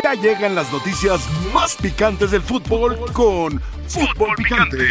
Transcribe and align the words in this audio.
Ya 0.00 0.14
llegan 0.14 0.54
las 0.54 0.72
noticias 0.72 1.28
más 1.52 1.76
picantes 1.76 2.30
del 2.30 2.42
fútbol 2.42 2.98
con 3.12 3.60
Fútbol 3.88 4.34
Picante. 4.36 4.86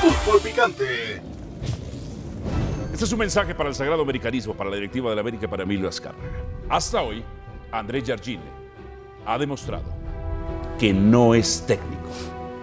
Fútbol 0.00 0.40
Picante. 0.40 1.22
Este 2.92 3.04
es 3.04 3.12
un 3.12 3.18
mensaje 3.18 3.54
para 3.54 3.68
el 3.68 3.74
sagrado 3.74 4.02
americanismo, 4.02 4.54
para 4.54 4.70
la 4.70 4.76
directiva 4.76 5.10
de 5.10 5.16
la 5.16 5.20
América, 5.20 5.48
para 5.48 5.62
Emilio 5.62 5.88
Azcárraga. 5.88 6.28
Hasta 6.68 7.02
hoy, 7.02 7.22
Andrés 7.70 8.04
Jardine 8.06 8.42
ha 9.24 9.38
demostrado 9.38 9.84
que 10.78 10.92
no 10.92 11.34
es 11.34 11.64
técnico 11.66 11.97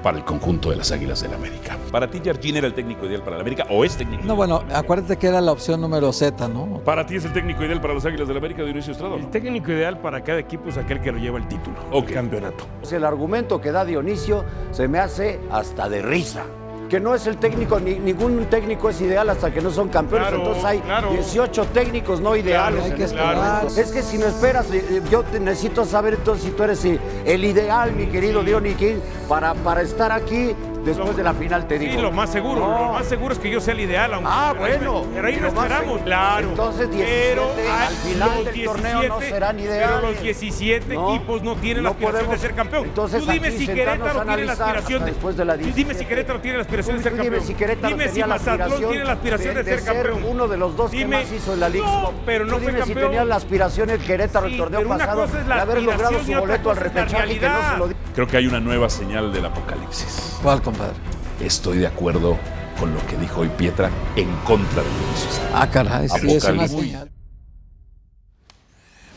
para 0.06 0.20
el 0.20 0.24
conjunto 0.24 0.70
de 0.70 0.76
las 0.76 0.92
Águilas 0.92 1.20
del 1.24 1.32
la 1.32 1.38
América. 1.38 1.80
¿Para 1.92 2.08
ti 2.08 2.22
Jardine 2.24 2.60
era 2.60 2.68
el 2.68 2.76
técnico 2.76 3.08
ideal 3.08 3.24
para 3.24 3.38
la 3.38 3.42
América 3.42 3.66
o 3.72 3.84
es 3.84 3.98
técnico? 3.98 4.24
No, 4.24 4.36
bueno, 4.36 4.64
acuérdate 4.72 5.18
que 5.18 5.26
era 5.26 5.42
la 5.42 5.52
opción 5.52 5.82
número 5.82 6.14
Z, 6.14 6.48
¿no? 6.48 6.80
¿Para 6.86 7.08
ti 7.08 7.16
es 7.16 7.26
el 7.26 7.34
técnico 7.34 7.64
ideal 7.64 7.82
para 7.82 7.96
las 7.96 8.06
Águilas 8.06 8.28
del 8.28 8.36
la 8.36 8.40
América, 8.40 8.62
Dionisio 8.64 8.92
Estrada? 8.92 9.16
El 9.16 9.32
técnico 9.32 9.72
ideal 9.72 10.00
para 10.02 10.24
cada 10.24 10.38
equipo 10.38 10.70
es 10.70 10.78
aquel 10.78 11.02
que 11.02 11.12
lo 11.12 11.18
lleva 11.18 11.40
el 11.40 11.48
título, 11.48 11.78
Ok. 11.92 12.10
el 12.10 12.14
campeonato. 12.14 12.68
Pues 12.82 12.94
El 12.94 13.04
argumento 13.04 13.60
que 13.60 13.72
da 13.72 13.84
Dionisio 13.84 14.46
se 14.70 14.88
me 14.88 15.00
hace 15.00 15.40
hasta 15.50 15.90
de 15.90 16.04
risa. 16.04 16.44
Que 16.90 17.00
no 17.00 17.16
es 17.16 17.26
el 17.28 17.38
técnico, 17.38 17.80
ni, 17.80 17.96
ningún 17.96 18.46
técnico 18.46 18.90
es 18.90 19.02
ideal 19.02 19.30
hasta 19.30 19.52
que 19.52 19.62
no 19.62 19.72
son 19.72 19.90
campeones. 19.90 20.28
Claro, 20.28 20.44
Entonces 20.44 20.66
hay 20.66 20.80
claro. 20.80 21.10
18 21.12 21.66
técnicos 21.74 22.22
no 22.22 22.36
ideales. 22.36 22.84
hay 22.84 22.92
en 22.92 22.98
que 22.98 23.04
esperar. 23.04 23.66
Es 23.66 23.92
que 23.92 24.02
si 24.04 24.18
no 24.18 24.28
esperas, 24.28 24.72
eh, 24.72 24.86
eh, 24.90 25.02
yo 25.10 25.24
te 25.24 25.40
necesito 25.40 25.86
saber 25.86 26.14
entonces 26.16 26.46
si 26.46 26.52
tú 26.52 26.64
eres 26.64 26.86
eh, 26.86 27.00
el 27.26 27.44
ideal, 27.44 27.92
mi 27.94 28.08
querido 28.08 28.44
Diony 28.44 28.76
King, 28.76 28.98
para, 29.28 29.54
para 29.56 29.82
estar 29.82 30.12
aquí 30.12 30.56
después 30.86 31.10
Lo- 31.10 31.14
de 31.16 31.24
la 31.24 31.34
final, 31.34 31.68
te 31.68 31.80
Sí, 31.80 31.88
digo. 31.88 32.02
lo 32.02 32.12
más 32.12 32.30
seguro, 32.32 32.62
No. 32.62 32.86
lo 32.88 32.94
más 32.94 33.06
seguro 33.08 33.34
es 33.34 33.40
que 33.40 33.50
yo 33.50 33.60
sea 33.60 33.74
el 33.74 33.82
ideal. 33.82 34.14
aunque- 34.14 34.30
Ah, 34.32 34.54
pero 34.54 34.66
ahí- 34.66 34.78
bueno. 34.78 35.06
Pero 35.14 35.28
ahí 35.28 35.36
Lo 35.40 35.48
esperamos, 35.48 36.02
claro. 36.02 36.50
Entonces, 36.50 36.90
17 36.92 37.32
Pero 37.36 37.52
al 37.82 37.94
final 37.96 38.46
del 38.46 38.64
torneo 38.66 39.04
no 39.08 39.20
serán 39.20 39.56
Pero 39.58 39.68
ideales. 39.74 40.02
los 40.02 40.22
17 40.22 40.94
No, 40.96 41.16
equipos 41.16 41.42
no 41.44 41.56
tienen 41.56 41.84
no 41.84 41.90
la 41.90 41.94
aspiración 41.94 42.22
podemos- 42.26 42.42
de 42.42 42.48
ser 42.48 42.56
campeón. 42.56 42.86
entonces 42.86 43.24
Tú 43.26 43.32
dime 43.32 43.52
si 43.52 43.66
Querétaro 43.68 44.24
tiene 44.24 44.46
la 44.46 44.52
aspiración 44.54 45.00
de 45.06 45.12
después 45.12 45.38
de 45.38 45.46
la 45.46 45.58
Dime 45.58 45.70
si 45.72 45.76
17. 45.76 46.08
Querétaro 46.10 46.40
tiene 46.42 46.58
la 46.58 46.62
aspiración 46.64 46.96
Tú- 46.96 46.98
de 46.98 47.04
ser 47.04 47.12
campeón. 47.18 47.34
Dime 47.36 47.46
si 47.48 47.54
Querétaro 47.56 47.88
dime 47.96 48.10
si 48.10 48.24
Mazatlán 48.24 48.72
tiene 48.78 49.04
la 49.04 49.12
aspiración 49.14 49.56
de, 49.56 49.64
de 49.64 49.72
ser 49.72 49.80
ser 49.82 49.94
campeón. 50.06 50.24
uno 50.30 50.48
de 50.48 50.58
los 50.58 50.76
dos 50.78 50.92
que 50.92 50.98
Dime- 50.98 51.18
más 51.24 51.32
hizo 51.32 51.54
en 51.54 51.60
la 51.60 51.70
Liga. 51.70 51.86
No, 51.86 52.12
pero 52.26 52.46
no 52.46 52.52
fue 52.52 52.60
dime 52.68 52.80
campeón. 52.80 52.98
si 53.00 53.06
tenía 53.06 53.26
la 53.26 53.36
aspiración 53.36 53.90
el 53.90 54.00
Querétaro 54.00 54.46
el 54.46 54.52
Sí, 54.54 54.58
torneo 54.58 54.80
pero 54.82 54.90
pasado 54.90 55.28
de 55.28 55.54
haber 55.54 55.82
logrado 55.84 56.24
su 56.24 56.34
boleto 56.34 56.70
al 56.72 56.78
repechaje 56.78 57.40
que 57.40 57.48
no 57.50 57.72
se 57.72 57.78
lo 57.78 57.90
Creo 58.14 58.28
que 58.28 58.38
hay 58.38 58.48
una 58.48 58.60
nueva 58.60 58.90
señal 58.90 59.34
del 59.34 59.46
apocalipsis. 59.46 60.38
¿Cuál, 60.42 60.62
compadre? 60.76 60.96
Estoy 61.40 61.78
de 61.80 61.88
acuerdo 61.88 62.38
con 62.80 62.94
lo 62.94 63.06
que 63.08 63.18
dijo 63.18 63.42
hoy 63.42 63.50
Pietra 63.50 63.90
en 64.16 64.30
contra 64.46 64.84
de 64.84 64.90
Dionisio 64.90 65.30
Estrada. 65.30 65.62
Ah, 65.62 65.70
caray, 65.70 66.10
sí, 66.10 66.36
es 66.36 66.44
una 66.46 66.68
señal. 66.68 67.12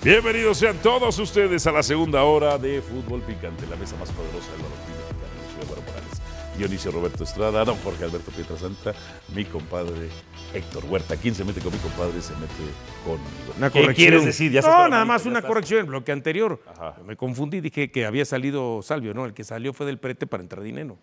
Bienvenidos 0.03 0.59
sean 0.59 0.77
todos 0.77 1.19
ustedes 1.19 1.67
a 1.67 1.73
la 1.73 1.83
segunda 1.83 2.23
hora 2.23 2.57
de 2.57 2.81
Fútbol 2.81 3.21
Picante, 3.23 3.67
la 3.67 3.77
mesa 3.77 3.97
más 3.97 4.11
poderosa 4.13 4.51
del 4.53 4.63
balompié 4.63 5.85
Morales, 5.85 6.23
Dionisio 6.57 6.93
Roberto 6.93 7.25
Estrada, 7.25 7.65
don 7.65 7.77
Jorge 7.79 8.05
Alberto 8.05 8.31
Pietrasanta, 8.31 8.95
mi 9.35 9.45
compadre 9.45 10.09
Héctor 10.55 10.85
Huerta. 10.85 11.17
¿Quién 11.17 11.35
se 11.35 11.45
mete 11.45 11.61
con 11.61 11.73
mi 11.73 11.79
compadre? 11.81 12.21
Se 12.23 12.33
mete 12.35 12.55
conmigo. 13.05 13.55
Una 13.57 13.71
¿Qué 13.71 13.81
corrección. 13.81 13.95
quieres 14.09 14.25
decir? 14.25 14.53
Ya 14.53 14.61
no, 14.61 14.89
nada 14.89 15.05
más 15.05 15.27
una 15.27 15.43
corrección. 15.43 15.81
El 15.81 15.87
bloque 15.87 16.13
anterior 16.13 16.63
Ajá. 16.69 16.95
me 17.05 17.17
confundí, 17.17 17.61
dije 17.61 17.91
que 17.91 18.07
había 18.07 18.25
salido 18.25 18.81
Salvio, 18.83 19.15
¿no? 19.15 19.25
El 19.25 19.35
que 19.35 19.43
salió 19.43 19.73
fue 19.73 19.85
del 19.87 19.99
prete 19.99 20.29
para 20.29 20.45
entrar 20.45 20.63
dinero. 20.63 20.97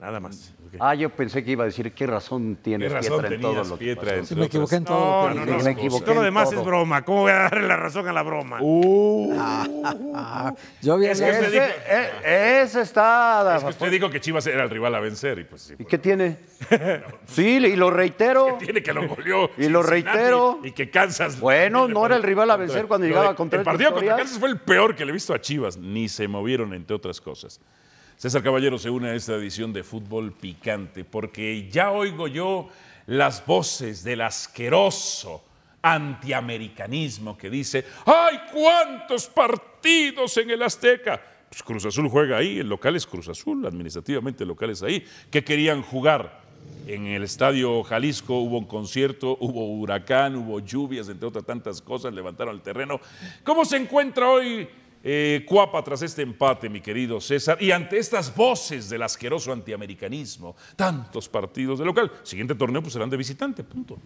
Nada 0.00 0.20
más. 0.20 0.52
Ah, 0.78 0.94
yo 0.94 1.08
pensé 1.08 1.42
que 1.42 1.52
iba 1.52 1.62
a 1.62 1.66
decir 1.66 1.90
qué 1.92 2.06
razón 2.06 2.56
¿Qué 2.56 2.62
tienes, 2.64 2.92
razón 2.92 3.20
Pietra, 3.20 3.34
en 3.34 3.40
todo 3.40 3.54
lo 3.64 3.78
que 3.78 3.84
Pietra? 3.86 4.10
pasó. 4.16 4.26
Sí, 4.26 4.34
me 4.36 4.44
equivoqué 4.44 4.76
en 4.76 4.84
todo. 4.84 5.28
No, 5.30 5.34
lo 5.34 5.40
no, 5.40 5.44
que 5.46 5.50
no. 5.52 5.64
me 5.64 5.70
equivoqué 5.70 6.04
Todo 6.04 6.14
lo 6.16 6.20
demás 6.22 6.50
todo. 6.50 6.60
es 6.60 6.66
broma. 6.66 7.02
¿Cómo 7.02 7.20
voy 7.22 7.32
a 7.32 7.34
darle 7.36 7.66
la 7.66 7.76
razón 7.78 8.06
a 8.06 8.12
la 8.12 8.22
broma? 8.22 8.58
Uh, 8.60 9.32
yo 10.82 10.92
había 10.94 11.12
Es 11.12 11.20
que 11.20 11.26
leído- 11.32 11.46
usted 11.46 11.62
Ese, 11.62 12.10
eh, 12.24 12.62
ese 12.62 12.80
está... 12.82 13.56
es 13.56 13.62
que 13.62 13.70
usted 13.70 13.90
dijo 13.90 14.10
que 14.10 14.20
Chivas 14.20 14.46
era 14.46 14.64
el 14.64 14.70
rival 14.70 14.94
a 14.96 15.00
vencer 15.00 15.38
y 15.38 15.44
pues 15.44 15.62
sí. 15.62 15.74
¿Y 15.78 15.84
qué 15.86 15.96
tiene? 15.96 16.36
Sí, 17.26 17.56
y 17.56 17.76
lo 17.76 17.90
reitero. 17.90 18.56
Tiene 18.58 18.82
que 18.82 18.92
lo 18.92 19.08
goleó. 19.08 19.50
Y 19.56 19.68
lo 19.70 19.82
reitero. 19.82 20.60
Y 20.62 20.72
que 20.72 20.90
Kansas. 20.90 21.40
Bueno, 21.40 21.88
no 21.88 22.04
era 22.04 22.16
el 22.16 22.22
rival 22.22 22.50
a 22.50 22.56
vencer 22.56 22.86
cuando 22.86 23.06
llegaba 23.06 23.30
de- 23.30 23.34
contra 23.34 23.60
El 23.60 23.64
partido 23.64 23.94
contra. 23.94 24.16
Kansas 24.16 24.38
fue 24.38 24.50
el 24.50 24.58
peor 24.58 24.94
que 24.94 25.06
le 25.06 25.10
he 25.10 25.14
visto 25.14 25.32
a 25.32 25.40
Chivas. 25.40 25.78
Ni 25.78 26.08
se 26.10 26.28
movieron, 26.28 26.74
entre 26.74 26.94
otras 26.94 27.18
cosas. 27.20 27.60
César 28.18 28.42
Caballero 28.42 28.78
se 28.78 28.88
une 28.88 29.10
a 29.10 29.14
esta 29.14 29.34
edición 29.34 29.74
de 29.74 29.82
Fútbol 29.82 30.32
Picante 30.32 31.04
porque 31.04 31.68
ya 31.68 31.90
oigo 31.90 32.28
yo 32.28 32.70
las 33.06 33.44
voces 33.44 34.02
del 34.04 34.22
asqueroso 34.22 35.44
antiamericanismo 35.82 37.36
que 37.36 37.50
dice, 37.50 37.84
¡ay, 38.06 38.40
cuántos 38.50 39.26
partidos 39.26 40.34
en 40.38 40.48
el 40.48 40.62
Azteca! 40.62 41.20
Pues 41.50 41.62
Cruz 41.62 41.84
Azul 41.84 42.08
juega 42.08 42.38
ahí, 42.38 42.58
el 42.58 42.70
local 42.70 42.96
es 42.96 43.06
Cruz 43.06 43.28
Azul, 43.28 43.66
administrativamente 43.66 44.44
el 44.44 44.48
local 44.48 44.70
es 44.70 44.82
ahí. 44.82 45.04
¿Qué 45.30 45.44
querían 45.44 45.82
jugar? 45.82 46.40
En 46.86 47.06
el 47.06 47.22
estadio 47.22 47.82
Jalisco 47.82 48.38
hubo 48.38 48.56
un 48.56 48.64
concierto, 48.64 49.36
hubo 49.40 49.78
huracán, 49.78 50.36
hubo 50.36 50.60
lluvias, 50.60 51.10
entre 51.10 51.28
otras 51.28 51.44
tantas 51.44 51.82
cosas, 51.82 52.14
levantaron 52.14 52.54
el 52.54 52.62
terreno. 52.62 52.98
¿Cómo 53.44 53.66
se 53.66 53.76
encuentra 53.76 54.28
hoy 54.28 54.66
eh, 55.08 55.44
Cuapa 55.46 55.84
tras 55.84 56.02
este 56.02 56.22
empate, 56.22 56.68
mi 56.68 56.80
querido 56.80 57.20
César? 57.20 57.62
Y 57.62 57.70
ante 57.70 57.96
estas 57.96 58.34
voces 58.34 58.88
del 58.88 59.04
asqueroso 59.04 59.52
antiamericanismo, 59.52 60.56
tantos 60.74 61.28
partidos 61.28 61.78
de 61.78 61.84
local, 61.84 62.10
siguiente 62.24 62.56
torneo 62.56 62.82
pues 62.82 62.92
serán 62.92 63.08
de 63.08 63.16
visitante, 63.16 63.62
punto. 63.62 63.98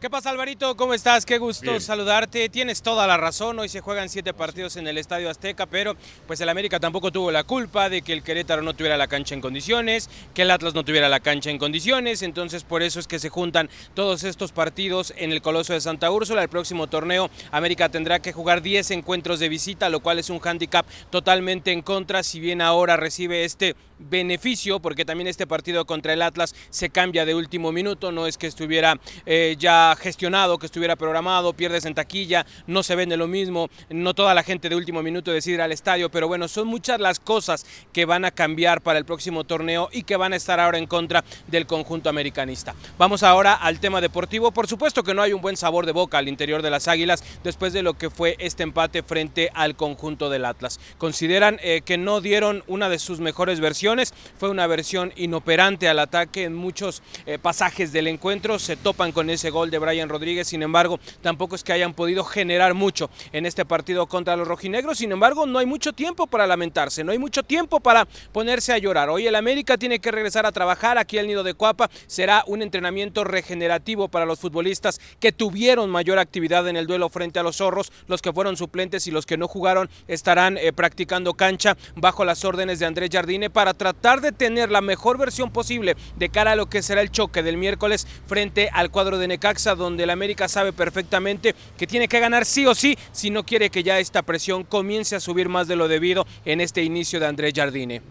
¿Qué 0.00 0.08
pasa, 0.08 0.30
Alvarito? 0.30 0.78
¿Cómo 0.78 0.94
estás? 0.94 1.26
Qué 1.26 1.36
gusto 1.36 1.72
Bien. 1.72 1.80
saludarte. 1.82 2.48
Tienes 2.48 2.80
toda 2.80 3.06
la 3.06 3.18
razón. 3.18 3.58
Hoy 3.58 3.68
se 3.68 3.82
juegan 3.82 4.08
siete 4.08 4.32
partidos 4.32 4.76
en 4.76 4.88
el 4.88 4.96
Estadio 4.96 5.28
Azteca, 5.28 5.66
pero 5.66 5.94
pues 6.26 6.40
el 6.40 6.48
América 6.48 6.80
tampoco 6.80 7.12
tuvo 7.12 7.30
la 7.30 7.44
culpa 7.44 7.90
de 7.90 8.00
que 8.00 8.14
el 8.14 8.22
Querétaro 8.22 8.62
no 8.62 8.72
tuviera 8.72 8.96
la 8.96 9.08
cancha 9.08 9.34
en 9.34 9.42
condiciones, 9.42 10.08
que 10.32 10.40
el 10.40 10.50
Atlas 10.52 10.72
no 10.72 10.86
tuviera 10.86 11.10
la 11.10 11.20
cancha 11.20 11.50
en 11.50 11.58
condiciones. 11.58 12.22
Entonces, 12.22 12.64
por 12.64 12.82
eso 12.82 12.98
es 12.98 13.06
que 13.06 13.18
se 13.18 13.28
juntan 13.28 13.68
todos 13.92 14.24
estos 14.24 14.52
partidos 14.52 15.12
en 15.18 15.32
el 15.32 15.42
Coloso 15.42 15.74
de 15.74 15.82
Santa 15.82 16.10
Úrsula. 16.10 16.42
El 16.42 16.48
próximo 16.48 16.86
torneo, 16.86 17.28
América 17.50 17.90
tendrá 17.90 18.20
que 18.20 18.32
jugar 18.32 18.62
10 18.62 18.92
encuentros 18.92 19.38
de 19.38 19.50
visita, 19.50 19.90
lo 19.90 20.00
cual 20.00 20.18
es 20.18 20.30
un 20.30 20.38
hándicap 20.38 20.86
totalmente 21.10 21.72
en 21.72 21.82
contra. 21.82 22.22
Si 22.22 22.40
bien 22.40 22.62
ahora 22.62 22.96
recibe 22.96 23.44
este 23.44 23.76
beneficio, 24.08 24.80
porque 24.80 25.04
también 25.04 25.28
este 25.28 25.46
partido 25.46 25.84
contra 25.84 26.12
el 26.12 26.22
Atlas 26.22 26.54
se 26.70 26.90
cambia 26.90 27.24
de 27.24 27.34
último 27.34 27.72
minuto, 27.72 28.12
no 28.12 28.26
es 28.26 28.38
que 28.38 28.46
estuviera 28.46 28.98
eh, 29.26 29.56
ya 29.58 29.94
gestionado, 29.98 30.58
que 30.58 30.66
estuviera 30.66 30.96
programado, 30.96 31.52
pierdes 31.52 31.84
en 31.84 31.94
taquilla, 31.94 32.46
no 32.66 32.82
se 32.82 32.96
vende 32.96 33.16
lo 33.16 33.28
mismo, 33.28 33.68
no 33.90 34.14
toda 34.14 34.34
la 34.34 34.42
gente 34.42 34.68
de 34.68 34.76
último 34.76 35.02
minuto 35.02 35.30
decide 35.30 35.56
ir 35.56 35.62
al 35.62 35.72
estadio, 35.72 36.10
pero 36.10 36.28
bueno, 36.28 36.48
son 36.48 36.66
muchas 36.66 37.00
las 37.00 37.20
cosas 37.20 37.66
que 37.92 38.04
van 38.04 38.24
a 38.24 38.30
cambiar 38.30 38.80
para 38.80 38.98
el 38.98 39.04
próximo 39.04 39.44
torneo 39.44 39.88
y 39.92 40.04
que 40.04 40.16
van 40.16 40.32
a 40.32 40.36
estar 40.36 40.60
ahora 40.60 40.78
en 40.78 40.86
contra 40.86 41.24
del 41.46 41.66
conjunto 41.66 42.08
americanista. 42.08 42.74
Vamos 42.98 43.22
ahora 43.22 43.54
al 43.54 43.80
tema 43.80 44.00
deportivo, 44.00 44.52
por 44.52 44.66
supuesto 44.66 45.02
que 45.02 45.14
no 45.14 45.22
hay 45.22 45.32
un 45.32 45.42
buen 45.42 45.56
sabor 45.56 45.86
de 45.86 45.92
boca 45.92 46.18
al 46.18 46.28
interior 46.28 46.62
de 46.62 46.70
las 46.70 46.88
Águilas 46.88 47.22
después 47.44 47.72
de 47.72 47.82
lo 47.82 47.94
que 47.94 48.10
fue 48.10 48.36
este 48.38 48.62
empate 48.62 49.02
frente 49.02 49.50
al 49.54 49.76
conjunto 49.76 50.30
del 50.30 50.44
Atlas. 50.44 50.80
Consideran 50.98 51.58
eh, 51.62 51.82
que 51.84 51.98
no 51.98 52.20
dieron 52.20 52.64
una 52.66 52.88
de 52.88 52.98
sus 52.98 53.20
mejores 53.20 53.60
versiones, 53.60 53.89
fue 54.38 54.50
una 54.50 54.66
versión 54.66 55.12
inoperante 55.16 55.88
al 55.88 55.98
ataque 55.98 56.44
en 56.44 56.54
muchos 56.54 57.02
eh, 57.26 57.38
pasajes 57.38 57.92
del 57.92 58.06
encuentro, 58.06 58.58
se 58.58 58.76
topan 58.76 59.10
con 59.10 59.30
ese 59.30 59.50
gol 59.50 59.70
de 59.70 59.78
Brian 59.78 60.08
Rodríguez, 60.08 60.46
sin 60.46 60.62
embargo, 60.62 61.00
tampoco 61.22 61.56
es 61.56 61.64
que 61.64 61.72
hayan 61.72 61.94
podido 61.94 62.22
generar 62.24 62.74
mucho 62.74 63.10
en 63.32 63.46
este 63.46 63.64
partido 63.64 64.06
contra 64.06 64.36
los 64.36 64.46
rojinegros, 64.46 64.98
sin 64.98 65.10
embargo, 65.10 65.44
no 65.46 65.58
hay 65.58 65.66
mucho 65.66 65.92
tiempo 65.92 66.28
para 66.28 66.46
lamentarse, 66.46 67.02
no 67.02 67.10
hay 67.10 67.18
mucho 67.18 67.42
tiempo 67.42 67.80
para 67.80 68.06
ponerse 68.32 68.72
a 68.72 68.78
llorar. 68.78 69.08
Hoy 69.08 69.26
el 69.26 69.34
América 69.34 69.76
tiene 69.76 69.98
que 69.98 70.12
regresar 70.12 70.46
a 70.46 70.52
trabajar 70.52 70.96
aquí 70.96 71.18
al 71.18 71.26
Nido 71.26 71.42
de 71.42 71.54
Cuapa, 71.54 71.90
será 72.06 72.44
un 72.46 72.62
entrenamiento 72.62 73.24
regenerativo 73.24 74.08
para 74.08 74.26
los 74.26 74.38
futbolistas 74.38 75.00
que 75.18 75.32
tuvieron 75.32 75.90
mayor 75.90 76.18
actividad 76.18 76.68
en 76.68 76.76
el 76.76 76.86
duelo 76.86 77.08
frente 77.08 77.40
a 77.40 77.42
los 77.42 77.56
zorros, 77.56 77.92
los 78.06 78.22
que 78.22 78.32
fueron 78.32 78.56
suplentes 78.56 79.06
y 79.06 79.10
los 79.10 79.26
que 79.26 79.36
no 79.36 79.48
jugaron 79.48 79.90
estarán 80.06 80.58
eh, 80.58 80.72
practicando 80.72 81.34
cancha 81.34 81.76
bajo 81.96 82.24
las 82.24 82.44
órdenes 82.44 82.78
de 82.78 82.86
Andrés 82.86 83.10
Jardine 83.12 83.50
para 83.50 83.74
tratar 83.80 84.20
de 84.20 84.30
tener 84.30 84.70
la 84.70 84.82
mejor 84.82 85.16
versión 85.16 85.50
posible 85.50 85.96
de 86.18 86.28
cara 86.28 86.52
a 86.52 86.54
lo 86.56 86.68
que 86.68 86.82
será 86.82 87.00
el 87.00 87.10
choque 87.10 87.42
del 87.42 87.56
miércoles 87.56 88.06
frente 88.26 88.68
al 88.74 88.90
cuadro 88.90 89.16
de 89.16 89.26
Necaxa, 89.26 89.74
donde 89.74 90.04
el 90.04 90.10
América 90.10 90.48
sabe 90.48 90.74
perfectamente 90.74 91.54
que 91.78 91.86
tiene 91.86 92.06
que 92.06 92.20
ganar 92.20 92.44
sí 92.44 92.66
o 92.66 92.74
sí 92.74 92.98
si 93.10 93.30
no 93.30 93.46
quiere 93.46 93.70
que 93.70 93.82
ya 93.82 93.98
esta 93.98 94.20
presión 94.20 94.64
comience 94.64 95.16
a 95.16 95.20
subir 95.20 95.48
más 95.48 95.66
de 95.66 95.76
lo 95.76 95.88
debido 95.88 96.26
en 96.44 96.60
este 96.60 96.82
inicio 96.82 97.20
de 97.20 97.26
Andrés 97.26 97.54
Jardine. 97.56 98.02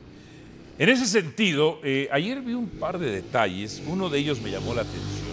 En 0.79 0.89
ese 0.89 1.05
sentido, 1.05 1.79
eh, 1.83 2.09
ayer 2.11 2.41
vi 2.41 2.55
un 2.55 2.67
par 2.69 2.97
de 2.97 3.11
detalles, 3.11 3.79
uno 3.85 4.09
de 4.09 4.17
ellos 4.17 4.41
me 4.41 4.49
llamó 4.49 4.73
la 4.73 4.81
atención. 4.81 5.29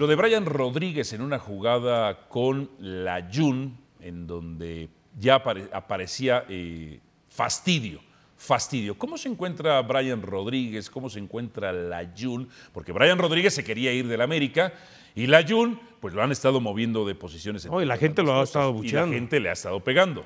Lo 0.00 0.08
de 0.08 0.16
Brian 0.16 0.46
Rodríguez 0.46 1.12
en 1.12 1.20
una 1.22 1.38
jugada 1.38 2.26
con 2.28 2.70
la 2.80 3.28
Jun, 3.32 3.78
en 4.00 4.26
donde 4.26 4.88
ya 5.16 5.44
apare- 5.44 5.68
aparecía 5.72 6.44
eh, 6.48 6.98
fastidio, 7.28 8.00
fastidio. 8.40 8.96
¿Cómo 8.96 9.18
se 9.18 9.28
encuentra 9.28 9.80
Brian 9.82 10.22
Rodríguez? 10.22 10.88
¿Cómo 10.88 11.10
se 11.10 11.18
encuentra 11.18 11.72
la 11.72 12.10
Jun? 12.18 12.48
Porque 12.72 12.90
Brian 12.90 13.18
Rodríguez 13.18 13.54
se 13.54 13.62
quería 13.62 13.92
ir 13.92 14.08
del 14.08 14.22
América 14.22 14.72
y 15.14 15.26
la 15.26 15.46
Jun 15.46 15.78
pues 16.00 16.14
lo 16.14 16.22
han 16.22 16.32
estado 16.32 16.58
moviendo 16.58 17.04
de 17.04 17.14
posiciones. 17.14 17.66
No, 17.66 17.82
y 17.82 17.84
la 17.84 17.98
gente 17.98 18.22
lo 18.22 18.40
ha 18.40 18.42
estado 18.42 18.72
bucheando. 18.72 19.08
Y 19.08 19.10
la 19.10 19.18
gente 19.18 19.40
le 19.40 19.50
ha 19.50 19.52
estado 19.52 19.78
pegando. 19.80 20.24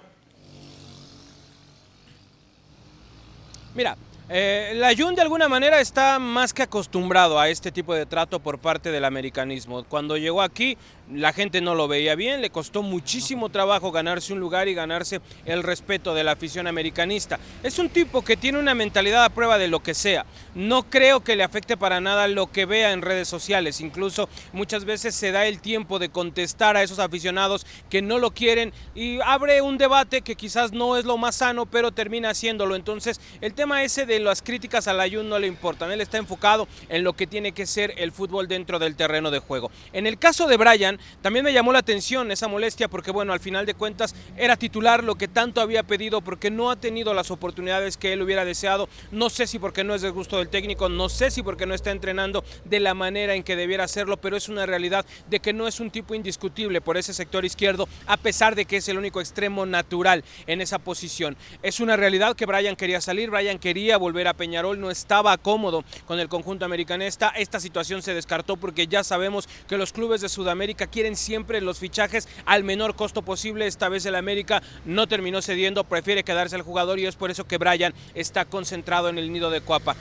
Mira, 3.75 3.97
eh, 4.29 4.73
la 4.77 4.95
Jun 4.97 5.17
de 5.17 5.23
alguna 5.23 5.49
manera 5.49 5.81
está 5.81 6.21
más 6.21 6.55
que 6.55 6.63
acostumbrado 6.63 7.39
a 7.41 7.49
este 7.49 7.73
tipo 7.73 7.95
de 7.95 8.07
trato 8.07 8.39
por 8.39 8.61
parte 8.61 8.93
del 8.93 9.05
americanismo. 9.05 9.83
Cuando 9.83 10.17
llegó 10.17 10.41
aquí, 10.41 10.79
la 11.13 11.33
gente 11.33 11.61
no 11.61 11.75
lo 11.75 11.89
veía 11.89 12.15
bien, 12.15 12.41
le 12.41 12.51
costó 12.51 12.83
muchísimo 12.83 13.51
trabajo 13.51 13.93
ganarse 13.93 14.33
un 14.33 14.41
lugar 14.41 14.69
y 14.69 14.75
ganarse 14.75 15.21
el 15.45 15.63
respeto 15.63 16.15
de 16.15 16.25
la 16.25 16.33
afición 16.33 16.67
americanista. 16.67 17.39
Es 17.63 17.79
un 17.79 17.91
tipo 17.91 18.23
que 18.23 18.37
tiene 18.37 18.59
una 18.59 18.75
mentalidad 18.75 19.25
a 19.25 19.29
prueba 19.29 19.59
de 19.59 19.69
lo 19.69 19.83
que 19.83 19.95
sea. 19.95 20.25
No 20.55 20.89
creo 20.89 21.23
que 21.23 21.37
le 21.37 21.43
afecte 21.43 21.77
para 21.77 22.01
nada 22.01 22.29
lo 22.29 22.51
que 22.51 22.65
vea 22.65 22.93
en 22.93 23.03
redes 23.03 23.29
sociales. 23.29 23.81
Incluso 23.81 24.29
muchas 24.53 24.85
veces 24.85 25.15
se 25.15 25.33
da 25.33 25.47
el 25.47 25.61
tiempo 25.61 25.99
de 25.99 26.09
contestar 26.09 26.77
a 26.77 26.83
esos 26.83 26.99
aficionados 26.99 27.67
que 27.91 28.03
no 28.03 28.19
lo 28.19 28.31
quieren 28.33 28.73
y 28.95 29.21
abre 29.21 29.61
un 29.61 29.79
debate 29.79 30.23
que 30.23 30.37
quizás 30.37 30.73
no 30.73 30.97
es 30.97 31.05
lo 31.05 31.19
más 31.19 31.37
sano, 31.37 31.67
pero 31.67 31.93
termina 31.93 32.31
haciéndolo. 32.31 32.77
Entonces, 32.77 33.21
el 33.41 33.55
tema 33.55 33.83
ese 33.83 34.07
de 34.07 34.21
las 34.21 34.43
críticas 34.43 34.89
a 34.89 34.93
la 34.93 35.09
Jun 35.09 35.29
no 35.29 35.39
le 35.39 35.47
importan. 35.47 35.91
Él 35.91 36.01
está 36.01 36.19
enfocado 36.19 36.67
en 36.89 37.05
lo 37.05 37.13
que 37.15 37.27
tiene 37.27 37.53
que 37.53 37.67
ser 37.67 37.95
el 37.99 38.13
fútbol 38.13 38.49
dentro 38.49 38.79
del 38.79 38.97
terreno 38.97 39.31
de 39.31 39.39
juego. 39.39 39.71
En 39.93 40.07
el 40.07 40.19
caso 40.19 40.47
de 40.47 40.57
Brian, 40.57 40.94
también 41.23 41.45
me 41.45 41.53
llamó 41.53 41.73
la 41.73 41.81
atención 41.81 42.31
esa 42.31 42.49
molestia 42.49 42.89
porque, 42.89 43.11
bueno, 43.11 43.33
al 43.33 43.41
final 43.41 43.67
de 43.67 43.75
cuentas 43.75 44.15
era 44.37 44.57
titular 44.57 45.05
lo 45.05 45.17
que 45.17 45.29
tanto 45.29 45.61
había 45.61 45.83
pedido 45.83 46.21
porque 46.21 46.51
no 46.51 46.71
ha 46.71 46.77
tenido 46.77 47.15
las 47.15 47.31
oportunidades 47.31 47.97
que 47.97 48.13
él 48.13 48.23
hubiera 48.23 48.45
deseado. 48.45 48.89
No 49.11 49.31
sé 49.31 49.47
si 49.47 49.59
porque 49.59 49.85
no 49.85 49.95
es 49.95 50.03
del 50.03 50.13
gusto 50.13 50.39
del 50.39 50.49
técnico, 50.49 50.89
no 50.89 51.09
sé 51.09 51.31
si 51.31 51.43
porque 51.43 51.67
no 51.67 51.75
está 51.75 51.91
entrenando 51.91 52.45
de 52.65 52.81
la 52.81 52.95
manera 52.95 53.35
en 53.35 53.43
que 53.43 53.57
debiera 53.57 53.85
hacerlo, 53.85 54.17
pero 54.17 54.37
es 54.37 54.49
una 54.49 54.67
realidad 54.67 55.07
de 55.29 55.41
que 55.41 55.53
no 55.53 55.69
es 55.69 55.81
un 55.81 55.91
tipo 55.91 56.15
indiscutible 56.15 56.81
por 56.81 56.97
ese 56.97 57.15
sector 57.15 57.45
izquierdo, 57.45 57.89
a 58.07 58.17
pesar 58.17 58.55
de 58.55 58.65
que 58.65 58.77
es 58.79 58.89
el 58.89 58.99
único 58.99 59.21
extremo 59.21 59.67
natural 59.67 60.25
en 60.47 60.61
esa 60.61 60.79
posición. 60.79 61.37
Es 61.63 61.81
una 61.81 61.97
realidad 61.97 62.37
que 62.37 62.47
Brian 62.47 62.77
quería 62.77 63.01
salir, 63.01 63.31
Brian 63.31 63.59
quería 63.59 63.97
volver 63.97 64.29
a 64.29 64.35
Peñarol, 64.35 64.81
no 64.81 64.91
estaba 64.91 65.37
cómodo 65.39 65.85
con 66.07 66.21
el 66.21 66.29
conjunto 66.29 66.65
americanista. 66.65 67.29
Esta 67.31 67.61
situación 67.61 68.03
se 68.03 68.15
descartó 68.15 68.57
porque 68.57 68.87
ya 68.87 69.05
sabemos 69.05 69.49
que 69.69 69.79
los 69.79 69.93
clubes 69.93 70.21
de 70.21 70.29
Sudamérica 70.29 70.84
quieren 70.87 71.17
siempre 71.17 71.61
los 71.61 71.79
fichajes 71.79 72.29
al 72.47 72.65
menor 72.65 72.97
costo 72.97 73.23
posible. 73.23 73.67
Esta 73.67 73.89
vez 73.89 74.07
el 74.07 74.15
América 74.15 74.63
no 74.85 75.07
terminó 75.07 75.43
cediendo, 75.43 75.85
prefiere 75.85 76.25
quedarse 76.25 76.57
al 76.57 76.63
jugador 76.63 76.99
y 76.99 77.07
es 77.07 77.17
por 77.17 77.31
eso 77.31 77.45
que 77.45 77.59
Brian 77.59 77.95
está 78.15 78.45
concentrado 78.45 79.09
en 79.09 79.19
el 79.19 79.33
nido 79.33 79.51
de 79.51 79.61
Cuapa. 79.61 79.97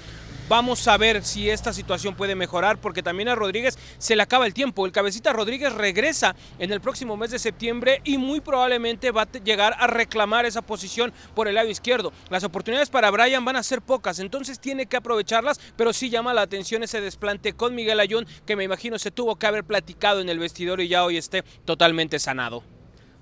Vamos 0.54 0.88
a 0.88 0.98
ver 0.98 1.24
si 1.24 1.50
esta 1.50 1.74
situación 1.74 2.14
puede 2.14 2.36
mejorar 2.36 2.80
porque 2.80 3.02
también 3.02 3.28
a 3.28 3.34
Rodríguez 3.34 3.76
se 3.98 4.16
le 4.16 4.22
acaba 4.22 4.46
el 4.46 4.54
tiempo. 4.54 4.86
El 4.86 4.92
cabecita 4.92 5.34
Rodríguez 5.34 5.74
regresa 5.74 6.36
en 6.60 6.72
el 6.72 6.80
próximo 6.80 7.18
mes 7.18 7.32
de 7.32 7.40
septiembre 7.40 8.02
y 8.04 8.20
muy 8.20 8.40
probablemente 8.40 9.10
va 9.10 9.24
a 9.24 9.32
llegar 9.32 9.76
a 9.80 9.88
reclamar 9.88 10.46
esa 10.46 10.62
posición 10.62 11.12
por 11.34 11.48
el 11.48 11.56
lado 11.56 11.70
izquierdo. 11.70 12.14
Las 12.30 12.44
oportunidades 12.44 12.92
para 12.92 13.10
Brian 13.10 13.44
van 13.44 13.56
a 13.56 13.64
ser 13.64 13.82
pocas, 13.82 14.20
entonces 14.20 14.60
tiene 14.60 14.86
que 14.86 14.96
aprovecharlas, 14.96 15.60
pero 15.76 15.92
sí 15.92 16.12
llama 16.12 16.36
la 16.36 16.44
atención 16.44 16.84
ese 16.84 17.02
desplante 17.02 17.54
con 17.54 17.74
Miguel 17.74 18.00
Ayón 18.00 18.28
que 18.46 18.56
me 18.56 18.64
imagino 18.64 19.00
se 19.00 19.10
tuvo 19.10 19.38
que 19.38 19.48
haber 19.48 19.64
platicado 19.64 20.22
en 20.22 20.30
el 20.30 20.38
vestidor 20.38 20.82
y 20.82 20.88
ya 20.88 21.04
hoy 21.04 21.18
esté 21.18 21.42
totalmente 21.66 22.20
sanado. 22.20 22.62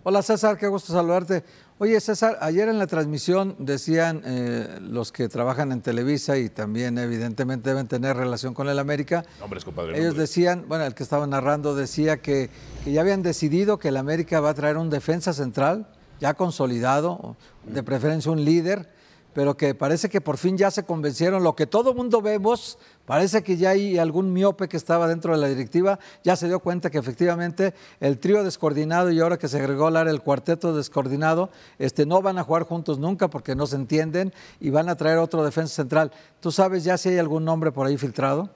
Hola 0.04 0.24
César, 0.24 0.57
qué 0.57 0.68
gusto 0.68 0.92
saludarte. 0.92 1.45
Oye 1.81 2.00
César, 2.00 2.38
ayer 2.42 2.69
en 2.69 2.78
la 2.78 2.86
transmisión 2.86 3.56
decían 3.57 4.22
eh, 4.24 4.78
los 4.81 5.12
que 5.12 5.28
trabajan 5.28 5.72
en 5.72 5.81
Televisa 5.81 6.38
y 6.38 6.48
también 6.48 7.00
evidentemente 7.00 7.72
deben 7.72 7.88
tener 7.88 8.16
relación 8.16 8.54
con 8.54 8.69
el 8.69 8.78
América. 8.78 9.25
Nombres, 9.39 9.66
compadre. 9.66 9.94
Ellos 9.94 10.10
nombres. 10.10 10.30
decían, 10.30 10.66
bueno, 10.68 10.86
el 10.86 10.94
que 10.94 11.01
estaba 11.01 11.25
narrando 11.25 11.74
decía 11.74 12.18
que, 12.22 12.51
que 12.83 12.92
ya 12.92 13.01
habían 13.01 13.24
decidido 13.24 13.80
que 13.80 13.88
el 13.88 13.98
América 13.98 14.39
va 14.39 14.51
a 14.51 14.54
traer 14.54 14.78
un 14.78 14.92
defensa 14.92 15.33
central 15.33 15.88
ya 16.19 16.36
consolidado, 16.36 17.36
de 17.63 17.81
preferencia 17.81 18.31
un 18.31 18.45
líder, 18.45 18.88
pero 19.33 19.56
que 19.56 19.75
parece 19.75 20.10
que 20.10 20.22
por 20.22 20.38
fin 20.38 20.57
ya 20.57 20.72
se 20.72 20.83
convencieron. 20.83 21.44
Lo 21.44 21.56
que 21.56 21.68
todo 21.68 21.94
mundo 21.94 22.22
vemos, 22.22 22.78
parece 23.06 23.44
que 23.44 23.57
ya 23.57 23.72
hay 23.72 23.98
algún 23.98 24.33
miope 24.33 24.68
que 24.68 24.78
estaba 24.78 25.07
dentro 25.07 25.33
de 25.33 25.39
la 25.39 25.48
directiva, 25.48 26.00
ya 26.24 26.36
se 26.36 26.48
dio 26.48 26.60
cuenta 26.60 26.89
que 26.89 26.98
efectivamente 26.98 27.74
el 28.00 28.19
trío 28.19 28.44
descoordinado 28.44 29.12
y 29.12 29.19
ahora 29.19 29.38
que 29.38 29.48
se 29.48 29.57
agregó 29.57 29.88
al 29.88 30.07
el 30.07 30.22
cuarteto 30.22 30.75
descoordinado, 30.75 31.50
este, 31.80 32.06
no 32.06 32.22
van 32.22 32.38
a 32.38 32.44
jugar 32.44 32.63
juntos 32.63 33.00
nunca 33.00 33.30
porque 33.30 33.56
no 33.56 33.68
se 33.68 33.75
entienden 33.75 34.33
y 34.60 34.69
van 34.69 34.89
a 34.89 34.95
traer 34.95 35.18
otro 35.18 35.44
defensa 35.44 35.75
central. 35.75 36.12
¿Tú 36.39 36.51
sabes 36.51 36.84
ya 36.84 36.98
si 36.98 37.10
hay 37.10 37.18
algún 37.18 37.45
nombre 37.45 37.72
por 37.72 37.88
ahí 37.88 37.98
filtrado? 37.98 38.50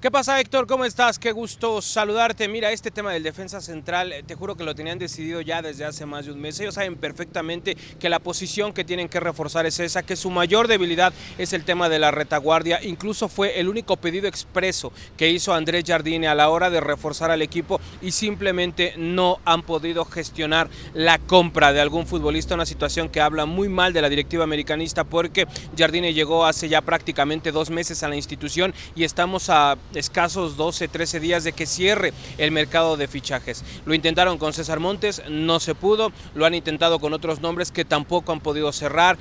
¿Qué 0.00 0.10
pasa 0.10 0.40
Héctor? 0.40 0.66
¿Cómo 0.66 0.86
estás? 0.86 1.18
Qué 1.18 1.30
gusto 1.30 1.82
saludarte. 1.82 2.48
Mira, 2.48 2.72
este 2.72 2.90
tema 2.90 3.12
del 3.12 3.22
defensa 3.22 3.60
central, 3.60 4.14
eh, 4.14 4.22
te 4.22 4.34
juro 4.34 4.56
que 4.56 4.64
lo 4.64 4.74
tenían 4.74 4.98
decidido 4.98 5.42
ya 5.42 5.60
desde 5.60 5.84
hace 5.84 6.06
más 6.06 6.24
de 6.24 6.32
un 6.32 6.40
mes. 6.40 6.58
Ellos 6.58 6.76
saben 6.76 6.96
perfectamente 6.96 7.76
que 7.98 8.08
la 8.08 8.18
posición 8.18 8.72
que 8.72 8.82
tienen 8.82 9.10
que 9.10 9.20
reforzar 9.20 9.66
es 9.66 9.78
esa, 9.78 10.02
que 10.02 10.16
su 10.16 10.30
mayor 10.30 10.68
debilidad 10.68 11.12
es 11.36 11.52
el 11.52 11.64
tema 11.64 11.90
de 11.90 11.98
la 11.98 12.12
retaguardia. 12.12 12.82
Incluso 12.82 13.28
fue 13.28 13.60
el 13.60 13.68
único 13.68 13.98
pedido 13.98 14.26
expreso 14.26 14.90
que 15.18 15.28
hizo 15.28 15.52
Andrés 15.52 15.84
Jardine 15.86 16.28
a 16.28 16.34
la 16.34 16.48
hora 16.48 16.70
de 16.70 16.80
reforzar 16.80 17.30
al 17.30 17.42
equipo 17.42 17.78
y 18.00 18.12
simplemente 18.12 18.94
no 18.96 19.38
han 19.44 19.60
podido 19.60 20.06
gestionar 20.06 20.70
la 20.94 21.18
compra 21.18 21.74
de 21.74 21.80
algún 21.82 22.06
futbolista. 22.06 22.54
Una 22.54 22.64
situación 22.64 23.10
que 23.10 23.20
habla 23.20 23.44
muy 23.44 23.68
mal 23.68 23.92
de 23.92 24.00
la 24.00 24.08
directiva 24.08 24.44
americanista 24.44 25.04
porque 25.04 25.46
Jardine 25.76 26.14
llegó 26.14 26.46
hace 26.46 26.70
ya 26.70 26.80
prácticamente 26.80 27.52
dos 27.52 27.68
meses 27.68 28.02
a 28.02 28.08
la 28.08 28.16
institución 28.16 28.72
y 28.96 29.04
estamos 29.04 29.50
a 29.50 29.76
escasos 29.94 30.56
12, 30.56 30.88
13 30.88 31.20
días 31.20 31.44
de 31.44 31.52
que 31.52 31.66
cierre 31.66 32.12
el 32.38 32.50
mercado 32.50 32.96
de 32.96 33.08
fichajes. 33.08 33.64
Lo 33.84 33.94
intentaron 33.94 34.38
con 34.38 34.52
César 34.52 34.80
Montes, 34.80 35.22
no 35.28 35.60
se 35.60 35.74
pudo, 35.74 36.12
lo 36.34 36.46
han 36.46 36.54
intentado 36.54 36.98
con 36.98 37.12
otros 37.12 37.40
nombres 37.40 37.70
que 37.70 37.84
tampoco 37.84 38.32
han 38.32 38.40
podido 38.40 38.72
cerrar. 38.72 39.18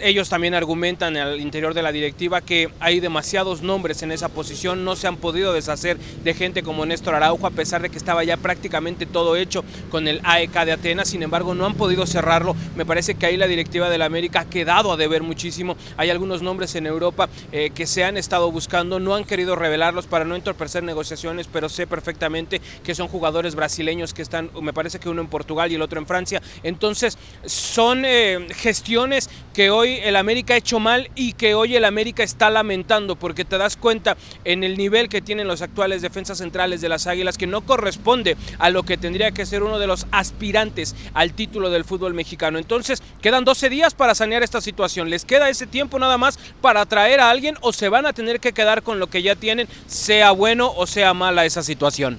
Ellos 0.00 0.28
también 0.28 0.54
argumentan 0.54 1.16
al 1.16 1.40
interior 1.40 1.74
de 1.74 1.82
la 1.82 1.92
directiva 1.92 2.40
que 2.40 2.70
hay 2.80 3.00
demasiados 3.00 3.62
nombres 3.62 4.02
en 4.02 4.12
esa 4.12 4.28
posición, 4.28 4.84
no 4.84 4.96
se 4.96 5.06
han 5.06 5.16
podido 5.16 5.52
deshacer 5.52 5.98
de 5.98 6.34
gente 6.34 6.62
como 6.62 6.86
Néstor 6.86 7.14
Araujo 7.14 7.46
a 7.46 7.50
pesar 7.50 7.82
de 7.82 7.90
que 7.90 7.98
estaba 7.98 8.24
ya 8.24 8.36
prácticamente 8.36 9.06
todo 9.06 9.36
hecho 9.36 9.64
con 9.90 10.08
el 10.08 10.20
AEK 10.24 10.64
de 10.64 10.72
Atenas, 10.72 11.08
sin 11.08 11.22
embargo 11.22 11.54
no 11.54 11.66
han 11.66 11.74
podido 11.74 12.06
cerrarlo. 12.06 12.56
Me 12.76 12.86
parece 12.86 13.14
que 13.14 13.26
ahí 13.26 13.36
la 13.36 13.46
directiva 13.46 13.90
de 13.90 13.98
la 13.98 14.06
América 14.06 14.40
ha 14.40 14.44
quedado 14.50 14.92
a 14.92 14.96
deber 14.96 15.22
muchísimo. 15.22 15.76
Hay 15.96 16.10
algunos 16.10 16.42
nombres 16.42 16.74
en 16.74 16.86
Europa 16.86 17.28
eh, 17.52 17.70
que 17.74 17.86
se 17.86 18.04
han 18.04 18.16
estado 18.16 18.50
buscando, 18.50 19.00
no 19.00 19.14
han 19.14 19.24
querido 19.24 19.56
revelarlos 19.56 20.05
para 20.06 20.24
no 20.24 20.34
entorpecer 20.34 20.82
negociaciones, 20.82 21.48
pero 21.52 21.68
sé 21.68 21.86
perfectamente 21.86 22.60
que 22.84 22.94
son 22.94 23.08
jugadores 23.08 23.54
brasileños 23.54 24.14
que 24.14 24.22
están, 24.22 24.50
me 24.60 24.72
parece 24.72 24.98
que 24.98 25.08
uno 25.08 25.20
en 25.20 25.28
Portugal 25.28 25.70
y 25.70 25.74
el 25.74 25.82
otro 25.82 26.00
en 26.00 26.06
Francia. 26.06 26.42
Entonces, 26.62 27.18
son 27.44 28.04
eh, 28.04 28.46
gestiones 28.50 29.30
que 29.54 29.70
hoy 29.70 29.98
el 30.02 30.16
América 30.16 30.54
ha 30.54 30.58
hecho 30.58 30.78
mal 30.78 31.10
y 31.14 31.32
que 31.32 31.54
hoy 31.54 31.76
el 31.76 31.84
América 31.84 32.22
está 32.22 32.50
lamentando, 32.50 33.16
porque 33.16 33.44
te 33.44 33.58
das 33.58 33.76
cuenta 33.76 34.16
en 34.44 34.64
el 34.64 34.76
nivel 34.76 35.08
que 35.08 35.22
tienen 35.22 35.48
los 35.48 35.62
actuales 35.62 36.02
defensas 36.02 36.38
centrales 36.38 36.80
de 36.80 36.88
las 36.88 37.06
Águilas, 37.06 37.38
que 37.38 37.46
no 37.46 37.62
corresponde 37.62 38.36
a 38.58 38.70
lo 38.70 38.82
que 38.82 38.96
tendría 38.96 39.30
que 39.30 39.46
ser 39.46 39.62
uno 39.62 39.78
de 39.78 39.86
los 39.86 40.06
aspirantes 40.10 40.94
al 41.14 41.32
título 41.32 41.70
del 41.70 41.84
fútbol 41.84 42.14
mexicano. 42.14 42.58
Entonces, 42.58 43.02
quedan 43.22 43.44
12 43.44 43.70
días 43.70 43.94
para 43.94 44.14
sanear 44.14 44.42
esta 44.42 44.60
situación. 44.60 45.10
¿Les 45.10 45.24
queda 45.24 45.48
ese 45.48 45.66
tiempo 45.66 45.98
nada 45.98 46.18
más 46.18 46.38
para 46.60 46.84
traer 46.86 47.20
a 47.20 47.30
alguien 47.30 47.56
o 47.60 47.72
se 47.72 47.88
van 47.88 48.06
a 48.06 48.12
tener 48.12 48.40
que 48.40 48.52
quedar 48.52 48.82
con 48.82 48.98
lo 48.98 49.08
que 49.08 49.22
ya 49.22 49.36
tienen, 49.36 49.68
sea 49.96 50.30
bueno 50.32 50.72
o 50.76 50.86
sea 50.86 51.14
mala 51.14 51.44
esa 51.44 51.62
situación? 51.62 52.18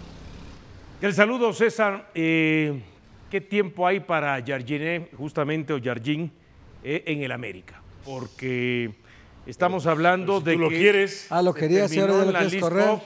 El 1.00 1.14
saludo, 1.14 1.54
César. 1.54 2.10
Eh, 2.16 2.82
¿Qué 3.30 3.40
tiempo 3.40 3.86
hay 3.86 4.00
para 4.00 4.44
Jardiné, 4.46 5.10
justamente, 5.16 5.74
o 5.74 5.82
Jardín, 5.82 6.32
eh, 6.84 7.04
en 7.06 7.22
el 7.22 7.32
América? 7.32 7.82
Porque 8.04 8.92
estamos 9.46 9.86
hablando 9.86 10.40
si 10.40 10.46
de 10.46 10.54
tú 10.54 10.60
lo 10.60 10.70
que 10.70 10.78
quieres. 10.78 11.28
Ah, 11.30 11.42
lo 11.42 11.54
terminó 11.54 11.86
ya 11.88 12.08
lo 12.08 12.24
en 12.24 12.34
la 12.34 12.40
quieres 12.40 12.62
correr. 12.62 13.00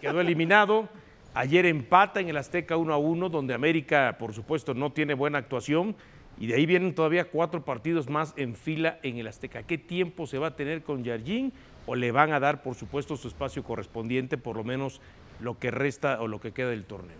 Quedó 0.00 0.20
eliminado. 0.20 0.88
Ayer 1.32 1.66
empata 1.66 2.18
en 2.18 2.28
el 2.28 2.36
Azteca 2.36 2.76
1 2.76 2.92
a 2.92 2.98
1, 2.98 3.28
donde 3.28 3.54
América, 3.54 4.16
por 4.18 4.34
supuesto, 4.34 4.74
no 4.74 4.90
tiene 4.90 5.14
buena 5.14 5.38
actuación. 5.38 5.94
Y 6.38 6.48
de 6.48 6.54
ahí 6.54 6.66
vienen 6.66 6.94
todavía 6.94 7.26
cuatro 7.26 7.64
partidos 7.64 8.08
más 8.08 8.34
en 8.36 8.56
fila 8.56 8.98
en 9.02 9.18
el 9.18 9.28
Azteca. 9.28 9.62
¿Qué 9.62 9.78
tiempo 9.78 10.26
se 10.26 10.38
va 10.38 10.48
a 10.48 10.56
tener 10.56 10.82
con 10.82 11.04
Jardín? 11.04 11.52
¿O 11.86 11.94
le 11.94 12.12
van 12.12 12.32
a 12.32 12.40
dar, 12.40 12.62
por 12.62 12.74
supuesto, 12.74 13.16
su 13.16 13.28
espacio 13.28 13.62
correspondiente, 13.62 14.38
por 14.38 14.56
lo 14.56 14.64
menos 14.64 15.00
lo 15.40 15.58
que 15.58 15.70
resta 15.70 16.20
o 16.20 16.28
lo 16.28 16.40
que 16.40 16.52
queda 16.52 16.70
del 16.70 16.84
torneo? 16.84 17.18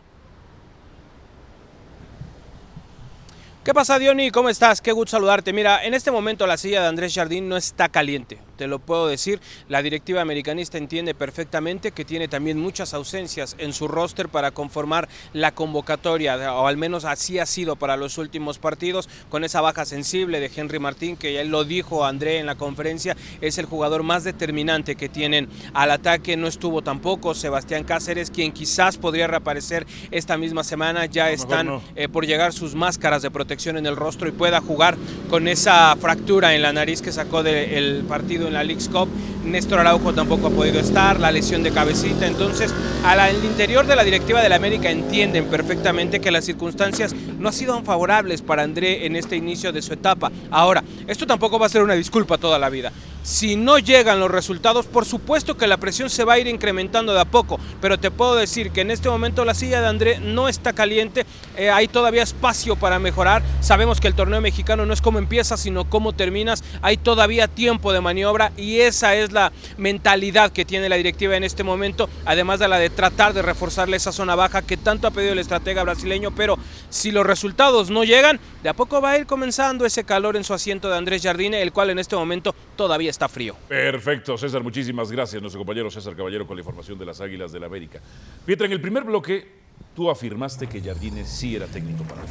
¿Qué 3.65 3.75
pasa, 3.75 3.99
Diony? 3.99 4.31
¿Cómo 4.31 4.49
estás? 4.49 4.81
Qué 4.81 4.93
gusto 4.93 5.13
saludarte. 5.13 5.53
Mira, 5.53 5.85
en 5.85 5.95
este 5.95 6.13
momento 6.13 6.47
la 6.47 6.57
silla 6.57 6.83
de 6.83 6.87
Andrés 6.87 7.15
Jardín 7.15 7.49
no 7.49 7.57
está 7.57 7.89
caliente. 7.89 8.39
Te 8.57 8.67
lo 8.67 8.79
puedo 8.79 9.07
decir. 9.07 9.41
La 9.69 9.83
directiva 9.83 10.21
americanista 10.21 10.79
entiende 10.79 11.15
perfectamente 11.15 11.93
que 11.93 12.05
tiene 12.05 12.29
también 12.29 12.59
muchas 12.59 12.95
ausencias 12.95 13.57
en 13.59 13.73
su 13.73 13.89
roster 13.89 14.29
para 14.29 14.51
conformar 14.51 15.09
la 15.33 15.53
convocatoria, 15.53 16.55
o 16.55 16.67
al 16.67 16.77
menos 16.77 17.05
así 17.05 17.39
ha 17.39 17.47
sido 17.47 17.77
para 17.77 17.97
los 17.97 18.19
últimos 18.19 18.59
partidos, 18.59 19.09
con 19.29 19.45
esa 19.45 19.61
baja 19.61 19.85
sensible 19.85 20.41
de 20.41 20.51
Henry 20.55 20.79
Martín, 20.79 21.17
que 21.17 21.33
ya 21.33 21.45
lo 21.45 21.65
dijo 21.65 22.05
André 22.05 22.39
en 22.39 22.47
la 22.47 22.55
conferencia, 22.55 23.17
es 23.41 23.59
el 23.59 23.67
jugador 23.67 24.03
más 24.03 24.25
determinante 24.25 24.97
que 24.97 25.09
tienen 25.09 25.49
al 25.75 25.91
ataque. 25.91 26.37
No 26.37 26.47
estuvo 26.47 26.83
tampoco 26.83 27.35
Sebastián 27.35 27.85
Cáceres, 27.85 28.31
quien 28.31 28.53
quizás 28.53 28.97
podría 28.97 29.27
reaparecer 29.27 29.87
esta 30.11 30.37
misma 30.37 30.65
semana. 30.65 31.07
Ya 31.07 31.31
están 31.31 31.67
no. 31.67 31.83
eh, 31.95 32.09
por 32.09 32.27
llegar 32.27 32.53
sus 32.53 32.75
máscaras 32.75 33.23
de 33.23 33.31
protección 33.31 33.77
en 33.77 33.87
el 33.87 33.97
rostro 33.97 34.29
y 34.29 34.33
pueda 34.33 34.61
jugar 34.61 34.97
con 35.31 35.49
esa 35.49 35.95
fractura 35.97 36.55
en 36.55 36.63
la 36.63 36.73
nariz 36.73 37.03
que 37.03 37.13
sacó 37.13 37.43
del 37.43 38.05
partido 38.09 38.46
en 38.47 38.55
la 38.55 38.65
League's 38.65 38.89
Cup. 38.89 39.09
Néstor 39.45 39.81
Araujo 39.81 40.13
tampoco 40.13 40.49
ha 40.49 40.51
podido 40.51 40.81
estar, 40.81 41.21
la 41.21 41.31
lesión 41.31 41.63
de 41.63 41.71
cabecita. 41.71 42.27
Entonces, 42.27 42.75
al 43.05 43.45
interior 43.45 43.87
de 43.87 43.97
la 43.97 44.05
directiva 44.05 44.43
de 44.43 44.49
la 44.49 44.57
América 44.57 44.91
entienden 44.91 45.47
perfectamente 45.47 46.21
que 46.21 46.31
las 46.31 46.45
circunstancias 46.45 47.15
no 47.39 47.49
han 47.49 47.55
sido 47.55 47.83
favorables 47.83 48.43
para 48.43 48.63
André 48.63 49.07
en 49.07 49.17
este 49.17 49.37
inicio 49.37 49.73
de 49.73 49.83
su 49.83 49.93
etapa. 49.93 50.31
Ahora, 50.51 50.83
esto 51.07 51.27
tampoco 51.27 51.59
va 51.59 51.67
a 51.67 51.71
ser 51.71 51.83
una 51.83 51.95
disculpa 51.95 52.39
toda 52.39 52.59
la 52.59 52.71
vida. 52.71 52.93
Si 53.27 53.57
no 53.57 53.81
llegan 53.81 54.21
los 54.21 54.31
resultados, 54.31 54.87
por 54.87 55.05
supuesto 55.05 55.57
que 55.57 55.67
la 55.67 55.79
presión 55.79 56.09
se 56.09 56.23
va 56.23 56.35
a 56.35 56.39
ir 56.39 56.47
incrementando 56.47 57.13
de 57.13 57.19
a 57.19 57.25
poco, 57.25 57.59
pero 57.81 57.99
te 57.99 58.13
puedo 58.13 58.37
decir 58.37 58.71
que 58.71 58.83
en 58.83 58.93
este 58.93 59.09
momento 59.09 59.45
la 59.45 59.53
silla 59.53 59.81
de 59.81 59.89
André 59.89 60.21
no 60.21 60.49
está 60.49 60.75
caliente, 60.75 61.27
eh, 61.57 61.69
hay 61.69 61.89
todavía 61.89 62.23
espacio 62.23 62.77
para 62.77 63.01
mejorar. 63.01 63.43
Sabemos 63.61 64.01
que 64.01 64.07
el 64.07 64.15
torneo 64.15 64.41
mexicano 64.41 64.87
no 64.87 64.93
es 64.93 65.01
cómo 65.01 65.19
empiezas, 65.19 65.59
sino 65.59 65.91
cómo 65.91 66.13
terminas. 66.13 66.63
Hay 66.83 66.99
todavía 66.99 67.49
tiempo 67.49 67.93
de 67.93 68.01
maniobra 68.01 68.53
y 68.57 68.79
esa 68.79 69.17
es 69.17 69.33
la 69.33 69.51
mentalidad 69.77 70.53
que 70.53 70.65
tiene 70.65 70.89
la 70.89 70.95
directiva 70.95 71.37
en 71.37 71.43
este 71.43 71.65
momento, 71.65 72.09
además 72.27 72.61
de 72.61 72.69
la 72.69 72.79
de 72.79 72.91
tratar 72.91 73.35
de 73.35 73.43
reforzarle 73.43 73.97
esa 73.97 74.13
zona 74.13 74.37
baja 74.37 74.63
que 74.63 74.77
tanto 74.77 75.09
ha 75.09 75.11
pedido 75.11 75.33
el 75.33 75.41
estratega 75.41 75.83
brasileño, 75.83 76.31
pero 76.31 76.61
si 76.91 77.11
los 77.11 77.27
resultados 77.27 77.91
no 77.91 78.05
llegan, 78.05 78.39
de 78.63 78.69
a 78.69 78.75
poco 78.75 79.01
va 79.01 79.11
a 79.11 79.19
ir 79.19 79.27
comenzando 79.27 79.85
ese 79.85 80.05
calor 80.05 80.37
en 80.37 80.45
su 80.45 80.55
asiento 80.55 80.89
de 80.89 80.97
Andrés 80.97 81.23
Jardine, 81.25 81.61
el 81.61 81.73
cual 81.73 81.91
en 81.91 81.99
este 81.99 82.15
momento 82.15 82.55
todavía 82.77 83.16
está 83.17 83.29
frío. 83.29 83.57
Perfecto, 83.67 84.37
César, 84.37 84.63
muchísimas 84.63 85.11
gracias. 85.11 85.41
Nuestro 85.41 85.61
compañero 85.61 85.91
César 85.91 86.15
Caballero 86.15 86.47
con 86.47 86.55
la 86.55 86.61
información 86.61 86.99
de 86.99 87.07
las 87.07 87.21
Águilas 87.23 87.51
del 87.51 87.63
la 87.63 87.67
América. 87.67 87.99
Pietra, 88.45 88.67
en 88.67 88.73
el 88.73 88.81
primer 88.81 89.05
bloque 89.05 89.47
tú 89.95 90.11
afirmaste 90.11 90.67
que 90.67 90.83
Jardine 90.83 91.25
sí 91.25 91.57
era 91.57 91.67
técnico 91.67 92.05
para 92.05 92.23
el 92.23 92.29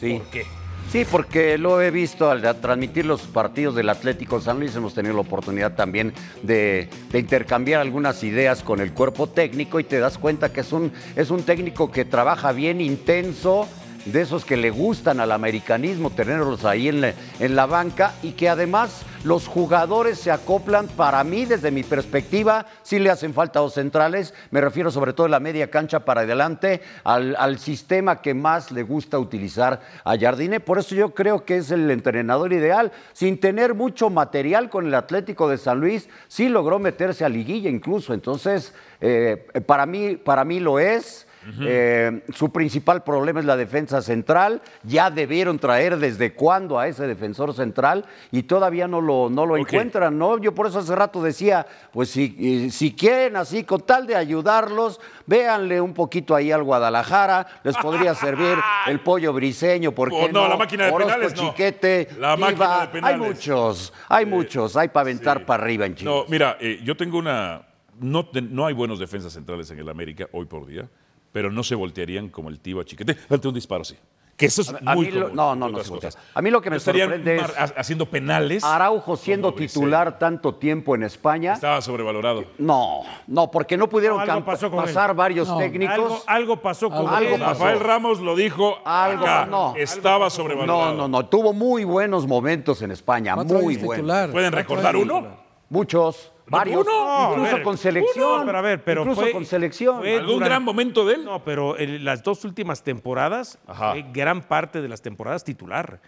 Sí. 0.00 0.18
¿Por 0.18 0.30
qué? 0.30 0.44
Sí, 0.90 1.04
porque 1.10 1.58
lo 1.58 1.80
he 1.80 1.90
visto 1.90 2.30
al 2.30 2.42
transmitir 2.60 3.04
los 3.04 3.22
partidos 3.22 3.74
del 3.74 3.88
Atlético 3.88 4.40
San 4.40 4.60
Luis, 4.60 4.74
hemos 4.76 4.94
tenido 4.94 5.14
la 5.14 5.20
oportunidad 5.20 5.74
también 5.74 6.12
de, 6.42 6.88
de, 7.10 7.18
intercambiar 7.18 7.80
algunas 7.80 8.22
ideas 8.22 8.62
con 8.62 8.80
el 8.80 8.92
cuerpo 8.92 9.28
técnico 9.28 9.80
y 9.80 9.84
te 9.84 9.98
das 9.98 10.18
cuenta 10.18 10.52
que 10.52 10.60
es 10.60 10.72
un, 10.72 10.92
es 11.16 11.30
un 11.30 11.42
técnico 11.42 11.90
que 11.90 12.04
trabaja 12.04 12.52
bien, 12.52 12.80
intenso, 12.80 13.66
de 14.04 14.20
esos 14.20 14.44
que 14.44 14.56
le 14.56 14.70
gustan 14.70 15.20
al 15.20 15.32
americanismo, 15.32 16.10
tenerlos 16.10 16.64
ahí 16.64 16.88
en 16.88 17.00
la, 17.00 17.14
en 17.40 17.56
la 17.56 17.66
banca 17.66 18.14
y 18.22 18.32
que 18.32 18.48
además 18.48 19.04
los 19.24 19.48
jugadores 19.48 20.18
se 20.18 20.30
acoplan, 20.30 20.86
para 20.86 21.24
mí, 21.24 21.46
desde 21.46 21.70
mi 21.70 21.82
perspectiva, 21.82 22.66
sí 22.82 22.98
le 22.98 23.10
hacen 23.10 23.32
falta 23.32 23.58
a 23.58 23.62
los 23.62 23.72
centrales, 23.72 24.34
me 24.50 24.60
refiero 24.60 24.90
sobre 24.90 25.14
todo 25.14 25.26
en 25.26 25.30
la 25.30 25.40
media 25.40 25.70
cancha 25.70 26.04
para 26.04 26.22
adelante, 26.22 26.82
al, 27.04 27.34
al, 27.38 27.58
sistema 27.58 28.20
que 28.20 28.34
más 28.34 28.70
le 28.70 28.82
gusta 28.82 29.18
utilizar 29.18 29.80
a 30.04 30.18
Jardine. 30.18 30.60
Por 30.60 30.78
eso 30.78 30.94
yo 30.94 31.14
creo 31.14 31.46
que 31.46 31.56
es 31.56 31.70
el 31.70 31.90
entrenador 31.90 32.52
ideal. 32.52 32.92
Sin 33.14 33.40
tener 33.40 33.74
mucho 33.74 34.10
material 34.10 34.68
con 34.68 34.86
el 34.86 34.94
Atlético 34.94 35.48
de 35.48 35.56
San 35.56 35.80
Luis, 35.80 36.08
sí 36.28 36.50
logró 36.50 36.78
meterse 36.78 37.24
a 37.24 37.28
liguilla 37.30 37.70
incluso. 37.70 38.12
Entonces, 38.12 38.74
eh, 39.00 39.46
para, 39.66 39.86
mí, 39.86 40.16
para 40.16 40.44
mí 40.44 40.60
lo 40.60 40.78
es. 40.78 41.26
Uh 41.44 41.50
-huh. 41.50 41.66
eh, 41.66 42.22
su 42.34 42.50
principal 42.50 43.02
problema 43.02 43.40
es 43.40 43.46
la 43.46 43.56
defensa 43.56 44.00
central. 44.00 44.62
Ya 44.82 45.10
debieron 45.10 45.58
traer 45.58 45.98
desde 45.98 46.32
cuándo 46.32 46.78
a 46.78 46.88
ese 46.88 47.06
defensor 47.06 47.52
central 47.54 48.06
y 48.30 48.44
todavía 48.44 48.88
no 48.88 49.00
lo, 49.00 49.28
no 49.28 49.44
lo 49.44 49.54
okay. 49.54 49.62
encuentran, 49.62 50.18
¿no? 50.18 50.38
Yo 50.38 50.54
por 50.54 50.66
eso 50.66 50.78
hace 50.78 50.94
rato 50.94 51.22
decía, 51.22 51.66
pues 51.92 52.10
si, 52.10 52.70
si 52.70 52.94
quieren 52.94 53.36
así, 53.36 53.64
con 53.64 53.82
tal 53.82 54.06
de 54.06 54.16
ayudarlos, 54.16 55.00
véanle 55.26 55.80
un 55.80 55.92
poquito 55.92 56.34
ahí 56.34 56.50
al 56.50 56.62
Guadalajara, 56.62 57.46
les 57.62 57.76
podría 57.76 58.14
servir 58.14 58.56
el 58.86 59.00
pollo 59.00 59.32
briseño, 59.32 59.92
¿por 59.92 60.10
qué 60.10 60.16
oh, 60.16 60.28
no, 60.28 60.42
no? 60.44 60.48
La 60.48 60.56
máquina 60.56 60.86
de 60.86 60.92
Orozco, 60.92 61.12
penales, 61.14 61.34
Chiquete. 61.34 62.08
La 62.18 62.36
Diva, 62.36 62.50
máquina 62.50 62.80
de 62.80 62.86
penales. 62.88 63.20
Hay 63.20 63.26
muchos, 63.26 63.92
hay 64.08 64.22
eh, 64.22 64.26
muchos, 64.26 64.76
hay 64.76 64.88
para 64.88 65.02
aventar 65.02 65.38
sí. 65.38 65.44
para 65.44 65.62
arriba 65.62 65.86
en 65.86 65.94
Chile. 65.94 66.10
No, 66.10 66.24
mira, 66.28 66.56
eh, 66.60 66.80
yo 66.82 66.96
tengo 66.96 67.18
una... 67.18 67.62
No, 68.00 68.28
no 68.32 68.66
hay 68.66 68.74
buenos 68.74 68.98
defensas 68.98 69.32
centrales 69.32 69.70
en 69.70 69.78
el 69.78 69.88
América 69.88 70.26
hoy 70.32 70.46
por 70.46 70.66
día 70.66 70.88
pero 71.34 71.50
no 71.50 71.64
se 71.64 71.74
voltearían 71.74 72.28
como 72.28 72.48
el 72.48 72.60
Tiva 72.60 72.84
Chiquete. 72.84 73.16
Date 73.28 73.48
un 73.48 73.54
disparo, 73.54 73.82
sí. 73.84 73.96
Que 74.36 74.46
eso 74.46 74.62
es 74.62 74.68
a 74.72 74.94
muy 74.94 75.06
mí 75.06 75.10
lo, 75.12 75.22
común, 75.22 75.36
No, 75.36 75.56
no, 75.56 75.68
no. 75.68 75.82
cosas. 75.82 76.16
A 76.32 76.40
mí 76.40 76.48
lo 76.50 76.60
que 76.62 76.70
me 76.70 76.76
Estarían 76.76 77.08
sorprende 77.08 77.36
es 77.36 77.72
haciendo 77.76 78.06
penales. 78.06 78.62
Araujo 78.62 79.16
siendo 79.16 79.52
titular 79.52 80.16
tanto 80.16 80.54
tiempo 80.54 80.94
en 80.94 81.02
España. 81.02 81.54
Estaba 81.54 81.80
sobrevalorado. 81.82 82.44
No, 82.58 83.00
no, 83.26 83.50
porque 83.50 83.76
no 83.76 83.88
pudieron 83.88 84.24
No, 84.24 84.32
algo 84.32 84.44
pasó 84.44 84.70
con 84.70 84.84
pasar 84.84 85.10
él. 85.10 85.16
varios 85.16 85.48
No. 85.48 85.58
técnicos. 85.58 85.94
Algo, 85.98 86.22
algo 86.26 86.56
pasó 86.62 86.88
con 86.88 87.08
Algo 87.08 87.34
él. 87.34 87.40
pasó. 87.40 87.64
Rafael 87.64 87.80
Ramos 87.80 88.20
lo 88.20 88.36
dijo 88.36 88.78
Algo, 88.84 89.24
acá. 89.24 89.46
no. 89.46 89.74
Estaba 89.76 90.26
No, 90.26 90.30
sobrevalorado. 90.30 90.94
no, 90.94 91.08
no. 91.08 91.26
Tuvo 91.26 91.52
muy 91.52 91.82
buenos 91.82 92.28
momentos 92.28 92.80
en 92.82 92.92
España, 92.92 93.34
muy 93.34 93.76
buenos. 93.76 94.30
¿Pueden 94.30 94.52
recordar 94.52 94.94
uno? 94.96 95.14
titular. 95.16 95.44
Muchos, 95.68 96.30
varios. 96.46 96.82
uno? 96.86 97.28
incluso 97.30 97.50
A 97.50 97.54
ver, 97.54 97.62
con 97.62 97.78
selección. 97.78 98.32
uno, 98.36 98.46
pero 98.46 98.58
a 98.58 98.60
ver, 98.62 98.84
pero 98.84 99.00
incluso 99.02 99.20
fue- 99.22 99.32
con 99.32 99.44
selección. 99.46 99.98
fue- 99.98 100.18
¿Algún 100.18 100.40
gran 100.40 100.62
momento 100.62 101.04
de 101.06 101.14
él? 101.14 101.24
No, 101.24 101.42
pero 101.44 101.78
en 101.78 102.04
las 102.04 102.22
dos 102.22 102.44
últimas 102.44 102.82
temporadas, 102.82 103.58
fue 103.66 104.04
gran 104.12 104.42
parte 104.42 104.80
de 104.82 104.88
las 104.88 105.02
temporadas 105.02 105.44
titular. 105.44 106.00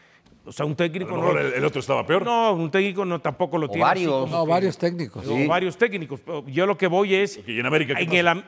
O 0.44 0.52
sea, 0.52 0.64
un 0.64 0.72
A 0.72 0.76
técnico 0.76 1.10
lo 1.10 1.16
no. 1.16 1.22
mejor 1.22 1.40
el, 1.40 1.52
el 1.54 1.64
otro 1.64 1.80
estaba 1.80 2.06
peor. 2.06 2.24
No, 2.24 2.52
un 2.52 2.70
técnico 2.70 3.04
no 3.04 3.20
tampoco 3.20 3.58
lo 3.58 3.66
O 3.66 3.68
tiene. 3.68 3.82
varios. 3.84 4.30
No, 4.30 4.44
que- 4.44 4.50
varios 4.50 4.78
técnicos. 4.78 5.26
o 5.26 5.34
Sí. 5.36 5.46
varios 5.46 5.76
técnicos. 5.76 6.20
Yo 6.46 6.66
lo 6.66 6.78
que 6.78 6.86
voy 6.86 7.14
es. 7.16 7.36
Porque, 7.38 7.52
¿y 7.52 7.58
en 7.60 7.66
América 7.66 7.94
qué 7.96 8.02
en 8.02 8.06
pasó? 8.08 8.18
el 8.20 8.28
am- 8.28 8.44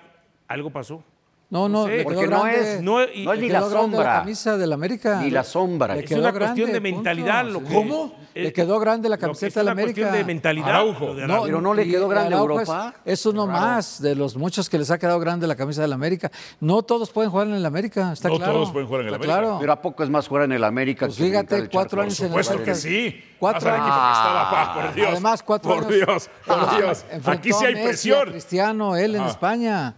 algo 0.46 0.70
pasó. 0.70 1.02
No, 1.50 1.66
no, 1.66 1.84
No 1.84 1.86
sé, 1.86 2.02
porque 2.04 2.26
no 2.26 2.46
es- 2.46 2.82
no- 2.82 3.02
y- 3.04 3.24
no 3.24 3.32
es 3.32 3.38
Le 3.38 3.46
ni 3.46 3.48
quedó 3.48 3.60
la 3.60 3.68
grande 3.68 3.80
sombra. 3.96 4.12
la 4.12 4.18
camisa 4.20 4.58
del 4.58 4.70
América. 4.74 5.20
Ni 5.22 5.30
la 5.30 5.42
sombra. 5.44 5.94
Le 5.94 6.00
Es 6.02 6.06
quedó 6.06 6.20
una 6.20 6.30
grande, 6.30 6.60
cuestión 6.62 6.72
de 6.72 6.80
punto. 6.90 6.96
mentalidad, 6.96 7.44
lo 7.46 7.60
Sí. 7.60 7.64
que- 7.64 7.74
¿Cómo? 7.74 8.14
Eh, 8.34 8.42
Le 8.42 8.52
quedó 8.52 8.78
grande 8.78 9.08
la 9.08 9.14
Lo 9.16 9.18
que 9.18 9.20
camiseta 9.22 9.46
es 9.46 9.54
del 9.54 9.62
una 9.62 9.72
América. 9.72 9.94
cuestión 10.02 10.12
de 10.12 10.24
mentalidad. 10.24 10.68
Araujo. 10.68 11.06
lo 11.06 11.14
de 11.14 11.26
No, 11.26 11.42
pero 11.44 11.60
no 11.62 11.72
le 11.72 11.88
quedó 11.88 12.06
grande 12.06 12.34
a 12.34 12.36
Araujo 12.36 12.60
es- 12.60 12.68
Europa. 12.68 12.94
Es, 13.02 13.24
uno 13.26 13.46
más 13.46 14.02
de 14.02 14.14
los 14.14 14.36
muchos 14.36 14.68
que 14.68 14.76
les 14.78 14.90
ha 14.90 14.98
quedado 14.98 15.18
grande 15.18 15.46
la 15.46 15.56
camisa 15.56 15.80
del 15.80 15.92
América. 15.94 16.30
No 16.60 16.82
todos 16.82 17.10
pueden 17.10 17.30
jugar 17.30 17.46
en 17.48 17.54
el 17.54 17.64
América, 17.64 18.12
está 18.12 18.28
No 18.28 18.36
claro. 18.36 18.52
todos 18.52 18.70
pueden 18.70 18.86
jugar 18.86 19.00
en 19.02 19.08
el 19.08 19.14
América. 19.14 19.38
Claro. 19.38 19.56
Pero 19.58 19.72
¿a 19.72 19.80
poco 19.80 20.02
es 20.04 20.10
más 20.10 20.28
jugar 20.28 20.44
en 20.44 20.52
el 20.52 20.64
América? 20.64 21.06
Pues 21.06 21.16
que 21.16 21.24
en 21.24 21.30
fíjate, 21.30 21.56
el 21.56 21.70
cuatro 21.70 22.02
años 22.02 22.14
Por 22.18 22.26
en 22.26 22.32
el 22.34 22.44
supuesto 22.44 22.62
que 22.62 22.70
América. 22.72 23.14
sí. 23.14 23.24
Cuatro 23.38 23.70
años. 23.72 24.74
por 24.84 24.94
Dios. 24.94 25.08
Además, 25.12 25.42
cuatro 25.42 25.70
por 25.74 25.84
años. 25.84 25.94
Dios, 25.96 26.30
por 26.46 26.56
Ah, 26.60 26.76
Dios. 26.76 27.04
Aquí 27.24 27.52
sí 27.54 27.64
hay 27.64 27.74
presión. 27.74 28.28
Cristiano, 28.32 28.94
él 28.96 29.14
en 29.14 29.22
Ajá. 29.22 29.30
España. 29.30 29.94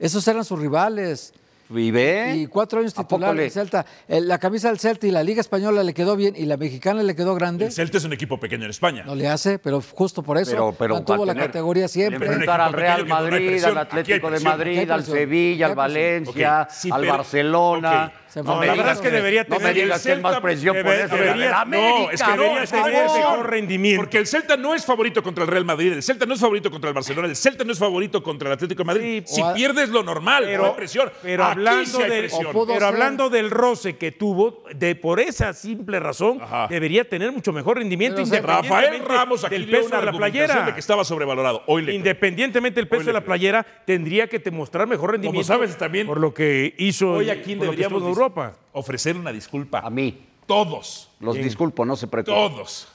Esos 0.00 0.26
eran 0.26 0.44
sus 0.44 0.58
rivales. 0.58 1.32
¿Vive? 1.72 2.34
Y 2.34 2.46
cuatro 2.48 2.80
años 2.80 2.92
¿A 2.98 3.02
poco 3.06 3.18
titular 3.26 3.38
en 3.40 3.48
Celta. 3.48 3.86
El- 4.08 4.26
La 4.26 4.38
camisa 4.38 4.66
del 4.70 4.80
Celta 4.80 5.06
y 5.06 5.12
la 5.12 5.22
Liga 5.22 5.40
Española 5.40 5.84
le 5.84 5.94
quedó 5.94 6.16
bien 6.16 6.34
y 6.36 6.44
la 6.46 6.56
mexicana 6.56 7.00
le 7.04 7.14
quedó 7.14 7.36
grande. 7.36 7.66
El 7.66 7.70
Celta 7.72 7.98
es 7.98 8.04
un 8.04 8.12
equipo 8.12 8.40
pequeño 8.40 8.64
en 8.64 8.70
España. 8.70 9.04
No 9.06 9.14
le 9.14 9.28
hace, 9.28 9.60
pero 9.60 9.80
justo 9.80 10.24
por 10.24 10.36
eso 10.36 10.50
Pero, 10.50 10.74
pero 10.76 10.94
mantuvo 10.94 11.24
la 11.24 11.36
categoría 11.36 11.86
siempre. 11.86 12.26
Enfrentar 12.26 12.60
al 12.60 12.72
Real 12.72 13.06
no 13.06 13.14
Madrid, 13.14 13.46
presión. 13.46 13.70
al 13.70 13.78
Atlético 13.78 14.30
de. 14.32 14.40
Madrid, 14.40 14.90
al. 14.90 15.04
Sevilla, 15.04 15.66
al. 15.66 15.74
Valencia, 15.76 16.62
Ok, 16.62 16.70
sí, 16.72 16.90
al 16.92 17.00
pero- 17.02 17.12
Barcelona. 17.12 18.12
ok. 18.16 18.29
Se 18.30 18.42
No 18.42 18.60
a 18.60 18.64
la 18.64 18.74
verdad 18.74 18.92
es 18.92 19.00
que 19.00 19.10
debería 19.10 19.44
no 19.48 19.56
me 19.56 19.58
tener- 19.58 19.74
digas 19.84 20.02
que 20.04 20.12
es 20.12 20.20
más 20.20 20.40
presión 20.40 20.76
por 20.76 20.84
debe- 20.86 21.04
eso. 21.04 21.14
debería- 21.16 21.32
del 21.42 21.50
No, 21.50 21.56
América. 21.58 22.12
es 22.12 22.22
que 22.22 22.30
debería 22.30 22.60
no, 22.60 22.66
tener 22.66 22.94
mejor 23.18 23.50
rendimiento. 23.50 24.00
Porque 24.02 24.18
el 24.18 24.26
Celta 24.28 24.56
no 24.56 24.74
es 24.74 24.84
favorito 24.86 25.22
contra 25.22 25.44
el 25.44 25.50
Real 25.50 25.64
Madrid, 25.64 25.92
el 25.94 26.02
Celta 26.02 26.26
no 26.26 26.34
es 26.34 26.40
favorito 26.40 26.70
contra 26.70 26.88
el 26.90 26.94
Barcelona, 26.94 27.26
el 27.28 27.34
Celta 27.36 27.64
no 27.64 27.72
es 27.72 27.78
favorito 27.78 28.22
contra 28.22 28.48
el 28.48 28.54
Atlético 28.54 28.80
de 28.82 28.84
Madrid. 28.86 29.22
Sí, 29.26 29.34
si 29.34 29.42
a- 29.42 29.52
pierdes 29.52 29.88
lo 29.88 30.02
normal, 30.04 30.44
no 30.56 30.64
hay 30.66 30.72
presión. 30.76 31.10
pero 31.22 31.42
Aquí 31.44 31.52
hablando, 31.58 31.84
sí 31.98 32.02
hay 32.02 32.10
del, 32.10 32.20
presión. 32.20 32.52
pudo 32.52 32.66
pero 32.68 32.78
ser- 32.78 32.88
hablando 32.88 33.30
del 33.30 33.50
roce 33.50 33.96
que 33.96 34.12
tuvo, 34.12 34.62
de 34.74 34.94
por 34.94 35.18
esa 35.18 35.52
simple 35.52 35.98
razón, 35.98 36.40
Ajá. 36.40 36.68
debería 36.68 37.08
tener 37.08 37.32
mucho 37.32 37.52
mejor 37.52 37.78
rendimiento 37.78 38.22
Pero, 38.30 38.46
Rafael 38.46 38.62
independientemente 38.94 39.14
Ramos 39.14 39.44
aquí 39.44 39.54
del 39.56 39.66
dio 39.66 39.76
peso 39.78 39.88
una 39.88 39.98
de 40.00 40.06
la 40.06 40.12
playera. 40.12 40.62
de 40.66 40.72
que 40.74 40.80
estaba 40.80 41.04
sobrevalorado. 41.04 41.62
Hoy 41.66 41.82
le. 41.82 41.94
Independientemente 41.94 42.78
del 42.80 42.86
peso 42.88 43.00
Hoy 43.00 43.06
de 43.06 43.12
la 43.12 43.20
playera, 43.24 43.66
tendría 43.84 44.28
que 44.28 44.38
te 44.38 44.50
mostrar 44.52 44.86
mejor 44.86 45.10
rendimiento. 45.12 45.46
sabes 45.46 45.76
también, 45.76 46.06
por 46.06 46.20
lo 46.20 46.32
que 46.32 46.74
hizo 46.78 47.12
Hoy 47.14 47.26
por 47.26 47.34
que 47.34 47.40
estuvo 47.52 47.64
deberíamos 47.64 48.02
Europa. 48.20 48.56
ofrecer 48.72 49.16
una 49.16 49.32
disculpa. 49.32 49.80
A 49.80 49.90
mí. 49.90 50.26
Todos, 50.46 51.10
Los 51.20 51.36
disculpo, 51.36 51.84
no 51.84 51.94
se 51.96 52.08
preocupen. 52.08 52.34
todos, 52.34 52.88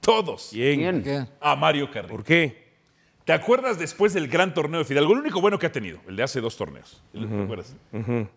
todos. 0.00 0.48
¿Quién? 0.52 1.02
¿Qué? 1.02 1.26
A 1.40 1.56
Mario 1.56 1.90
Carrillo. 1.90 2.14
¿Por 2.14 2.24
qué? 2.24 2.70
¿Te 3.24 3.32
acuerdas 3.32 3.78
después 3.78 4.12
del 4.14 4.28
gran 4.28 4.54
torneo 4.54 4.78
de 4.78 4.84
Fidalgo? 4.84 5.12
El 5.12 5.18
único 5.18 5.40
bueno 5.40 5.58
que 5.58 5.66
ha 5.66 5.72
tenido, 5.72 5.98
el 6.08 6.16
de 6.16 6.22
hace 6.22 6.40
dos 6.40 6.56
torneos. 6.56 7.02
¿Te 7.12 7.18
acuerdas? 7.42 7.76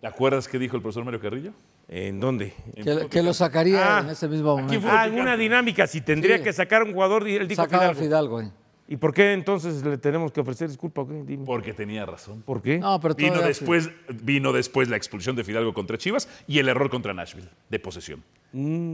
¿Te 0.02 0.08
acuerdas 0.08 0.48
qué 0.48 0.58
dijo 0.60 0.76
el 0.76 0.82
profesor 0.82 1.06
Mario 1.06 1.20
Carrillo? 1.22 1.52
¿En 1.88 2.20
dónde? 2.20 2.54
Que, 2.76 3.08
que 3.10 3.22
lo 3.24 3.34
sacaría 3.34 3.98
Ah, 3.98 4.02
en 4.02 4.10
ese 4.10 4.28
mismo 4.28 4.58
momento. 4.58 4.88
Ah, 4.90 5.06
en 5.08 5.20
una 5.20 5.38
dinámica, 5.38 5.86
si 5.88 6.02
tendría 6.02 6.38
Sí. 6.40 6.44
que 6.44 6.54
sacar 6.54 6.84
un 6.84 6.94
jugador, 6.94 7.28
él 7.28 7.48
dijo 7.48 7.62
Sacaba 7.62 7.94
Fidalgo. 7.94 8.40
Fidalgo. 8.40 8.42
eh. 8.42 8.52
¿Y 8.86 8.98
por 8.98 9.14
qué 9.14 9.32
entonces 9.32 9.84
le 9.84 9.98
tenemos 9.98 10.32
que 10.34 10.42
ofrecer 10.42 10.68
disculpa? 10.68 11.06
Dime. 11.08 11.46
Porque 11.46 11.74
tenía 11.74 12.06
razón. 12.06 12.42
¿Por 12.42 12.62
qué? 12.62 12.80
No, 12.80 13.00
pero 13.00 13.16
Vino 13.16 13.42
después, 13.42 13.90
vino 14.22 14.52
después 14.52 14.90
la 14.90 14.98
expulsión 14.98 15.38
de 15.38 15.44
Fidalgo 15.46 15.74
contra 15.74 15.98
Chivas 15.98 16.28
y 16.48 16.60
el 16.60 16.68
error 16.68 16.90
contra 16.90 17.14
Nashville 17.14 17.48
de 17.70 17.80
posesión. 17.80 18.22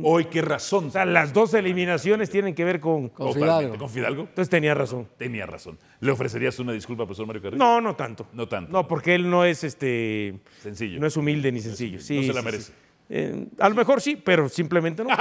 Hoy, 0.03 0.25
¿qué 0.25 0.41
razón? 0.41 0.87
O 0.87 0.91
sea, 0.91 1.03
las 1.05 1.33
dos 1.33 1.53
eliminaciones 1.53 2.29
tienen 2.29 2.55
que 2.55 2.63
ver 2.63 2.79
con... 2.79 3.09
Con. 3.09 3.33
Fidalgo. 3.33 3.77
¿Con 3.77 3.89
Fidalgo? 3.89 4.21
Entonces 4.21 4.49
tenía 4.49 4.73
razón. 4.73 5.07
Tenía 5.17 5.45
razón. 5.45 5.77
¿Le 5.99 6.11
ofrecerías 6.11 6.57
una 6.59 6.71
disculpa, 6.71 7.03
profesor 7.05 7.25
Mario 7.27 7.41
Carrillo? 7.41 7.57
No, 7.61 7.81
no 7.81 7.95
tanto. 7.95 8.27
No 8.31 8.47
tanto. 8.47 8.71
No, 8.71 8.87
porque 8.87 9.15
él 9.15 9.29
no 9.29 9.43
es 9.43 9.63
este. 9.65 10.39
Sencillo. 10.61 10.99
No 10.99 11.07
es 11.07 11.17
humilde 11.17 11.51
ni 11.51 11.59
sencillo. 11.59 11.99
Sí, 11.99 12.15
No 12.17 12.21
se 12.21 12.33
la 12.33 12.39
sí, 12.39 12.45
merece. 12.45 12.63
sí. 12.63 12.73
Eh, 13.09 13.47
a 13.59 13.67
lo 13.67 13.75
mejor 13.75 13.99
sí, 14.01 14.15
pero 14.15 14.47
simplemente 14.47 15.03
no. 15.03 15.09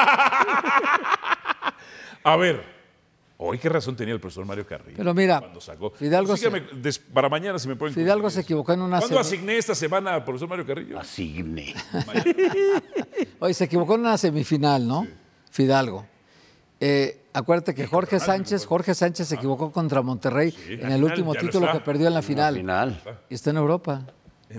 A 2.25 2.37
ver, 2.37 2.63
hoy 3.39 3.59
qué 3.59 3.69
razón 3.69 3.97
tenía 3.97 4.13
el 4.15 4.21
profesor 4.21 4.45
Mario 4.45 4.67
Carrillo. 4.67 4.97
Pero 4.99 5.15
mira, 5.15 5.41
cuando 5.41 5.61
sacó. 5.61 5.91
Fidalgo 5.91 6.37
se- 6.37 6.51
des- 6.81 6.99
para 6.99 7.29
mañana 7.29 7.59
si 7.59 7.69
me 7.69 7.77
pueden. 7.77 7.95
Fidalgo 7.95 8.29
se 8.31 8.41
equivocó 8.41 8.73
en 8.75 8.83
una 8.83 8.99
¿Cuándo 8.99 9.19
asigné 9.19 9.57
esta 9.57 9.75
semana 9.75 10.15
al 10.15 10.25
profesor 10.25 10.49
Mario 10.49 10.67
Carrillo? 10.67 10.99
Asigne. 10.99 11.75
Oye, 13.41 13.55
se 13.55 13.65
equivocó 13.65 13.95
en 13.95 14.01
una 14.01 14.19
semifinal, 14.19 14.87
¿no? 14.87 15.07
Fidalgo. 15.51 16.07
Eh, 16.81 17.23
acuérdate 17.33 17.75
que 17.75 17.87
Jorge 17.87 18.21
Sánchez, 18.21 18.65
Jorge 18.67 18.95
Sánchez 18.95 19.29
se 19.29 19.35
equivocó 19.35 19.73
contra 19.73 20.03
Monterrey 20.03 20.55
en 20.69 20.93
el 20.93 21.03
último 21.03 21.35
título 21.35 21.71
que 21.73 21.81
perdió 21.81 22.09
en 22.09 22.15
la 22.15 22.23
final. 22.23 22.55
Final. 22.55 23.01
Y 23.29 23.35
está 23.35 23.51
en 23.51 23.57
Europa. 23.57 24.07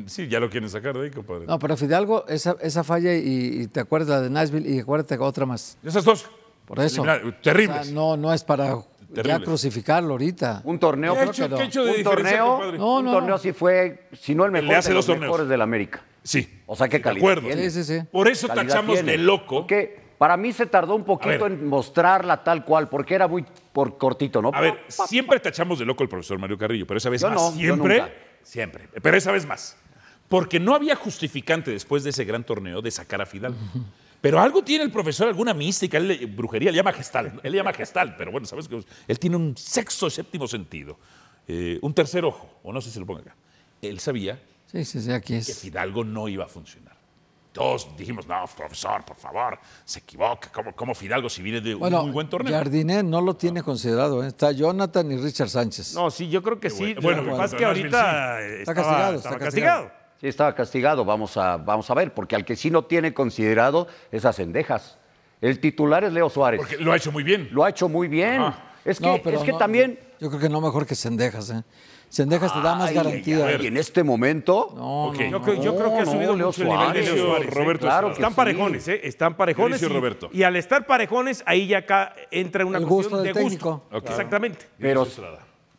Sí, 0.05 0.27
ya 0.27 0.39
lo 0.39 0.50
quieren 0.50 0.69
sacar 0.69 0.95
de 0.98 1.05
ahí, 1.05 1.12
compadre. 1.12 1.48
No, 1.48 1.57
pero 1.57 1.75
Fidalgo, 1.75 2.25
esa, 2.27 2.55
esa 2.62 2.83
falla 2.83 3.15
y, 3.15 3.62
y 3.62 3.67
te 3.67 3.79
acuerdas 3.79 4.09
la 4.09 4.21
de 4.21 4.29
Nashville 4.29 4.69
y 4.69 4.79
acuérdate 4.79 5.17
que 5.17 5.24
otra 5.24 5.45
más. 5.48 5.77
Esas 5.83 6.03
dos. 6.05 6.25
Por 6.69 6.79
eso. 6.81 7.03
Terribles. 7.41 7.79
O 7.81 7.83
sea, 7.85 7.93
no, 7.93 8.15
no 8.15 8.31
es 8.33 8.43
para 8.43 8.77
ya 9.11 9.39
crucificarlo 9.39 10.11
ahorita. 10.11 10.61
Un 10.63 10.77
torneo. 10.79 11.15
¿Qué 11.15 11.23
hecho, 11.23 11.43
que 11.43 11.49
no. 11.49 11.57
qué 11.57 11.63
hecho 11.63 11.83
de 11.83 11.91
un 11.97 12.03
torneo, 12.03 12.45
compadre? 12.47 12.77
No, 12.77 12.97
un 12.99 13.05
no, 13.05 13.11
torneo 13.11 13.29
no. 13.31 13.38
sí 13.39 13.51
fue, 13.53 14.07
si 14.13 14.35
no 14.35 14.45
el 14.45 14.51
mejor, 14.51 14.69
Le 14.69 14.75
hace 14.75 14.89
de 14.89 14.93
dos 14.95 15.07
los 15.07 15.15
torneos. 15.15 15.31
mejores 15.31 15.49
del 15.49 15.61
América. 15.63 16.03
Sí. 16.23 16.61
O 16.67 16.75
sea, 16.75 16.88
qué 16.88 16.97
De 16.97 17.01
calidad 17.01 17.21
acuerdo. 17.23 17.47
tiene. 17.47 17.69
Sí, 17.71 17.83
sí, 17.83 17.99
sí. 17.99 18.05
Por 18.11 18.27
eso 18.27 18.47
tachamos 18.47 18.93
tiene. 18.93 19.13
de 19.13 19.17
loco. 19.17 19.61
Porque 19.61 19.99
para 20.19 20.38
mí 20.38 20.53
se 20.53 20.67
tardó 20.67 20.93
un 20.95 21.03
poquito 21.05 21.47
en 21.47 21.65
mostrarla 21.67 22.43
tal 22.43 22.63
cual, 22.63 22.88
porque 22.88 23.15
era 23.15 23.27
muy 23.27 23.43
por 23.73 23.97
cortito, 23.97 24.41
¿no? 24.41 24.51
A 24.53 24.61
ver, 24.61 24.79
siempre 24.89 25.39
tachamos 25.39 25.79
de 25.79 25.85
loco 25.85 26.03
al 26.03 26.09
profesor 26.09 26.38
Mario 26.38 26.57
Carrillo, 26.59 26.85
pero 26.85 26.99
esa 26.99 27.09
vez 27.09 27.21
Yo 27.21 27.29
más. 27.29 27.35
no, 27.41 27.51
yo 27.53 27.57
¿Siempre? 27.73 27.97
nunca. 28.01 28.13
Siempre. 28.43 28.89
Pero 29.01 29.17
esa 29.17 29.31
vez 29.31 29.45
más. 29.45 29.75
Porque 30.27 30.59
no 30.59 30.75
había 30.75 30.95
justificante 30.95 31.71
después 31.71 32.03
de 32.03 32.11
ese 32.11 32.23
gran 32.25 32.43
torneo 32.43 32.81
de 32.83 32.91
sacar 32.91 33.19
a 33.21 33.25
Fidalgo. 33.25 33.57
Pero 34.21 34.39
algo 34.39 34.61
tiene 34.63 34.83
el 34.83 34.91
profesor, 34.91 35.27
alguna 35.29 35.53
mística, 35.53 35.97
él 35.97 36.07
le- 36.09 36.25
brujería, 36.25 36.71
le 36.71 36.77
llama 36.77 36.91
gestal. 36.93 37.39
Él 37.41 37.51
le 37.51 37.57
llama 37.57 37.71
gestal, 37.73 38.15
pero 38.17 38.31
bueno, 38.31 38.45
sabes 38.45 38.67
que 38.67 38.83
él 39.07 39.19
tiene 39.19 39.35
un 39.38 39.55
sexto 39.55 40.07
o 40.07 40.09
séptimo 40.09 40.47
sentido. 40.47 40.97
eh, 41.51 41.79
un 41.81 41.93
tercer 41.95 42.23
ojo, 42.25 42.47
o 42.61 42.71
no 42.71 42.79
sé 42.79 42.91
si 42.91 42.99
lo 42.99 43.07
ponga 43.07 43.21
acá. 43.21 43.35
Él 43.81 43.99
sabía 43.99 44.39
Sí, 44.71 44.85
sí, 44.85 45.01
sí, 45.01 45.11
aquí 45.11 45.33
que. 45.39 45.41
Fidalgo 45.53 46.03
no 46.03 46.27
iba 46.27 46.45
a 46.45 46.47
funcionar. 46.47 46.95
Todos 47.51 47.88
dijimos, 47.97 48.27
no, 48.27 48.45
profesor, 48.55 49.03
por 49.03 49.15
favor, 49.17 49.57
se 49.83 49.97
equivoca. 49.97 50.51
¿Cómo, 50.51 50.75
cómo 50.75 50.93
Fidalgo 50.93 51.27
si 51.27 51.41
viene 51.41 51.59
de 51.59 51.73
un 51.73 51.79
Bueno, 51.79 52.03
muy 52.03 52.11
buen 52.11 52.29
torneo? 52.29 52.53
Jardiné 52.53 53.01
no 53.01 53.19
lo 53.21 53.35
tiene 53.35 53.63
considerado. 53.63 54.23
¿eh? 54.23 54.27
Está 54.27 54.51
Jonathan 54.51 55.11
y 55.11 55.17
Richard 55.17 55.49
Sánchez. 55.49 55.95
No, 55.95 56.11
sí, 56.11 56.29
yo 56.29 56.43
creo 56.43 56.59
que 56.59 56.69
sí. 56.69 56.93
bueno. 57.01 57.23
Lo 57.23 57.31
que 57.31 57.38
pasa 57.38 57.55
es 57.55 57.59
que 57.59 57.65
ahorita 57.65 58.41
Está 58.41 58.59
estaba- 58.59 58.75
castigado, 58.75 59.15
estaba 59.15 59.35
está 59.38 59.45
castigado. 59.45 59.83
castigado. 59.85 59.99
Sí, 60.19 60.27
estaba 60.27 60.53
castigado, 60.53 61.05
vamos 61.05 61.38
a, 61.38 61.57
vamos 61.57 61.89
a 61.89 61.93
ver, 61.93 62.13
porque 62.13 62.35
al 62.35 62.43
que 62.43 62.55
sí 62.55 62.69
no 62.69 62.83
tiene 62.83 63.13
considerado 63.13 63.88
es 64.11 64.25
a 64.25 64.33
Cendejas. 64.33 64.97
El 65.41 65.59
titular 65.61 66.03
es 66.03 66.11
Leo 66.11 66.29
Suárez. 66.29 66.59
Porque 66.59 66.77
lo 66.77 66.91
ha 66.91 66.97
hecho 66.97 67.11
muy 67.11 67.23
bien. 67.23 67.47
Lo 67.51 67.63
ha 67.63 67.69
hecho 67.69 67.88
muy 67.88 68.07
bien. 68.09 68.41
Ajá. 68.41 68.65
Es 68.83 68.99
que, 68.99 69.05
No, 69.05 69.19
pero 69.23 69.38
es 69.38 69.43
que 69.43 69.51
no, 69.53 69.57
también. 69.57 69.99
Yo 70.19 70.27
creo 70.29 70.41
que 70.41 70.49
no 70.49 70.59
mejor 70.59 70.85
que 70.85 70.95
Sendejas. 70.95 71.49
¿eh? 71.51 71.63
Sendejas 72.09 72.51
te 72.53 72.59
da 72.61 72.75
más 72.75 72.89
Ay, 72.89 72.95
garantía. 72.95 73.45
ay, 73.45 73.57
ay, 73.61 73.67
en 73.67 73.77
este 73.77 74.03
momento. 74.03 74.73
No, 74.75 75.05
Ok. 75.05 75.19
no, 75.19 75.29
Yo, 75.29 75.41
creo- 75.41 75.63
yo 75.63 75.75
creo 75.77 75.93
que 75.93 75.99
ha 75.99 76.05
subido 76.05 76.31
no, 76.31 76.38
Leo 76.38 76.47
mucho 76.47 76.61
el 76.63 76.67
nivel 76.69 76.79
de 76.93 77.03
Suárez. 77.05 77.13
Leo 77.13 77.25
Suárez. 77.25 77.47
¿eh? 77.47 77.51
Roberto 77.51 77.81
Claro 77.85 78.07
Estrada. 78.07 78.07
que 78.09 78.13
Están 78.21 78.31
sí. 78.31 78.35
parejones, 78.35 78.88
¿eh? 78.89 79.01
Están 79.03 79.38
parejones. 79.38 79.81
Y- 79.81 79.85
Roberto. 79.85 80.29
Y, 80.33 80.43
al 80.43 80.55
estar 80.57 80.85
parejones, 80.85 81.43
ahí 81.45 81.67
ya 81.67 81.77
acá 81.79 82.13
entra 82.31 82.65
una 82.65 82.79
El 82.79 82.85
cuestión 82.88 83.19
gusto 83.19 83.23
de 83.23 83.33
del 83.33 83.43
gusto. 83.43 83.83
Exactamente. 83.93 84.65
Pero. 84.77 85.05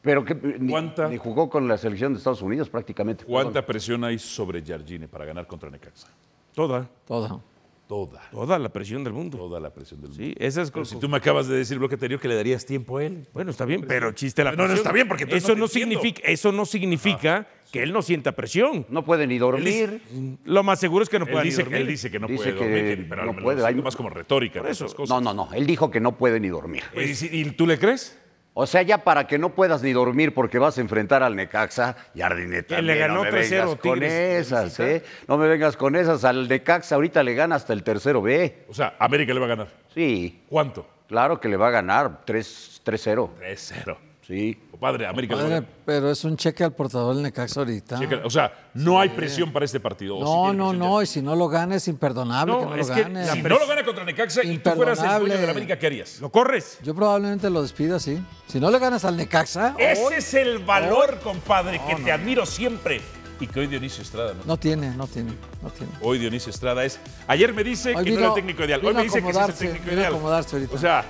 Pero 0.03 0.25
que 0.25 0.35
ni, 0.35 0.71
¿Cuánta? 0.71 1.09
ni 1.09 1.17
jugó 1.17 1.49
con 1.51 1.69
la 1.69 1.77
selección 1.77 2.13
de 2.13 2.19
Estados 2.19 2.43
Unidos 2.43 2.69
prácticamente. 2.71 3.25
¿Cuánta 3.25 3.65
presión 3.65 4.03
hay 4.05 4.19
sobre 4.19 4.63
Jardine 4.65 5.09
para 5.09 5.25
ganar 5.25 5.47
contra 5.47 5.71
Necaxa? 5.71 6.09
Toda, 6.55 6.89
Todo. 7.07 7.43
Toda. 7.87 8.21
toda 8.31 8.57
la 8.61 8.69
presión 8.69 9.03
del 9.03 9.13
mundo. 9.13 9.37
Toda 9.37 9.59
la 9.59 9.71
presión 9.75 10.01
del 10.01 10.11
mundo. 10.11 10.25
Sí, 10.25 10.33
esa 10.39 10.63
es 10.63 10.71
Pero 10.71 10.85
si 10.85 10.97
tú 11.01 11.09
me 11.09 11.17
acabas 11.17 11.49
de 11.49 11.57
decir, 11.57 11.77
bloque 11.77 11.95
anterior, 11.97 12.21
que 12.21 12.29
le 12.29 12.37
darías 12.37 12.65
tiempo 12.65 12.99
a 12.99 13.05
él. 13.05 13.27
Bueno, 13.35 13.51
está 13.51 13.65
bien, 13.65 13.85
pero 13.85 14.13
chiste 14.13 14.45
la 14.45 14.53
No, 14.53 14.59
no, 14.59 14.63
presión. 14.69 14.77
está 14.79 14.93
bien, 14.93 15.09
porque 15.09 15.25
eso 15.29 15.55
no 15.57 15.63
no, 15.63 15.67
significa, 15.67 16.23
eso 16.25 16.53
no 16.53 16.65
significa 16.67 17.49
que 17.73 17.83
él 17.83 17.93
no 17.93 18.01
sienta 18.03 18.31
presión. 18.31 18.87
No 18.91 19.05
puede 19.05 19.27
ni 19.27 19.39
dormir. 19.39 20.01
Lo 20.45 20.63
más 20.63 20.79
seguro 20.79 21.03
es 21.03 21.09
que 21.09 21.19
no 21.19 21.25
Él 21.25 21.33
pueda 21.33 21.43
ni 21.43 21.51
dice, 21.51 21.63
que, 21.63 21.65
dormir. 21.65 21.81
él 21.81 21.87
dice 21.89 22.11
que 22.13 22.19
no 22.21 22.29
Dice 22.29 22.53
puede 22.53 22.57
que 22.59 22.65
dormir, 22.65 23.07
pero 23.09 23.25
no 23.27 23.37
puede, 23.37 23.67
hay- 23.67 23.75
más 23.75 23.97
como 23.97 24.09
retórica. 24.11 24.63
de 24.63 24.71
esas 24.71 24.95
cosas. 24.95 25.09
No, 25.11 25.21
no, 25.21 25.35
no. 25.47 25.53
Él 25.53 25.67
dijo 25.67 25.91
que 25.91 25.99
no 25.99 26.17
puede 26.17 26.39
ni 26.39 26.47
dormir. 26.47 26.85
¿Y, 26.97 27.13
si- 27.17 27.29
y 27.33 27.45
tú 27.51 27.67
le 27.67 27.77
crees? 27.77 28.20
O 28.53 28.67
sea, 28.67 28.83
ya 28.83 28.99
para 28.99 29.27
que 29.27 29.39
no 29.39 29.55
puedas 29.55 29.83
ni 29.83 29.93
dormir 29.93 30.35
porque 30.35 30.59
vas 30.59 30.77
a 30.77 30.81
enfrentar 30.81 31.23
al 31.23 31.37
Necaxa, 31.37 31.97
Jardine 32.17 32.65
Que 32.65 32.83
le 32.83 32.97
ganó 32.97 33.25
no 33.25 33.31
me 33.31 33.31
3-0 33.31 33.51
vengas 33.51 33.77
con 33.77 34.03
esas. 34.03 34.81
¿eh? 34.81 35.05
No 35.29 35.39
me 35.39 35.47
vengas 35.47 35.77
con 35.77 35.95
esas. 35.97 36.25
Al 36.25 36.49
Necaxa 36.49 36.97
ahorita 36.97 37.23
le 37.23 37.35
gana 37.35 37.55
hasta 37.55 37.73
el 37.73 37.83
tercero 37.85 38.21
B. 38.21 38.65
O 38.69 38.75
sea, 38.75 38.95
América 38.99 39.33
le 39.33 39.41
va 39.41 39.47
a 39.47 39.51
ganar. 39.51 39.69
Sí, 39.95 40.43
¿Cuánto? 40.49 40.87
claro 41.07 41.41
que 41.41 41.49
le 41.49 41.57
va 41.57 41.69
a 41.69 41.71
ganar 41.71 42.23
3 42.25 42.83
3-0. 42.85 43.31
3-0. 43.41 43.97
Sí. 44.23 44.59
Padre, 44.81 45.07
América 45.07 45.35
le 45.37 45.43
va 45.43 45.47
a 45.47 45.51
Padre, 45.51 45.61
ganar. 45.67 45.83
pero 45.85 46.11
es 46.11 46.25
un 46.25 46.37
cheque 46.37 46.65
al 46.65 46.73
portador 46.73 47.15
del 47.15 47.23
Necaxa 47.23 47.61
ahorita. 47.61 48.01
O 48.25 48.31
sea, 48.31 48.71
no 48.75 48.99
hay 48.99 49.11
presión 49.11 49.53
para 49.53 49.65
este 49.67 49.79
partido. 49.79 50.17
¿o 50.17 50.21
sí 50.21 50.25
No, 50.25 50.53
no, 50.53 50.73
no. 50.73 51.03
Y 51.03 51.07
si 51.07 51.21
no 51.23 51.37
lo 51.37 51.49
gana 51.49 51.77
es 51.77 51.87
imperdonable 51.87 52.53
No, 52.53 52.61
que 52.61 52.67
no 52.67 52.75
es 52.77 52.89
lo 52.89 52.95
que 52.95 53.03
gane. 53.03 53.27
Si 53.27 53.43
no 53.43 53.59
lo 53.59 53.67
gana 53.69 53.85
contra 53.85 54.05
Necaxa 54.05 54.43
y 54.43 54.59
tú 54.59 54.71
fueras 54.71 54.99
el 54.99 55.05
dueño 55.05 55.17
Imperdonable. 55.19 55.37
de 55.37 55.47
la 55.47 55.51
América, 55.53 55.79
¿qué 55.79 55.87
harías? 55.87 56.21
Lo 56.21 56.31
corres. 56.31 56.79
Yo 56.83 56.95
probablemente 56.95 57.51
lo 57.51 57.63
despido 57.63 57.97
así. 57.97 58.21
Si 58.49 58.59
no 58.59 58.71
le 58.71 58.79
ganas 58.79 59.05
al 59.05 59.17
Necaxa, 59.17 59.75
Ese 59.79 60.17
es 60.17 60.35
el 60.35 60.59
valor, 60.61 61.19
compadre, 61.23 61.81
que 61.87 61.97
te 61.97 62.11
admiro 62.11 62.47
siempre. 62.47 63.01
Y 63.39 63.47
que 63.47 63.61
hoy 63.61 63.67
Dionisio 63.69 64.03
Estrada 64.03 64.35
no. 64.35 64.41
no 64.45 64.57
tiene, 64.59 64.91
no 64.97 65.07
tiene, 65.07 65.33
no 65.63 65.71
tiene. 65.71 65.91
Hoy 66.03 66.19
Dionisio 66.19 66.51
Estrada 66.51 66.85
es. 66.85 66.99
Ayer 67.27 67.55
me 67.55 67.65
dice 67.65 67.95
Hoy 67.97 68.05
que 68.05 68.11
no 68.11 68.17
vino- 68.17 68.19
era 68.21 68.29
el 68.29 68.35
técnico 68.35 68.65
ideal. 68.65 68.81
Hoy 68.85 68.93
me 68.95 69.03
dice 69.05 69.23
que 69.23 69.33
sí 69.33 69.39
es 69.39 69.49
el 69.49 69.55
técnico 69.73 69.95
ideal. 69.95 70.13
acomodarse 70.15 70.57
ahorita. 70.57 70.75
O 70.75 70.79
sea, 70.79 71.05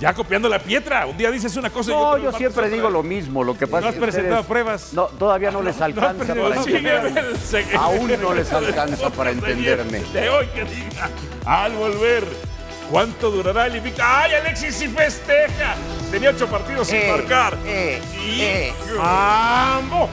ya 0.00 0.12
copiando 0.14 0.48
la 0.48 0.58
pietra. 0.58 1.06
Un 1.06 1.16
día 1.16 1.30
dices 1.30 1.56
una 1.56 1.70
cosa 1.70 1.90
y 1.90 1.94
No, 1.94 2.00
otro 2.10 2.22
yo 2.24 2.32
siempre 2.36 2.68
digo 2.68 2.90
lo 2.90 3.02
mismo. 3.02 3.42
Lo 3.44 3.56
que 3.56 3.66
pasa 3.66 3.80
No 3.82 3.86
has 3.88 3.94
es 3.94 3.98
que 4.00 4.04
presentado 4.06 4.40
ustedes 4.42 4.46
pruebas. 4.48 4.92
No, 4.92 5.04
todavía 5.06 5.50
no 5.50 5.62
les 5.62 5.80
alcanza 5.80 6.34
para 6.34 6.54
entenderme. 6.56 7.22
Aún 7.78 8.12
no 8.20 8.34
les 8.34 8.52
alcanza 8.52 9.10
para 9.10 9.30
entenderme. 9.30 10.00
De 10.12 10.28
hoy 10.28 10.46
que 10.48 10.64
diga, 10.64 11.08
al 11.44 11.72
volver, 11.72 12.24
¿cuánto 12.90 13.30
durará 13.30 13.66
el 13.66 13.76
invicto? 13.76 14.02
¡Ay, 14.04 14.32
Alexis 14.34 14.74
sí 14.74 14.88
festeja! 14.88 15.74
Tenía 16.10 16.30
ocho 16.30 16.46
partidos 16.46 16.86
sin 16.88 16.96
Eh, 16.98 17.10
marcar. 17.10 17.56
eh, 17.66 18.00
y... 18.24 18.40
eh. 18.42 18.72
¡Ambo! 19.00 20.08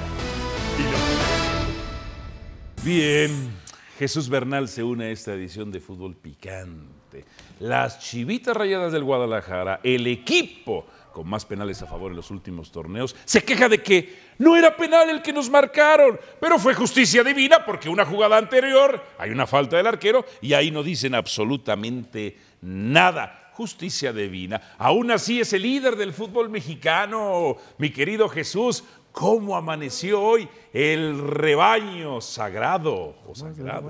Bien, 2.84 3.50
Jesús 4.00 4.28
Bernal 4.28 4.68
se 4.68 4.84
une 4.84 5.06
a 5.06 5.10
esta 5.12 5.34
edición 5.34 5.72
de 5.72 5.80
Fútbol 5.80 6.16
Picante. 6.16 7.26
Las 7.60 8.00
Chivitas 8.00 8.58
Rayadas 8.58 8.92
del 8.92 9.04
Guadalajara, 9.04 9.80
el 9.84 10.08
equipo 10.08 10.88
con 11.14 11.30
más 11.30 11.46
penales 11.46 11.80
a 11.84 11.86
favor 11.86 12.10
en 12.10 12.18
los 12.18 12.32
últimos 12.32 12.72
torneos, 12.72 13.16
se 13.24 13.44
queja 13.44 13.70
de 13.70 13.84
que 13.84 14.34
no 14.40 14.58
era 14.58 14.76
penal 14.76 15.12
el 15.12 15.22
que 15.22 15.32
nos 15.32 15.48
marcaron, 15.48 16.20
pero 16.42 16.58
fue 16.58 16.74
justicia 16.74 17.24
divina 17.24 17.64
porque 17.64 17.88
una 17.88 18.04
jugada 18.04 18.36
anterior 18.36 19.00
hay 19.20 19.30
una 19.30 19.46
falta 19.46 19.78
del 19.78 19.86
arquero 19.86 20.26
y 20.42 20.54
ahí 20.54 20.72
no 20.72 20.82
dicen 20.82 21.14
absolutamente 21.14 22.36
nada. 22.62 23.52
Justicia 23.54 24.12
divina. 24.12 24.74
Aún 24.80 25.12
así 25.12 25.40
es 25.40 25.54
el 25.54 25.62
líder 25.62 25.96
del 25.96 26.12
fútbol 26.12 26.50
mexicano, 26.50 27.58
mi 27.78 27.92
querido 27.92 28.28
Jesús. 28.28 28.84
¿Cómo 29.14 29.56
amaneció 29.56 30.22
hoy 30.22 30.50
el 30.74 31.20
rebaño 31.30 32.20
sagrado 32.20 33.16
o 33.26 33.34
sagrado? 33.36 33.90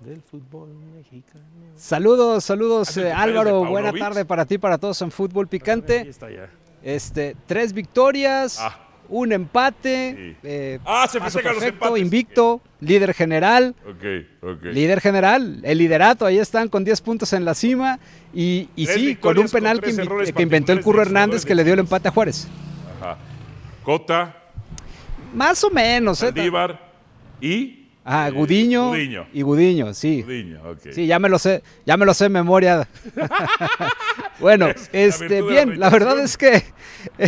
del 0.00 0.20
fútbol 0.22 0.68
mexicano. 0.94 1.42
Saludos, 1.76 2.44
saludos 2.44 2.94
eh, 2.98 3.10
Álvaro, 3.10 3.64
buena 3.64 3.90
tarde 3.92 4.24
para 4.26 4.44
ti, 4.44 4.58
para 4.58 4.76
todos 4.78 5.00
en 5.02 5.10
Fútbol 5.10 5.46
Ahí 5.46 5.50
Picante. 5.50 6.08
está 6.08 6.30
ya. 6.30 6.50
Este, 6.82 7.34
tres 7.46 7.72
victorias, 7.72 8.58
Ah. 8.60 8.78
un 9.08 9.32
empate, 9.32 10.14
Sí. 10.14 10.36
eh, 10.46 10.78
Ah, 10.84 11.08
se 11.10 11.18
paso 11.18 11.32
festejan 11.38 11.54
los 11.54 11.64
perfecto, 11.64 11.86
empates. 11.86 12.02
invicto, 12.04 12.60
líder 12.80 13.14
general, 13.14 13.74
Ok, 13.88 14.46
ok. 14.50 14.62
líder 14.64 15.00
general, 15.00 15.60
el 15.62 15.78
liderato, 15.78 16.26
ahí 16.26 16.38
están 16.38 16.68
con 16.68 16.84
10 16.84 17.00
puntos 17.00 17.32
en 17.32 17.46
la 17.46 17.54
cima 17.54 17.98
y, 18.34 18.68
sí, 18.76 19.16
con 19.16 19.38
un 19.38 19.48
penal 19.48 19.80
que, 19.80 19.90
invi- 19.94 20.32
que 20.34 20.42
inventó 20.42 20.72
el 20.72 20.82
Curro 20.82 20.98
de 21.00 21.06
Hernández 21.06 21.46
que 21.46 21.54
le 21.54 21.64
dio 21.64 21.72
el 21.72 21.80
empate 21.80 22.08
a 22.08 22.10
Juárez. 22.10 22.46
Ajá. 23.00 23.16
Cota, 23.82 24.36
Más 25.34 25.62
o 25.64 25.70
menos, 25.70 26.22
¿eh? 26.22 26.26
Saldívar 26.26 26.80
y... 27.40 27.83
Ah, 28.04 28.28
eh, 28.28 28.32
Gudiño, 28.32 28.88
Gudiño. 28.90 29.26
y 29.32 29.40
Gudiño, 29.42 29.94
sí. 29.94 30.22
Gudiño, 30.22 30.60
ok. 30.72 30.92
Sí, 30.92 31.06
ya 31.06 31.18
me 31.18 31.28
lo 31.30 31.38
sé, 31.38 31.62
ya 31.86 31.96
me 31.96 32.04
lo 32.04 32.12
sé 32.14 32.26
en 32.26 32.32
memoria. 32.32 32.86
Bueno, 34.40 34.66
Es 34.68 34.90
este, 34.92 35.40
la 35.42 35.46
bien, 35.46 35.78
la 35.80 35.88
verdad 35.90 36.18
es 36.18 36.36
que 36.36 36.64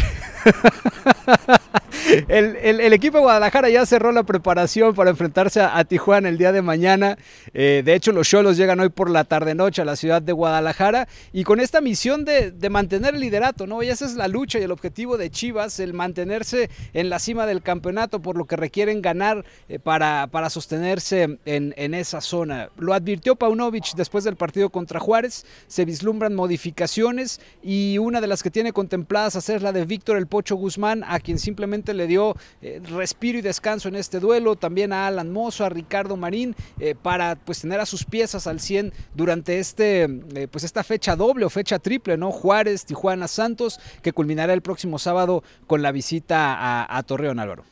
el, 2.29 2.57
el- 2.57 2.81
el 2.81 2.93
equipo 2.93 3.19
de 3.19 3.23
Guadalajara 3.23 3.69
ya 3.71 3.87
cerró 3.87 4.13
la 4.13 4.25
preparación 4.25 4.95
para 4.95 5.11
enfrentarse 5.11 5.61
a, 5.61 5.79
a 5.79 5.85
Tijuana 5.85 6.29
el 6.29 6.39
día 6.39 6.53
de 6.53 6.63
mañana. 6.63 7.17
Eh, 7.55 7.83
de 7.85 7.95
hecho, 7.95 8.13
los 8.13 8.29
Cholos 8.29 8.57
llegan 8.57 8.81
hoy 8.81 8.89
por 8.89 9.09
la 9.11 9.25
tarde-noche 9.25 9.83
a 9.83 9.85
la 9.85 9.97
ciudad 9.97 10.21
de 10.21 10.33
Guadalajara 10.33 11.09
y 11.33 11.45
con 11.45 11.61
esta 11.61 11.81
misión 11.81 12.25
de, 12.25 12.51
de 12.51 12.71
mantener 12.71 13.15
el 13.15 13.21
liderato, 13.21 13.67
¿no? 13.67 13.83
Y 13.83 13.89
esa 13.89 14.05
es 14.05 14.15
la 14.15 14.29
lucha 14.29 14.59
y 14.59 14.63
el 14.63 14.73
objetivo 14.73 15.17
de 15.17 15.31
Chivas, 15.31 15.79
el 15.81 15.95
mantenerse 15.95 16.71
en 16.93 17.09
la 17.09 17.19
cima 17.19 17.47
del 17.47 17.63
campeonato, 17.63 18.21
por 18.21 18.37
lo 18.37 18.45
que 18.47 18.57
requieren 18.57 19.01
ganar 19.01 19.45
eh, 19.69 19.79
para, 19.79 20.27
para 20.27 20.51
sostenerse 20.67 21.39
en, 21.45 21.75
en 21.77 21.95
esa 21.95 22.21
zona. 22.21 22.71
Lo 22.77 22.93
advirtió 22.93 23.37
Paunovic 23.37 23.95
después 23.95 24.25
del 24.25 24.35
partido 24.35 24.69
contra 24.69 24.99
Juárez, 24.99 25.47
se 25.69 25.85
vislumbran 25.85 26.35
modificaciones 26.35 27.41
y 27.63 27.99
una 27.99 28.21
de 28.21 28.27
las 28.27 28.43
que 28.43 28.51
tiene 28.51 28.73
contempladas 28.73 29.37
hacer 29.37 29.63
la 29.63 29.71
de 29.71 29.85
Víctor 29.85 30.17
El 30.17 30.27
Pocho 30.27 30.57
Guzmán, 30.57 31.05
a 31.07 31.21
quien 31.21 31.39
simplemente 31.39 31.95
le 31.95 32.09
dio 32.09 32.35
eh, 32.63 32.83
respiro 32.85 33.39
y 33.39 33.43
descanso 33.43 33.89
en 33.89 33.95
este 33.95 34.19
duelo, 34.19 34.57
también 34.57 34.93
a 34.93 35.07
Alan 35.07 35.33
Mozo, 35.33 35.65
a 35.65 35.69
Ricardo 35.69 36.17
Marín, 36.17 36.57
eh, 36.81 36.97
para 37.01 37.37
pues 37.37 37.61
tener 37.61 37.79
a 37.79 37.87
sus 37.87 38.05
piezas 38.05 38.49
al 38.49 38.59
100 38.59 38.93
durante 39.15 39.61
este, 39.61 40.03
eh, 40.35 40.49
pues 40.51 40.65
esta 40.65 40.83
fecha 40.83 41.15
doble 41.15 41.45
o 41.45 41.51
fecha 41.51 41.79
triple, 41.79 42.17
¿no? 42.17 42.33
Juárez, 42.33 42.85
Tijuana, 42.85 43.29
Santos, 43.29 43.79
que 44.03 44.13
culminará 44.13 44.53
el 44.53 44.63
próximo 44.63 44.99
sábado 44.99 45.45
con 45.69 45.81
la 45.81 45.93
visita 45.93 46.55
a, 46.55 46.99
a 46.99 47.03
Torreón, 47.05 47.39
Álvaro. 47.39 47.65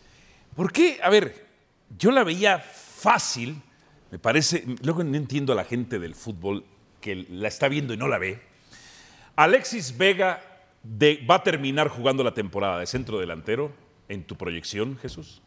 ¿Por 0.54 0.70
qué? 0.70 1.00
A 1.02 1.10
ver, 1.10 1.44
yo 1.98 2.12
la 2.12 2.22
veía 2.22 2.62
fácil, 3.04 3.60
me 4.10 4.18
parece, 4.18 4.64
luego 4.82 5.04
no 5.04 5.14
entiendo 5.14 5.52
a 5.52 5.56
la 5.56 5.64
gente 5.64 5.98
del 5.98 6.14
fútbol 6.14 6.64
que 7.02 7.26
la 7.28 7.48
está 7.48 7.68
viendo 7.68 7.92
y 7.92 7.98
no 7.98 8.08
la 8.08 8.16
ve. 8.16 8.40
Alexis 9.36 9.98
Vega 9.98 10.40
va 11.28 11.34
a 11.34 11.42
terminar 11.42 11.88
jugando 11.88 12.24
la 12.24 12.32
temporada 12.32 12.78
de 12.78 12.86
centro 12.86 13.18
delantero 13.18 13.72
en 14.08 14.24
tu 14.24 14.36
proyección, 14.36 14.96
Jesús. 15.02 15.42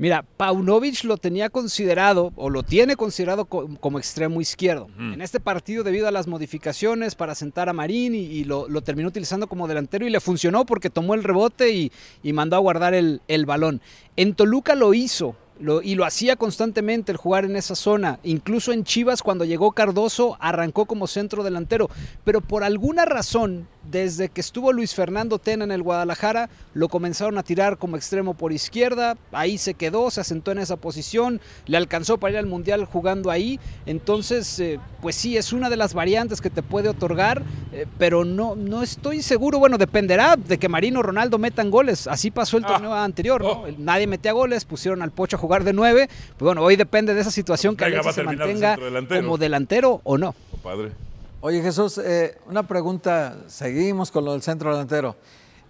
Mira, 0.00 0.24
Paunovic 0.38 1.04
lo 1.04 1.18
tenía 1.18 1.50
considerado 1.50 2.32
o 2.34 2.48
lo 2.48 2.62
tiene 2.62 2.96
considerado 2.96 3.44
co- 3.44 3.68
como 3.80 3.98
extremo 3.98 4.40
izquierdo. 4.40 4.88
En 4.98 5.20
este 5.20 5.40
partido, 5.40 5.84
debido 5.84 6.08
a 6.08 6.10
las 6.10 6.26
modificaciones 6.26 7.14
para 7.14 7.34
sentar 7.34 7.68
a 7.68 7.74
Marín 7.74 8.14
y, 8.14 8.20
y 8.20 8.44
lo, 8.44 8.66
lo 8.66 8.80
terminó 8.80 9.08
utilizando 9.08 9.46
como 9.46 9.68
delantero 9.68 10.06
y 10.06 10.10
le 10.10 10.20
funcionó 10.20 10.64
porque 10.64 10.88
tomó 10.88 11.12
el 11.12 11.22
rebote 11.22 11.70
y, 11.70 11.92
y 12.22 12.32
mandó 12.32 12.56
a 12.56 12.60
guardar 12.60 12.94
el, 12.94 13.20
el 13.28 13.44
balón. 13.44 13.82
En 14.16 14.34
Toluca 14.34 14.74
lo 14.74 14.94
hizo. 14.94 15.36
lo- 15.60 15.82
y 15.82 15.94
lo 15.94 16.06
hacía 16.06 16.36
constantemente 16.36 17.12
el 17.12 17.18
jugar 17.18 17.44
en 17.44 17.54
esa 17.54 17.74
zona. 17.74 18.18
Incluso 18.24 18.72
en 18.72 18.84
Chivas, 18.84 19.22
cuando 19.22 19.44
llegó 19.44 19.72
Cardoso, 19.72 20.38
arrancó 20.40 20.86
como 20.86 21.06
centro 21.06 21.44
delantero. 21.44 21.90
Pero 22.24 22.40
por 22.40 22.64
alguna 22.64 23.04
razón, 23.04 23.68
desde 23.90 24.28
que 24.28 24.40
estuvo 24.40 24.72
Luis 24.72 24.94
Fernando 24.94 25.38
Tena 25.38 25.64
en 25.64 25.72
el 25.72 25.82
Guadalajara, 25.82 26.48
lo 26.74 26.88
comenzaron 26.88 27.38
a 27.38 27.42
tirar 27.42 27.78
como 27.78 27.96
extremo 27.96 28.34
por 28.34 28.52
izquierda. 28.52 29.16
Ahí 29.32 29.58
se 29.58 29.74
quedó, 29.74 30.10
se 30.10 30.20
asentó 30.20 30.52
en 30.52 30.58
esa 30.58 30.76
posición, 30.76 31.40
le 31.66 31.76
alcanzó 31.76 32.18
para 32.18 32.32
ir 32.32 32.38
al 32.38 32.46
Mundial 32.46 32.84
jugando 32.84 33.30
ahí. 33.30 33.58
Entonces, 33.86 34.58
eh, 34.60 34.78
pues 35.02 35.16
sí, 35.16 35.36
es 35.36 35.52
una 35.52 35.70
de 35.70 35.76
las 35.76 35.94
variantes 35.94 36.40
que 36.40 36.50
te 36.50 36.62
puede 36.62 36.88
otorgar, 36.88 37.42
eh, 37.72 37.86
pero 37.98 38.24
no, 38.24 38.54
no 38.54 38.82
estoy 38.82 39.22
seguro. 39.22 39.58
Bueno, 39.58 39.78
dependerá 39.78 40.36
de 40.36 40.58
que 40.58 40.68
Marino 40.68 41.02
Ronaldo 41.02 41.38
metan 41.38 41.70
goles. 41.70 42.06
Así 42.06 42.30
pasó 42.30 42.56
el 42.58 42.64
Ah. 42.64 42.68
torneo 42.68 42.94
anterior, 42.94 43.42
¿no? 43.42 43.50
Oh. 43.50 43.66
Nadie 43.78 44.06
metía 44.06 44.32
goles, 44.32 44.64
pusieron 44.64 45.02
al 45.02 45.10
Pocho 45.10 45.36
a 45.36 45.40
jugar 45.40 45.64
de 45.64 45.72
nueve. 45.72 46.08
Pues 46.38 46.46
bueno, 46.46 46.62
hoy 46.62 46.76
depende 46.76 47.14
de 47.14 47.20
esa 47.20 47.30
situación 47.30 47.76
que 47.76 47.84
a 47.84 47.86
Alexis 47.88 48.14
se 48.14 48.22
mantenga 48.22 48.76
delantero. 48.76 49.22
como 49.22 49.38
delantero 49.38 50.00
o 50.04 50.18
no. 50.18 50.34
Compadre. 50.50 50.92
Oye 51.42 51.62
Jesús, 51.62 51.96
eh, 51.96 52.36
una 52.50 52.68
pregunta, 52.68 53.34
seguimos 53.46 54.10
con 54.10 54.26
lo 54.26 54.32
del 54.32 54.42
centro 54.42 54.72
delantero. 54.72 55.16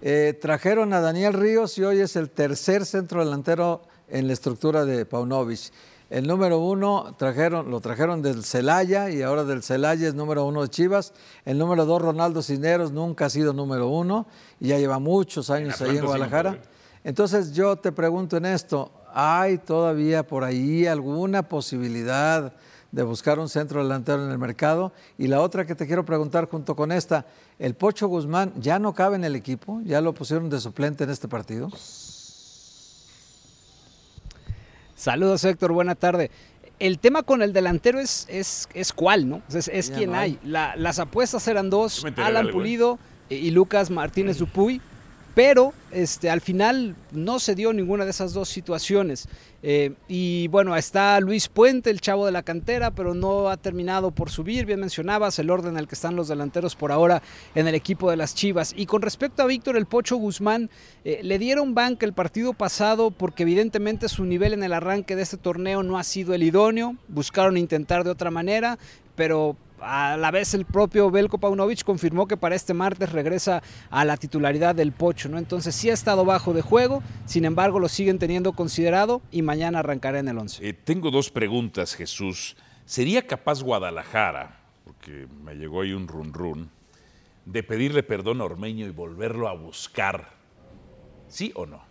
Eh, 0.02 0.36
trajeron 0.40 0.92
a 0.92 1.00
Daniel 1.00 1.32
Ríos 1.32 1.78
y 1.78 1.84
hoy 1.84 2.00
es 2.00 2.16
el 2.16 2.28
tercer 2.28 2.84
centro 2.84 3.24
delantero 3.24 3.82
en 4.08 4.26
la 4.26 4.32
estructura 4.32 4.84
de 4.84 5.06
Paunovic. 5.06 5.70
El 6.10 6.26
número 6.26 6.58
uno 6.58 7.14
trajeron, 7.16 7.70
lo 7.70 7.80
trajeron 7.80 8.20
del 8.20 8.42
Celaya 8.42 9.10
y 9.10 9.22
ahora 9.22 9.44
del 9.44 9.62
Celaya 9.62 10.08
es 10.08 10.14
número 10.14 10.44
uno 10.44 10.62
de 10.62 10.70
Chivas. 10.70 11.12
El 11.44 11.56
número 11.56 11.84
dos, 11.84 12.02
Ronaldo 12.02 12.42
Cisneros, 12.42 12.90
nunca 12.90 13.26
ha 13.26 13.30
sido 13.30 13.52
número 13.52 13.86
uno 13.86 14.26
y 14.58 14.68
ya 14.68 14.78
lleva 14.78 14.98
muchos 14.98 15.50
años 15.50 15.80
ahí 15.82 15.98
en 15.98 16.04
Guadalajara. 16.04 16.58
Entonces 17.04 17.52
yo 17.52 17.76
te 17.76 17.92
pregunto 17.92 18.36
en 18.36 18.46
esto, 18.46 18.90
¿hay 19.14 19.58
todavía 19.58 20.26
por 20.26 20.42
ahí 20.42 20.88
alguna 20.88 21.48
posibilidad 21.48 22.54
de 22.92 23.02
buscar 23.02 23.38
un 23.38 23.48
centro 23.48 23.82
delantero 23.82 24.24
en 24.24 24.30
el 24.30 24.38
mercado? 24.38 24.92
Y 25.18 25.28
la 25.28 25.40
otra 25.40 25.64
que 25.66 25.74
te 25.74 25.86
quiero 25.86 26.04
preguntar 26.04 26.46
junto 26.48 26.74
con 26.76 26.90
esta, 26.92 27.26
¿el 27.58 27.74
Pocho 27.74 28.08
Guzmán 28.08 28.52
ya 28.56 28.78
no 28.78 28.94
cabe 28.94 29.16
en 29.16 29.24
el 29.24 29.36
equipo? 29.36 29.80
¿Ya 29.84 30.00
lo 30.00 30.12
pusieron 30.12 30.50
de 30.50 30.60
suplente 30.60 31.04
en 31.04 31.10
este 31.10 31.28
partido? 31.28 31.70
Saludos 34.94 35.44
Héctor, 35.44 35.72
buena 35.72 35.94
tarde. 35.94 36.30
El 36.78 36.98
tema 36.98 37.22
con 37.22 37.42
el 37.42 37.52
delantero 37.52 38.00
es, 38.00 38.26
es, 38.28 38.68
es 38.74 38.92
cuál, 38.92 39.28
¿no? 39.28 39.42
Es, 39.52 39.68
es 39.68 39.90
quien 39.90 40.10
no 40.12 40.18
hay. 40.18 40.38
hay. 40.42 40.48
La- 40.50 40.76
las 40.76 40.98
apuestas 40.98 41.46
eran 41.48 41.68
dos, 41.70 42.04
Alan 42.16 42.36
algo, 42.36 42.50
¿eh? 42.50 42.52
Pulido 42.52 42.98
y 43.28 43.34
y 43.36 43.50
Lucas 43.50 43.90
Martínez 43.90 44.38
Dupuy, 44.38 44.80
pero 45.34 45.72
este, 45.90 46.30
al 46.30 46.40
final 46.40 46.96
no 47.12 47.38
se 47.38 47.54
dio 47.54 47.72
ninguna 47.72 48.04
de 48.04 48.10
esas 48.10 48.32
dos 48.32 48.48
situaciones. 48.48 49.28
Eh, 49.62 49.92
y 50.08 50.48
bueno, 50.48 50.76
está 50.76 51.20
Luis 51.20 51.48
Puente, 51.48 51.90
el 51.90 52.00
chavo 52.00 52.24
de 52.24 52.32
la 52.32 52.42
cantera, 52.42 52.90
pero 52.90 53.14
no 53.14 53.48
ha 53.48 53.56
terminado 53.56 54.10
por 54.10 54.30
subir. 54.30 54.66
Bien 54.66 54.80
mencionabas 54.80 55.38
el 55.38 55.50
orden 55.50 55.72
en 55.72 55.78
el 55.78 55.88
que 55.88 55.94
están 55.94 56.16
los 56.16 56.28
delanteros 56.28 56.76
por 56.76 56.92
ahora 56.92 57.22
en 57.54 57.68
el 57.68 57.74
equipo 57.74 58.10
de 58.10 58.16
las 58.16 58.34
Chivas. 58.34 58.72
Y 58.76 58.86
con 58.86 59.02
respecto 59.02 59.42
a 59.42 59.46
Víctor 59.46 59.76
El 59.76 59.86
Pocho 59.86 60.16
Guzmán, 60.16 60.70
eh, 61.04 61.20
le 61.22 61.38
dieron 61.38 61.74
banca 61.74 62.06
el 62.06 62.12
partido 62.12 62.52
pasado 62.54 63.10
porque 63.10 63.42
evidentemente 63.42 64.08
su 64.08 64.24
nivel 64.24 64.54
en 64.54 64.62
el 64.62 64.72
arranque 64.72 65.16
de 65.16 65.22
este 65.22 65.36
torneo 65.36 65.82
no 65.82 65.98
ha 65.98 66.04
sido 66.04 66.34
el 66.34 66.42
idóneo. 66.42 66.96
Buscaron 67.08 67.56
intentar 67.56 68.04
de 68.04 68.10
otra 68.10 68.30
manera, 68.30 68.78
pero 69.14 69.56
a 69.82 70.16
la 70.16 70.30
vez 70.30 70.54
el 70.54 70.64
propio 70.64 71.10
Belko 71.10 71.38
Paunovic 71.38 71.84
confirmó 71.84 72.26
que 72.26 72.36
para 72.36 72.54
este 72.54 72.74
martes 72.74 73.12
regresa 73.12 73.62
a 73.90 74.04
la 74.04 74.16
titularidad 74.16 74.74
del 74.74 74.92
Pocho, 74.92 75.28
¿no? 75.28 75.38
Entonces 75.38 75.74
sí 75.74 75.90
ha 75.90 75.94
estado 75.94 76.24
bajo 76.24 76.52
de 76.52 76.62
juego, 76.62 77.02
sin 77.26 77.44
embargo 77.44 77.78
lo 77.80 77.88
siguen 77.88 78.18
teniendo 78.18 78.52
considerado 78.52 79.22
y 79.30 79.42
mañana 79.42 79.80
arrancará 79.80 80.18
en 80.18 80.28
el 80.28 80.38
11. 80.38 80.68
Eh, 80.68 80.72
tengo 80.72 81.10
dos 81.10 81.30
preguntas, 81.30 81.94
Jesús. 81.94 82.56
¿Sería 82.84 83.26
capaz 83.26 83.62
Guadalajara, 83.62 84.60
porque 84.84 85.26
me 85.44 85.54
llegó 85.54 85.82
ahí 85.82 85.92
un 85.92 86.08
run 86.08 86.32
run, 86.32 86.70
de 87.44 87.62
pedirle 87.62 88.02
perdón 88.02 88.40
a 88.40 88.44
Ormeño 88.44 88.86
y 88.86 88.90
volverlo 88.90 89.48
a 89.48 89.54
buscar? 89.54 90.30
¿Sí 91.28 91.52
o 91.54 91.66
no? 91.66 91.89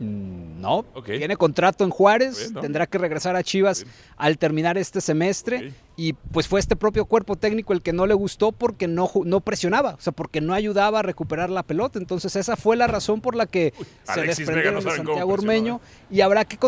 No, 0.00 0.84
Ok. 0.94 1.06
tiene 1.06 1.36
contrato 1.36 1.82
en 1.84 1.90
Juárez, 1.90 2.38
Bien, 2.38 2.54
¿no? 2.54 2.60
tendrá 2.60 2.86
que 2.86 2.98
regresar 2.98 3.34
a 3.34 3.42
Chivas 3.42 3.84
al 4.16 4.38
terminar 4.38 4.78
este 4.78 5.00
semestre 5.00 5.72
y 5.96 6.12
pues 6.12 6.46
fue 6.46 6.60
este 6.60 6.76
propio 6.76 7.04
cuerpo 7.04 7.34
técnico 7.36 7.72
el 7.72 7.82
que 7.82 7.92
no 7.92 8.06
le 8.06 8.14
gustó 8.14 8.52
porque 8.52 8.86
no, 8.86 9.10
no 9.24 9.40
presionaba, 9.40 9.94
o 9.94 10.00
sea, 10.00 10.12
porque 10.12 10.40
no 10.40 10.54
ayudaba 10.54 11.00
a 11.00 11.02
recuperar 11.02 11.50
la 11.50 11.62
pelota. 11.64 11.98
Entonces 11.98 12.36
esa 12.36 12.56
fue 12.56 12.76
la 12.76 12.86
razón 12.86 13.20
por 13.20 13.34
la 13.34 13.46
que 13.46 13.72
se 14.04 14.12
Alexis 14.12 14.46
no 14.46 14.54
desprendieron 14.54 14.84
de 14.84 14.90
Santiago 14.90 15.32
Ormeño 15.32 15.80
y 16.10 16.20
habrá 16.20 16.44
que, 16.44 16.58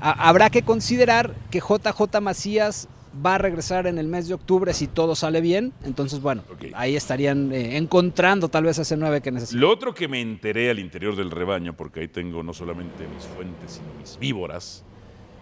habrá 0.00 0.50
que 0.50 0.62
considerar 0.62 1.34
que 1.50 1.60
JJ 1.60 2.20
Macías 2.22 2.88
va 3.14 3.34
a 3.36 3.38
regresar 3.38 3.86
en 3.86 3.98
el 3.98 4.06
mes 4.06 4.28
de 4.28 4.34
octubre 4.34 4.72
si 4.72 4.86
todo 4.86 5.14
sale 5.14 5.40
bien. 5.40 5.72
Entonces, 5.84 6.20
bueno, 6.20 6.42
ahí 6.74 6.96
estarían 6.96 7.52
eh, 7.52 7.76
encontrando 7.76 8.48
tal 8.48 8.64
vez 8.64 8.78
ese 8.78 8.96
9 8.96 9.20
que 9.20 9.30
necesitan. 9.30 9.60
Lo 9.60 9.70
otro 9.70 9.94
que 9.94 10.08
me 10.08 10.20
enteré 10.20 10.70
al 10.70 10.78
interior 10.78 11.16
del 11.16 11.30
rebaño, 11.30 11.76
porque 11.76 12.00
ahí 12.00 12.08
tengo 12.08 12.42
no 12.42 12.52
solamente 12.52 13.06
mis 13.08 13.24
fuentes, 13.24 13.72
sino 13.72 13.88
mis 13.98 14.18
víboras, 14.18 14.84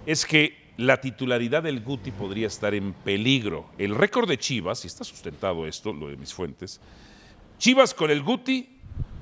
es 0.07 0.25
que 0.25 0.69
la 0.79 1.01
titularidad 1.01 1.65
del 1.65 1.83
Guti 1.83 2.13
podría 2.13 2.47
estar 2.47 2.75
en 2.75 2.93
peligro. 2.93 3.67
El 3.79 3.95
récord 3.95 4.29
de 4.29 4.39
Chivas, 4.39 4.85
y 4.85 4.87
está 4.87 5.05
sustentado 5.05 5.67
esto, 5.67 5.93
lo 5.93 6.09
de 6.09 6.17
mis 6.17 6.33
fuentes, 6.33 6.81
Chivas 7.59 7.93
con 7.93 8.11
el 8.11 8.23
Guti, 8.23 8.79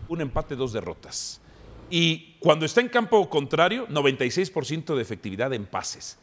un 0.09 0.21
empate, 0.21 0.55
dos 0.55 0.73
derrotas. 0.73 1.41
Y 1.91 2.37
cuando 2.41 2.67
está 2.67 2.81
en 2.81 2.89
campo 2.89 3.29
contrario, 3.31 3.89
96% 3.89 4.95
de 4.95 5.03
efectividad 5.03 5.53
en 5.55 5.67
pases. 5.67 6.19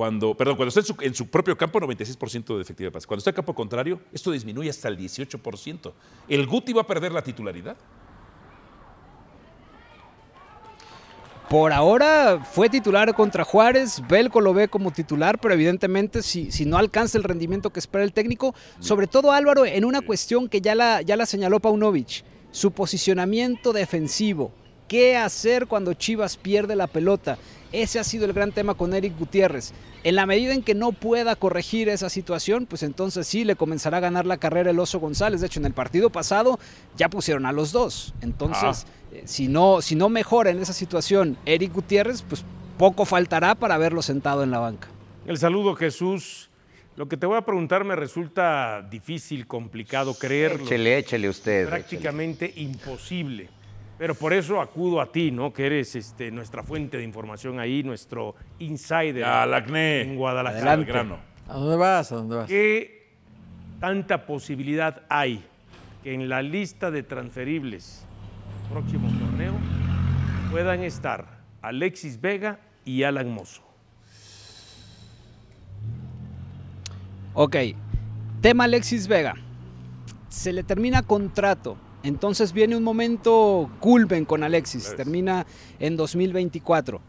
Cuando, 0.00 0.34
perdón, 0.34 0.56
cuando 0.56 0.70
está 0.70 0.80
en 0.80 0.86
su, 0.86 0.96
en 1.02 1.14
su 1.14 1.26
propio 1.26 1.58
campo, 1.58 1.78
96% 1.78 2.56
de 2.56 2.62
efectividad 2.62 2.88
de 2.88 2.92
pases. 2.92 3.06
Cuando 3.06 3.18
está 3.18 3.28
en 3.32 3.36
campo 3.36 3.54
contrario, 3.54 4.00
esto 4.14 4.30
disminuye 4.30 4.70
hasta 4.70 4.88
el 4.88 4.96
18%. 4.96 5.92
¿El 6.26 6.46
Guti 6.46 6.72
va 6.72 6.80
a 6.80 6.86
perder 6.86 7.12
la 7.12 7.20
titularidad? 7.20 7.76
Por 11.50 11.70
ahora 11.74 12.42
fue 12.50 12.70
titular 12.70 13.12
contra 13.12 13.44
Juárez, 13.44 14.02
Belco 14.08 14.40
lo 14.40 14.54
ve 14.54 14.68
como 14.68 14.90
titular, 14.90 15.38
pero 15.38 15.52
evidentemente 15.52 16.22
si, 16.22 16.50
si 16.50 16.64
no 16.64 16.78
alcanza 16.78 17.18
el 17.18 17.24
rendimiento 17.24 17.68
que 17.68 17.80
espera 17.80 18.02
el 18.02 18.14
técnico, 18.14 18.54
sobre 18.78 19.06
todo 19.06 19.32
Álvaro, 19.32 19.66
en 19.66 19.84
una 19.84 20.00
cuestión 20.00 20.48
que 20.48 20.62
ya 20.62 20.74
la, 20.74 21.02
ya 21.02 21.18
la 21.18 21.26
señaló 21.26 21.60
Paunovic, 21.60 22.24
su 22.52 22.70
posicionamiento 22.70 23.74
defensivo. 23.74 24.50
¿Qué 24.88 25.18
hacer 25.18 25.66
cuando 25.66 25.92
Chivas 25.92 26.38
pierde 26.38 26.74
la 26.74 26.86
pelota? 26.86 27.36
Ese 27.70 28.00
ha 28.00 28.04
sido 28.04 28.24
el 28.24 28.32
gran 28.32 28.50
tema 28.50 28.74
con 28.74 28.92
Eric 28.94 29.16
Gutiérrez. 29.16 29.72
En 30.02 30.14
la 30.14 30.24
medida 30.24 30.54
en 30.54 30.62
que 30.62 30.74
no 30.74 30.92
pueda 30.92 31.36
corregir 31.36 31.90
esa 31.90 32.08
situación, 32.08 32.66
pues 32.66 32.82
entonces 32.82 33.26
sí 33.26 33.44
le 33.44 33.56
comenzará 33.56 33.98
a 33.98 34.00
ganar 34.00 34.24
la 34.24 34.38
carrera 34.38 34.70
el 34.70 34.78
Oso 34.78 34.98
González. 34.98 35.40
De 35.40 35.46
hecho, 35.46 35.60
en 35.60 35.66
el 35.66 35.74
partido 35.74 36.10
pasado 36.10 36.58
ya 36.96 37.10
pusieron 37.10 37.44
a 37.44 37.52
los 37.52 37.72
dos. 37.72 38.14
Entonces, 38.22 38.86
eh, 39.12 39.22
si, 39.26 39.48
no, 39.48 39.82
si 39.82 39.96
no 39.96 40.08
mejora 40.08 40.50
en 40.50 40.58
esa 40.60 40.72
situación 40.72 41.36
Eric 41.44 41.74
Gutiérrez, 41.74 42.22
pues 42.22 42.44
poco 42.78 43.04
faltará 43.04 43.54
para 43.54 43.76
verlo 43.76 44.00
sentado 44.00 44.42
en 44.42 44.50
la 44.50 44.58
banca. 44.58 44.88
El 45.26 45.36
saludo, 45.36 45.74
Jesús. 45.74 46.48
Lo 46.96 47.08
que 47.08 47.16
te 47.16 47.26
voy 47.26 47.36
a 47.36 47.42
preguntar 47.42 47.84
me 47.84 47.94
resulta 47.94 48.82
difícil, 48.90 49.46
complicado 49.46 50.14
creerlo. 50.14 50.64
Échele, 50.64 50.98
échele 50.98 51.28
usted. 51.28 51.68
prácticamente 51.68 52.52
imposible. 52.56 53.48
Pero 54.00 54.14
por 54.14 54.32
eso 54.32 54.62
acudo 54.62 54.98
a 54.98 55.12
ti, 55.12 55.30
¿no? 55.30 55.52
Que 55.52 55.66
eres 55.66 55.94
este, 55.94 56.30
nuestra 56.30 56.62
fuente 56.62 56.96
de 56.96 57.04
información 57.04 57.60
ahí, 57.60 57.82
nuestro 57.82 58.34
insider 58.58 59.22
Al 59.22 59.52
acné. 59.52 60.00
en 60.00 60.16
Guadalajara. 60.16 60.72
Al 60.72 60.86
grano. 60.86 61.18
¿A 61.46 61.58
dónde 61.58 61.76
vas? 61.76 62.10
¿A 62.10 62.16
dónde 62.16 62.36
vas? 62.36 62.48
¿Qué 62.48 63.12
tanta 63.78 64.24
posibilidad 64.24 65.02
hay 65.10 65.44
que 66.02 66.14
en 66.14 66.30
la 66.30 66.40
lista 66.40 66.90
de 66.90 67.02
transferibles 67.02 68.06
próximo 68.70 69.06
torneo 69.18 69.52
puedan 70.50 70.82
estar 70.82 71.42
Alexis 71.60 72.18
Vega 72.18 72.58
y 72.86 73.02
Alan 73.02 73.30
Mozo? 73.30 73.60
Ok, 77.34 77.54
tema 78.40 78.64
Alexis 78.64 79.06
Vega. 79.06 79.34
Se 80.30 80.54
le 80.54 80.62
termina 80.62 81.02
contrato. 81.02 81.76
Entonces 82.02 82.52
viene 82.52 82.76
un 82.76 82.82
momento 82.82 83.70
culmen 83.80 84.24
con 84.24 84.42
Alexis. 84.42 84.94
Termina 84.96 85.46
en 85.78 85.96
2024. 85.96 87.00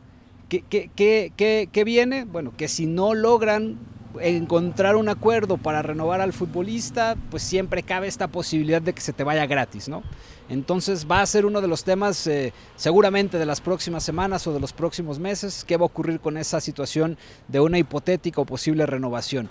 ¿Qué, 0.49 0.63
qué, 0.69 0.89
qué, 0.95 1.31
qué- 1.35 1.69
qué 1.71 1.83
viene? 1.83 2.25
Bueno, 2.25 2.51
que 2.57 2.67
si 2.67 2.85
no 2.85 3.13
logran 3.13 3.77
encontrar 4.19 4.97
un 4.97 5.07
acuerdo 5.07 5.55
para 5.57 5.81
renovar 5.81 6.19
al 6.19 6.33
futbolista, 6.33 7.15
pues 7.29 7.43
siempre 7.43 7.81
cabe 7.83 8.07
esta 8.07 8.27
posibilidad 8.27 8.81
de 8.81 8.91
que 8.91 8.99
se 8.99 9.13
te 9.13 9.23
vaya 9.23 9.45
gratis, 9.45 9.87
¿no? 9.87 10.03
Entonces 10.49 11.07
va 11.09 11.21
a 11.21 11.25
ser 11.25 11.45
uno 11.45 11.61
de 11.61 11.69
los 11.69 11.85
temas 11.85 12.27
eh, 12.27 12.51
seguramente 12.75 13.37
de 13.37 13.45
las 13.45 13.61
próximas 13.61 14.03
semanas 14.03 14.45
o 14.47 14.53
de 14.53 14.59
los 14.59 14.73
próximos 14.73 15.17
meses, 15.19 15.63
qué 15.65 15.77
va 15.77 15.83
a 15.83 15.85
ocurrir 15.85 16.19
con 16.19 16.35
esa 16.35 16.59
situación 16.59 17.17
de 17.47 17.61
una 17.61 17.77
hipotética 17.77 18.41
o 18.41 18.45
posible 18.45 18.85
renovación. 18.85 19.49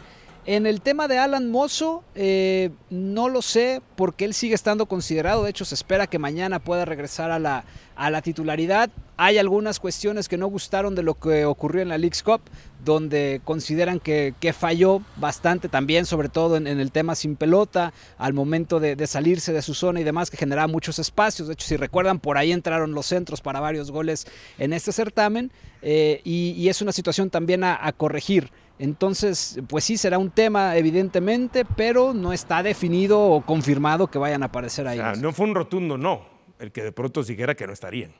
En 0.50 0.66
el 0.66 0.80
tema 0.80 1.06
de 1.06 1.16
Alan 1.16 1.48
Mozo, 1.48 2.02
eh, 2.16 2.70
no 2.90 3.28
lo 3.28 3.40
sé 3.40 3.82
porque 3.94 4.24
él 4.24 4.34
sigue 4.34 4.56
estando 4.56 4.86
considerado. 4.86 5.44
De 5.44 5.50
hecho, 5.50 5.64
se 5.64 5.76
espera 5.76 6.08
que 6.08 6.18
mañana 6.18 6.58
pueda 6.58 6.84
regresar 6.84 7.30
a 7.30 7.38
la, 7.38 8.22
titularidad. 8.22 8.90
Hay 9.16 9.38
algunas 9.38 9.78
cuestiones 9.78 10.28
que 10.28 10.36
no 10.36 10.48
gustaron 10.48 10.96
de 10.96 11.04
lo 11.04 11.14
que 11.14 11.44
ocurrió 11.44 11.82
en 11.82 11.88
la 11.88 11.98
League's 11.98 12.24
Cup, 12.24 12.40
donde 12.84 13.40
consideran 13.44 14.00
que, 14.00 14.34
falló 14.52 15.02
bastante 15.18 15.68
también, 15.68 16.04
sobre 16.04 16.28
todo 16.28 16.56
en, 16.56 16.66
el 16.66 16.90
tema 16.90 17.14
sin 17.14 17.36
pelota, 17.36 17.92
al 18.18 18.32
momento 18.32 18.80
de, 18.80 19.06
salirse 19.06 19.52
de 19.52 19.62
su 19.62 19.74
zona 19.74 20.00
y 20.00 20.04
demás, 20.04 20.32
que 20.32 20.36
generaba 20.36 20.66
muchos 20.66 20.98
espacios. 20.98 21.46
De 21.46 21.54
hecho, 21.54 21.68
si 21.68 21.76
recuerdan, 21.76 22.18
por 22.18 22.38
ahí 22.38 22.50
entraron 22.50 22.90
los 22.90 23.06
centros 23.06 23.40
para 23.40 23.60
varios 23.60 23.92
goles 23.92 24.26
en 24.58 24.72
este 24.72 24.90
certamen 24.90 25.52
eh, 25.80 26.20
y, 26.24 26.68
es 26.68 26.82
una 26.82 26.90
situación 26.90 27.30
también 27.30 27.62
a 27.62 27.92
corregir. 27.96 28.50
Entonces, 28.80 29.60
pues 29.68 29.84
sí, 29.84 29.98
será 29.98 30.16
un 30.16 30.30
tema 30.30 30.74
evidentemente, 30.74 31.66
pero 31.66 32.14
no 32.14 32.32
está 32.32 32.62
definido 32.62 33.20
o 33.20 33.42
confirmado 33.42 34.06
que 34.06 34.18
vayan 34.18 34.42
a 34.42 34.46
aparecer 34.46 34.88
ahí. 34.88 34.98
O 34.98 35.02
sea, 35.02 35.12
no 35.16 35.32
fue 35.32 35.46
un 35.46 35.54
rotundo 35.54 35.98
no, 35.98 36.22
el 36.58 36.72
que 36.72 36.82
de 36.82 36.90
pronto 36.90 37.22
dijera 37.22 37.54
que 37.54 37.66
no 37.66 37.74
estarían. 37.74 38.14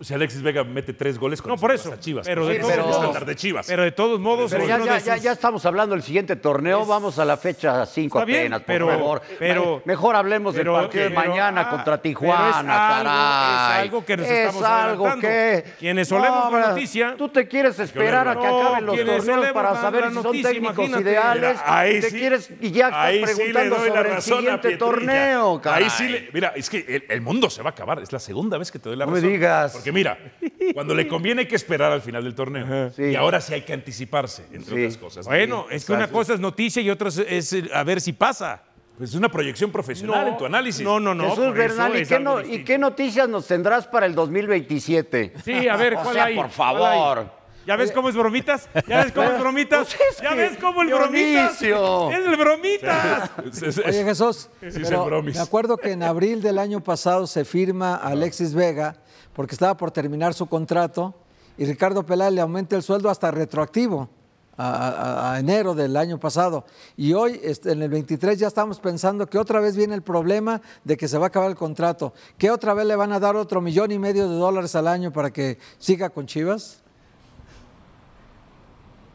Si 0.00 0.12
Alexis 0.12 0.42
Vega 0.42 0.64
mete 0.64 0.92
tres 0.94 1.16
goles 1.16 1.40
con 1.40 1.50
No, 1.52 1.56
por 1.56 1.70
eso. 1.70 1.94
Chivas. 2.00 2.26
Pero 2.26 2.42
pues, 2.42 2.54
de 2.60 2.60
es 2.72 2.76
todos 2.76 2.96
estándar 2.96 3.24
de 3.24 3.36
Chivas. 3.36 3.66
Pero 3.68 3.82
de 3.84 3.92
todos 3.92 4.18
modos, 4.18 4.50
Pero 4.50 4.66
ya, 4.66 5.32
estamos 5.32 5.64
hablando 5.64 5.94
del 5.94 6.02
siguiente 6.02 6.34
torneo, 6.34 6.84
vamos 6.84 7.20
a 7.20 7.24
la 7.24 7.36
fecha 7.36 7.86
5 7.86 8.18
Está 8.18 8.24
bien, 8.24 8.52
apenas, 8.52 8.60
por 8.62 8.66
pero- 8.66 8.88
favor. 8.88 9.22
pero- 9.38 9.82
Mejor 9.84 10.16
hablemos 10.16 10.56
pero- 10.56 10.72
del 10.72 10.82
partido 10.82 11.04
de 11.04 11.10
pero- 11.10 11.28
mañana 11.28 11.60
ah, 11.60 11.70
contra 11.70 11.84
pero 11.84 11.94
es 11.96 12.02
Tijuana, 12.02 12.98
algo- 12.98 13.04
caray. 13.04 13.78
es 13.78 13.84
algo 13.84 14.04
que 14.04 14.16
nos 14.16 14.26
Es 14.26 14.32
estamos 14.32 14.62
algo 14.64 15.18
que... 15.20 15.64
Quienes 15.78 16.10
olemos 16.10 16.30
la 16.40 16.46
hombre, 16.48 16.62
noticia- 16.62 17.14
Tú 17.16 17.28
te 17.28 17.46
quieres 17.46 17.78
esperar 17.78 18.26
a 18.26 18.34
que 18.34 18.46
No, 18.46 18.58
acaben 18.60 18.86
los 18.86 18.96
torneos 18.96 19.52
para 19.52 19.72
la- 19.74 19.80
saber 19.80 20.00
la 20.02 20.08
si 20.10 20.14
son 20.22 20.42
técnicos 20.42 20.88
ideales. 20.88 21.56
Mira, 21.60 21.78
ahí 21.78 22.00
te 22.00 22.10
sí- 22.10 22.18
quieres, 22.18 22.50
y 22.60 22.72
ya 22.72 22.88
estás 22.88 23.12
sí 23.12 23.20
preguntando 23.52 23.76
la 23.76 23.86
sobre 23.94 24.14
el 24.16 24.22
siguiente 24.22 24.76
torneo, 24.78 25.60
caray. 25.62 25.84
Ahí 25.84 25.90
sí 25.90 26.08
le- 26.08 26.28
mira, 26.32 26.52
es 26.56 26.68
que 26.68 27.04
el, 27.08 27.20
mundo 27.20 27.48
se 27.48 27.62
va 27.62 27.70
a 27.70 27.72
acabar. 27.72 28.00
Es 28.00 28.10
la 28.10 28.18
segunda 28.18 28.58
vez 28.58 28.72
que 28.72 28.80
te 28.80 28.88
doy 28.88 28.98
la 28.98 29.06
No 29.06 29.12
me 29.12 29.18
razón. 29.18 29.32
digas. 29.32 29.91
Porque 29.92 30.58
mira, 30.62 30.72
cuando 30.74 30.94
le 30.94 31.06
conviene 31.08 31.42
hay 31.42 31.48
que 31.48 31.56
esperar 31.56 31.92
al 31.92 32.02
final 32.02 32.24
del 32.24 32.34
torneo. 32.34 32.90
Sí. 32.90 33.02
Y 33.04 33.14
ahora 33.16 33.40
sí 33.40 33.54
hay 33.54 33.62
que 33.62 33.72
anticiparse, 33.72 34.46
entre 34.52 34.74
Sí. 34.76 34.80
otras 34.84 34.96
cosas. 34.98 35.26
Bueno, 35.26 35.66
es 35.70 35.84
que 35.84 35.92
una 35.92 36.08
cosa 36.08 36.34
es 36.34 36.40
noticia 36.40 36.80
y 36.82 36.90
otra 36.90 37.08
es, 37.08 37.52
eh, 37.52 37.68
a 37.74 37.82
ver 37.84 38.00
si 38.00 38.12
pasa. 38.12 38.62
Pues 38.98 39.10
es 39.10 39.16
una 39.16 39.30
proyección 39.30 39.72
profesional 39.72 40.28
en 40.28 40.36
tu 40.36 40.44
análisis. 40.44 40.84
No, 40.84 41.00
no, 41.00 41.14
no. 41.14 41.30
Jesús 41.30 41.54
Bernal, 41.54 41.96
¿y 41.96 42.02
es 42.02 42.08
qué, 42.08 42.16
algo 42.16 42.34
no- 42.34 42.40
¿y 42.40 42.42
distinto. 42.44 42.66
qué 42.66 42.78
noticias 42.78 43.28
nos 43.28 43.46
tendrás 43.46 43.86
para 43.86 44.04
el 44.06 44.14
2027? 44.14 45.32
Sí, 45.44 45.66
a 45.68 45.76
ver, 45.76 45.94
O 45.98 46.02
¿cuál 46.02 46.14
sea, 46.14 46.24
hay? 46.24 46.36
por 46.36 46.50
favor. 46.50 47.42
¿Ya 47.66 47.76
ves 47.76 47.92
cómo 47.92 48.08
es 48.08 48.16
bromitas? 48.16 48.68
¿Ya 48.88 49.04
ves 49.04 49.12
cómo 49.12 49.30
es 49.30 49.38
bromitas? 49.40 49.94
Pues 49.96 50.10
es 50.16 50.20
¿Ya 50.22 50.34
ves 50.34 50.58
cómo 50.60 50.82
el 50.82 50.88
bromitas? 50.88 51.60
Dionisio. 51.60 52.10
Es 52.10 52.26
el 52.26 52.36
bromitas. 52.36 53.30
Es- 53.46 53.62
es- 53.62 53.78
es- 53.78 53.86
Oye 53.86 54.04
Jesús, 54.04 54.50
el 54.60 54.72
pero 54.82 55.22
me 55.22 55.38
acuerdo 55.38 55.76
que 55.78 55.92
en 55.92 56.02
abril 56.02 56.42
del 56.42 56.58
año 56.58 56.80
pasado 56.80 57.26
se 57.26 57.44
firma 57.44 57.94
a 57.96 58.08
Alexis 58.08 58.52
Vega 58.54 58.96
porque 59.34 59.54
estaba 59.54 59.76
por 59.76 59.90
terminar 59.90 60.34
su 60.34 60.46
contrato 60.46 61.14
y 61.56 61.64
Ricardo 61.64 62.04
Peláez 62.04 62.32
le 62.32 62.40
aumenta 62.40 62.76
el 62.76 62.82
sueldo 62.82 63.10
hasta 63.10 63.30
retroactivo 63.30 64.08
a, 64.56 65.36
enero 65.38 65.74
del 65.74 65.96
año 65.96 66.18
pasado. 66.18 66.64
Y 66.96 67.12
hoy, 67.14 67.40
este, 67.42 67.72
en 67.72 67.82
el 67.82 67.88
23, 67.88 68.38
ya 68.38 68.48
estamos 68.48 68.80
pensando 68.80 69.26
que 69.26 69.38
otra 69.38 69.60
vez 69.60 69.76
viene 69.76 69.94
el 69.94 70.02
problema 70.02 70.60
de 70.84 70.96
que 70.96 71.08
se 71.08 71.18
va 71.18 71.26
a 71.26 71.28
acabar 71.28 71.50
el 71.50 71.56
contrato. 71.56 72.12
¿Que 72.38 72.50
otra 72.50 72.74
vez 72.74 72.86
le 72.86 72.96
van 72.96 73.12
a 73.12 73.20
dar 73.20 73.36
otro 73.36 73.60
millón 73.60 73.92
y 73.92 73.98
medio 73.98 74.28
de 74.28 74.36
dólares 74.36 74.74
al 74.74 74.88
año 74.88 75.12
para 75.12 75.30
que 75.30 75.58
siga 75.78 76.10
con 76.10 76.26
Chivas? 76.26 76.81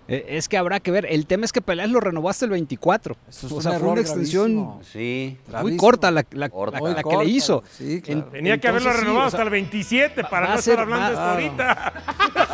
Eh, 0.10 0.26
Es 0.30 0.48
que 0.48 0.58
habrá 0.58 0.80
que 0.80 0.92
ver. 0.92 1.06
El 1.10 1.26
tema 1.26 1.46
es 1.46 1.52
que 1.52 1.62
Peláez 1.62 1.90
lo 1.90 2.00
renovó 2.00 2.30
hasta 2.30 2.46
el 2.46 2.52
24. 2.52 3.16
Eso 3.30 3.48
es 3.48 3.52
o 3.52 3.56
un 3.58 3.62
sea, 3.62 3.74
fue 3.80 3.90
una 3.90 4.02
extensión. 4.02 4.80
Sí. 4.92 5.38
muy 5.62 5.76
corta 5.78 6.10
la, 6.12 6.26
la- 6.32 6.50
Corta. 6.50 6.78
la- 6.78 6.82
Muy 6.82 6.94
la 6.94 7.04
que 7.04 7.18
le 7.18 7.26
hizo. 7.26 7.64
sí, 7.72 8.02
claro. 8.02 8.24
Tenía 8.32 8.58
que 8.58 8.68
haberlo 8.70 8.92
sí, 8.92 8.98
renovado 9.00 9.28
o 9.28 9.30
sea, 9.30 9.38
hasta 9.40 9.44
el 9.44 9.50
27 9.50 10.24
para 10.26 10.48
no 10.56 10.62
ser 10.62 10.80
estar 10.80 10.80
hablando 10.84 11.08
esto 11.12 11.22
ahorita. 11.22 11.94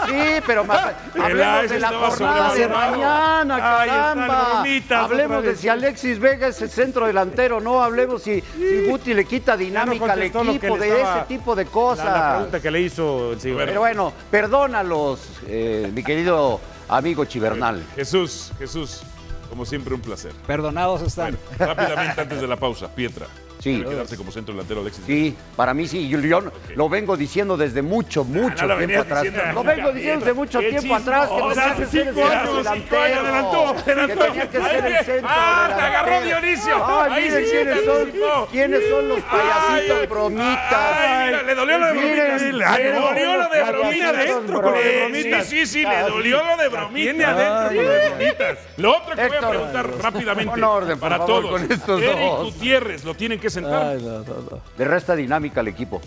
Sí, 0.07 0.43
pero 0.47 0.63
más, 0.65 0.93
hablemos 1.21 1.69
de 1.69 1.79
la 1.79 1.89
jornada 1.89 2.53
de 2.53 2.67
mañana, 2.67 3.57
caramba. 3.59 4.49
bromitas 4.53 5.03
Hablemos 5.03 5.43
de 5.43 5.55
si 5.55 5.69
Alexis 5.69 6.19
Vega 6.19 6.47
es 6.47 6.61
el 6.61 6.69
centro 6.69 7.05
delantero, 7.07 7.59
no 7.61 7.81
hablemos 7.83 8.23
si, 8.23 8.41
si 8.41 8.85
Guti 8.89 9.13
le 9.13 9.25
quita 9.25 9.55
dinámica 9.55 10.13
al 10.13 10.23
equipo, 10.23 10.77
de 10.77 11.01
ese 11.01 11.21
tipo 11.27 11.55
de 11.55 11.65
cosas. 11.65 12.05
la 12.05 12.33
pregunta 12.35 12.59
que 12.61 12.71
le 12.71 12.81
hizo 12.81 13.33
el. 13.33 13.39
Pero 13.55 13.79
bueno, 13.81 14.11
perdónalos, 14.31 15.19
eh, 15.47 15.89
mi 15.93 16.03
querido 16.03 16.59
amigo 16.97 17.25
Chivernal. 17.25 17.83
Jesús, 17.95 18.51
Jesús, 18.57 19.01
como 19.49 19.65
siempre 19.65 19.93
un 19.93 20.01
placer. 20.01 20.33
Perdonados 20.47 21.01
están. 21.01 21.37
Bueno, 21.57 21.73
rápidamente 21.73 22.21
antes 22.21 22.41
de 22.41 22.47
la 22.47 22.57
pausa, 22.57 22.93
Pietra. 22.93 23.27
Sí. 23.63 23.75
¿Quiere 23.75 23.89
quedarse 23.91 24.17
como 24.17 24.29
centro 24.29 24.53
delantero 24.53 24.81
Alexis? 24.81 25.05
Sí, 25.07 25.35
para 25.55 25.73
mí 25.73 25.87
sí, 25.87 26.09
yo, 26.09 26.19
yo 26.19 26.41
lo 26.75 26.89
vengo 26.89 27.15
diciendo 27.15 27.55
desde 27.55 27.81
mucho, 27.81 28.25
mucho 28.25 28.67
no 28.67 28.75
lo 28.75 28.77
tiempo 28.85 29.01
atrás. 29.03 29.25
Lo 29.53 29.63
vengo 29.63 29.93
diciendo 29.93 30.25
desde 30.25 30.33
mucho 30.33 30.59
tiempo 30.59 30.95
atrás 30.95 31.29
que 31.29 31.53
tenía 31.55 31.75
que 31.75 31.85
ser 31.85 32.07
el 32.07 32.13
Cinco 32.13 32.25
años, 32.27 32.57
delantero. 32.57 33.01
años, 33.01 33.17
adelantó, 33.19 33.75
Que 33.85 33.91
adelantó. 33.91 34.25
tenía 34.25 34.49
que 34.49 34.61
ser 34.61 34.85
el 34.85 35.05
centro 35.05 35.29
ah, 35.31 35.73
te 35.75 35.81
agarró. 35.81 36.21
Dionisio. 36.25 36.85
Ay, 36.85 37.11
Ahí 37.13 37.23
miren 37.23 37.45
sí, 37.45 37.51
quiénes 37.51 37.79
te 37.79 37.85
son, 37.85 38.01
anticipó. 38.01 38.47
quiénes 38.51 38.89
son 38.89 39.07
los 39.07 39.19
payasitos 39.21 39.97
Ay, 40.01 40.07
bromitas. 40.07 40.73
ay, 40.73 41.25
mira, 41.27 41.43
le 41.43 41.55
dolió 41.55 41.77
lo 41.77 41.85
de 41.85 41.93
bromitas. 41.93 42.41
Le 42.41 42.91
dolió 42.91 43.37
lo 43.37 43.49
de 43.49 43.63
bromitas. 43.63 44.15
de 44.17 44.33
bromitas. 44.43 45.45
Sí, 45.47 45.65
sí, 45.65 45.65
sí, 45.67 45.83
le 45.85 45.99
dolió 46.01 46.43
lo 46.43 46.57
de 46.57 46.67
bromitas. 46.67 46.93
Tiene 47.13 47.23
adentro 47.23 47.81
las 47.83 48.09
bromitas. 48.09 48.57
Lo 48.75 48.97
otro 48.97 49.15
que 49.15 49.27
voy 49.27 49.37
a 49.37 49.49
preguntar 49.49 49.89
rápidamente 50.01 50.51
pon 50.51 50.63
orden, 50.63 50.99
para 50.99 51.25
todos. 51.25 51.49
con 51.49 51.71
estos 51.71 52.01
Eric. 52.01 52.27
Gutiérrez 52.43 53.03
lo 53.05 53.13
tienen 53.15 53.39
que 53.39 53.52
sentar. 53.53 53.83
Ay, 53.87 54.01
no, 54.03 54.19
no, 54.19 54.33
no. 54.51 54.61
Le 54.77 54.85
resta 54.85 55.15
dinámica 55.15 55.61
al 55.61 55.67
equipo. 55.69 56.01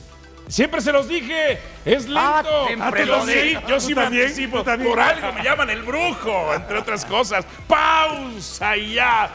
Siempre 0.49 0.81
se 0.81 0.93
los 0.93 1.09
dije, 1.09 1.59
es 1.85 2.05
lento. 2.05 2.21
Ah, 2.21 2.65
siempre 2.69 3.07
yo 3.07 3.17
lo 3.17 3.27
sí, 3.27 3.57
yo 3.67 3.81
sí 3.81 3.89
¿Tú 3.95 3.97
me 3.97 4.03
también? 4.05 4.23
anticipo. 4.27 4.59
¿Tú 4.59 4.65
también? 4.65 4.91
Por 4.93 5.01
algo 5.01 5.33
me 5.33 5.43
llaman 5.43 5.71
el 5.71 5.83
brujo, 5.83 6.55
entre 6.55 6.79
otras 6.79 7.05
cosas. 7.05 7.45
Pausa 7.67 8.77
y 8.77 8.95
ya. 8.95 9.29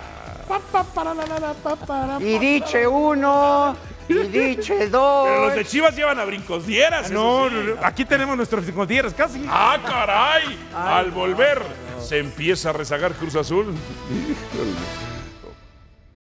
Y 2.19 2.39
diche 2.39 2.87
uno, 2.87 3.75
y 4.07 4.13
diche 4.13 4.75
Pero 4.77 4.89
dos. 4.89 5.41
los 5.47 5.55
de 5.55 5.65
Chivas 5.65 5.95
llevan 5.95 6.19
a 6.19 6.25
brincos 6.25 6.65
dieras. 6.65 7.05
eso 7.05 7.13
No, 7.13 7.49
sí. 7.49 7.55
no, 7.55 7.75
no, 7.75 7.85
aquí 7.85 8.05
tenemos 8.05 8.37
nuestros 8.37 8.65
cinco 8.65 8.85
días 8.85 9.13
casi. 9.13 9.43
¡Ah, 9.49 9.77
caray! 9.85 10.57
Al 10.75 11.11
volver, 11.11 11.61
se 12.01 12.19
empieza 12.19 12.69
a 12.69 12.73
rezagar 12.73 13.13
Cruz 13.13 13.35
Azul. 13.35 13.73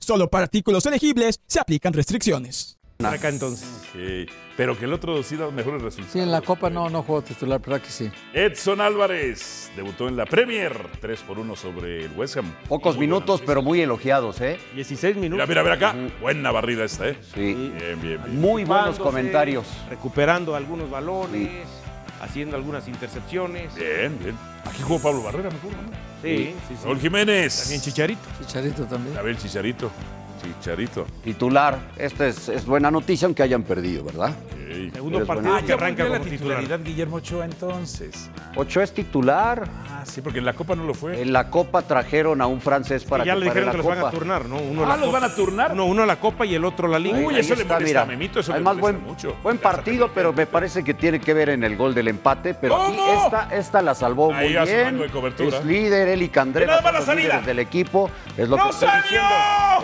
Solo 0.00 0.28
para 0.30 0.44
artículos 0.44 0.86
elegibles 0.86 1.40
se 1.46 1.60
aplican 1.60 1.92
restricciones. 1.92 2.78
Acá 3.04 3.28
entonces. 3.30 3.66
Ok, 3.94 4.30
Pero 4.58 4.78
que 4.78 4.84
el 4.84 4.92
otro 4.92 5.22
sí 5.22 5.36
da 5.36 5.50
mejores 5.50 5.80
resultados. 5.80 6.12
Sí, 6.12 6.20
en 6.20 6.30
la 6.30 6.42
Copa 6.42 6.68
no, 6.68 6.90
no 6.90 7.02
juego 7.02 7.22
titular, 7.22 7.60
pero 7.60 7.76
aquí 7.76 7.90
sí. 7.90 8.10
Edson 8.34 8.80
Álvarez 8.80 9.70
debutó 9.74 10.06
en 10.08 10.16
la 10.16 10.26
Premier, 10.26 10.74
3 11.00 11.20
por 11.20 11.38
1 11.38 11.56
sobre 11.56 12.04
el 12.04 12.12
West 12.12 12.36
Ham. 12.36 12.52
Pocos 12.68 12.96
Muy 12.96 13.06
minutos, 13.06 13.42
pero 13.46 13.62
muy 13.62 13.80
elogiados, 13.80 14.40
¿eh? 14.42 14.58
16 14.74 15.16
minutos. 15.16 15.48
Mira, 15.48 15.62
mira, 15.62 15.76
mira 15.76 15.88
acá. 15.88 16.14
Buena 16.20 16.50
barrida 16.50 16.84
esta, 16.84 17.08
¿eh? 17.08 17.16
Sí. 17.34 17.54
Bien, 17.54 18.00
bien, 18.02 18.22
bien. 18.22 18.40
Muy 18.40 18.64
buenos 18.64 18.98
comentarios. 18.98 19.66
Recuperando 19.88 20.54
algunos 20.54 20.90
balones, 20.90 21.48
haciendo 22.20 22.56
algunas 22.56 22.86
intercepciones. 22.86 23.74
Bien, 23.74 24.18
bien. 24.18 24.36
Aquí 24.66 24.82
jugó 24.82 25.00
Pablo 25.00 25.22
Barrera, 25.22 25.48
me 25.48 25.56
acuerdo, 25.56 25.78
¿no? 25.82 26.09
Sí, 26.22 26.54
sí, 26.68 26.74
sí. 26.76 26.84
Raúl 26.84 26.98
Jiménez. 27.00 27.60
También 27.62 27.80
Chicharito. 27.80 28.20
Chicharito 28.40 28.84
también. 28.84 29.16
A 29.16 29.22
ver, 29.22 29.36
Chicharito. 29.38 29.90
Chicharito. 30.42 31.06
Titular. 31.24 31.78
Esta 31.96 32.26
es, 32.26 32.48
es 32.48 32.64
buena 32.66 32.90
noticia, 32.90 33.26
aunque 33.26 33.42
hayan 33.42 33.62
perdido, 33.62 34.04
¿verdad? 34.04 34.30
Ok. 34.30 34.56
Segundo 34.94 35.26
partido 35.26 35.56
que 35.66 35.72
arranca 35.72 36.06
como 36.06 36.20
titular. 36.20 36.82
Guillermo 36.82 37.16
Ochoa 37.16 37.44
entonces. 37.44 38.30
Ocho 38.56 38.80
es 38.80 38.92
titular. 38.92 39.68
Ah, 39.90 40.02
sí, 40.06 40.20
porque 40.20 40.38
en 40.38 40.44
la 40.44 40.52
Copa 40.54 40.74
no 40.76 40.84
lo 40.84 40.94
fue. 40.94 41.20
En 41.20 41.32
la 41.32 41.50
Copa 41.50 41.82
trajeron 41.82 42.40
a 42.40 42.46
un 42.46 42.60
francés 42.60 43.04
para 43.04 43.24
Y 43.24 43.26
ya 43.26 43.34
que 43.34 43.40
le 43.40 43.46
dijeron 43.46 43.66
la 43.66 43.72
que 43.72 43.76
los 43.78 43.86
van 43.86 43.98
a 43.98 44.00
Copa. 44.02 44.12
turnar, 44.12 44.44
¿no? 44.46 44.56
Uno 44.56 44.84
Ah, 44.84 44.88
la 44.90 44.96
¿los 44.96 45.06
Copa- 45.06 45.20
van 45.20 45.30
a 45.30 45.34
turnar? 45.34 45.72
Uno, 45.72 45.84
uno 45.86 46.06
la 46.06 46.16
Copa 46.16 46.46
y 46.46 46.54
el 46.54 46.64
otro 46.64 46.86
la 46.88 46.98
Liga. 46.98 47.18
Uy, 47.18 47.34
Ahí 47.34 47.40
eso 47.40 47.54
le 47.56 47.62
está, 47.62 47.74
molesta 47.74 47.88
mira. 47.90 48.02
a 48.02 48.06
Memito, 48.06 48.40
eso 48.40 48.52
le 48.52 48.56
Además, 48.56 48.76
molesta 48.76 48.98
buen, 48.98 49.10
mucho. 49.12 49.36
buen 49.42 49.58
partido, 49.58 50.10
pero 50.14 50.32
me 50.32 50.46
parece 50.46 50.82
que 50.84 50.94
tiene 50.94 51.20
que 51.20 51.34
ver 51.34 51.50
en 51.50 51.64
el 51.64 51.76
gol 51.76 51.94
del 51.94 52.08
empate. 52.08 52.54
Pero 52.54 52.80
aquí 52.80 52.96
esta, 53.24 53.48
esta 53.54 53.82
la 53.82 53.94
salvó 53.94 54.32
Ahí 54.32 54.48
muy 54.50 54.56
a 54.56 54.64
bien. 54.64 54.84
mango 54.84 55.02
de 55.02 55.10
cobertura. 55.10 55.58
Es 55.58 55.64
líder, 55.64 56.08
Eli 56.08 56.28
Candreva. 56.28 56.76
¡Nada 56.76 56.82
más 56.82 56.84
son 56.84 56.92
la 56.94 56.98
los 57.00 57.06
salida! 57.06 57.24
líderes 57.28 57.46
del 57.46 57.58
equipo. 57.58 58.10
Es 58.36 58.48
lo 58.48 58.56
¡No 58.56 58.64
que 58.64 58.70
estoy 58.70 58.88
salió! 58.88 59.02
diciendo. 59.02 59.26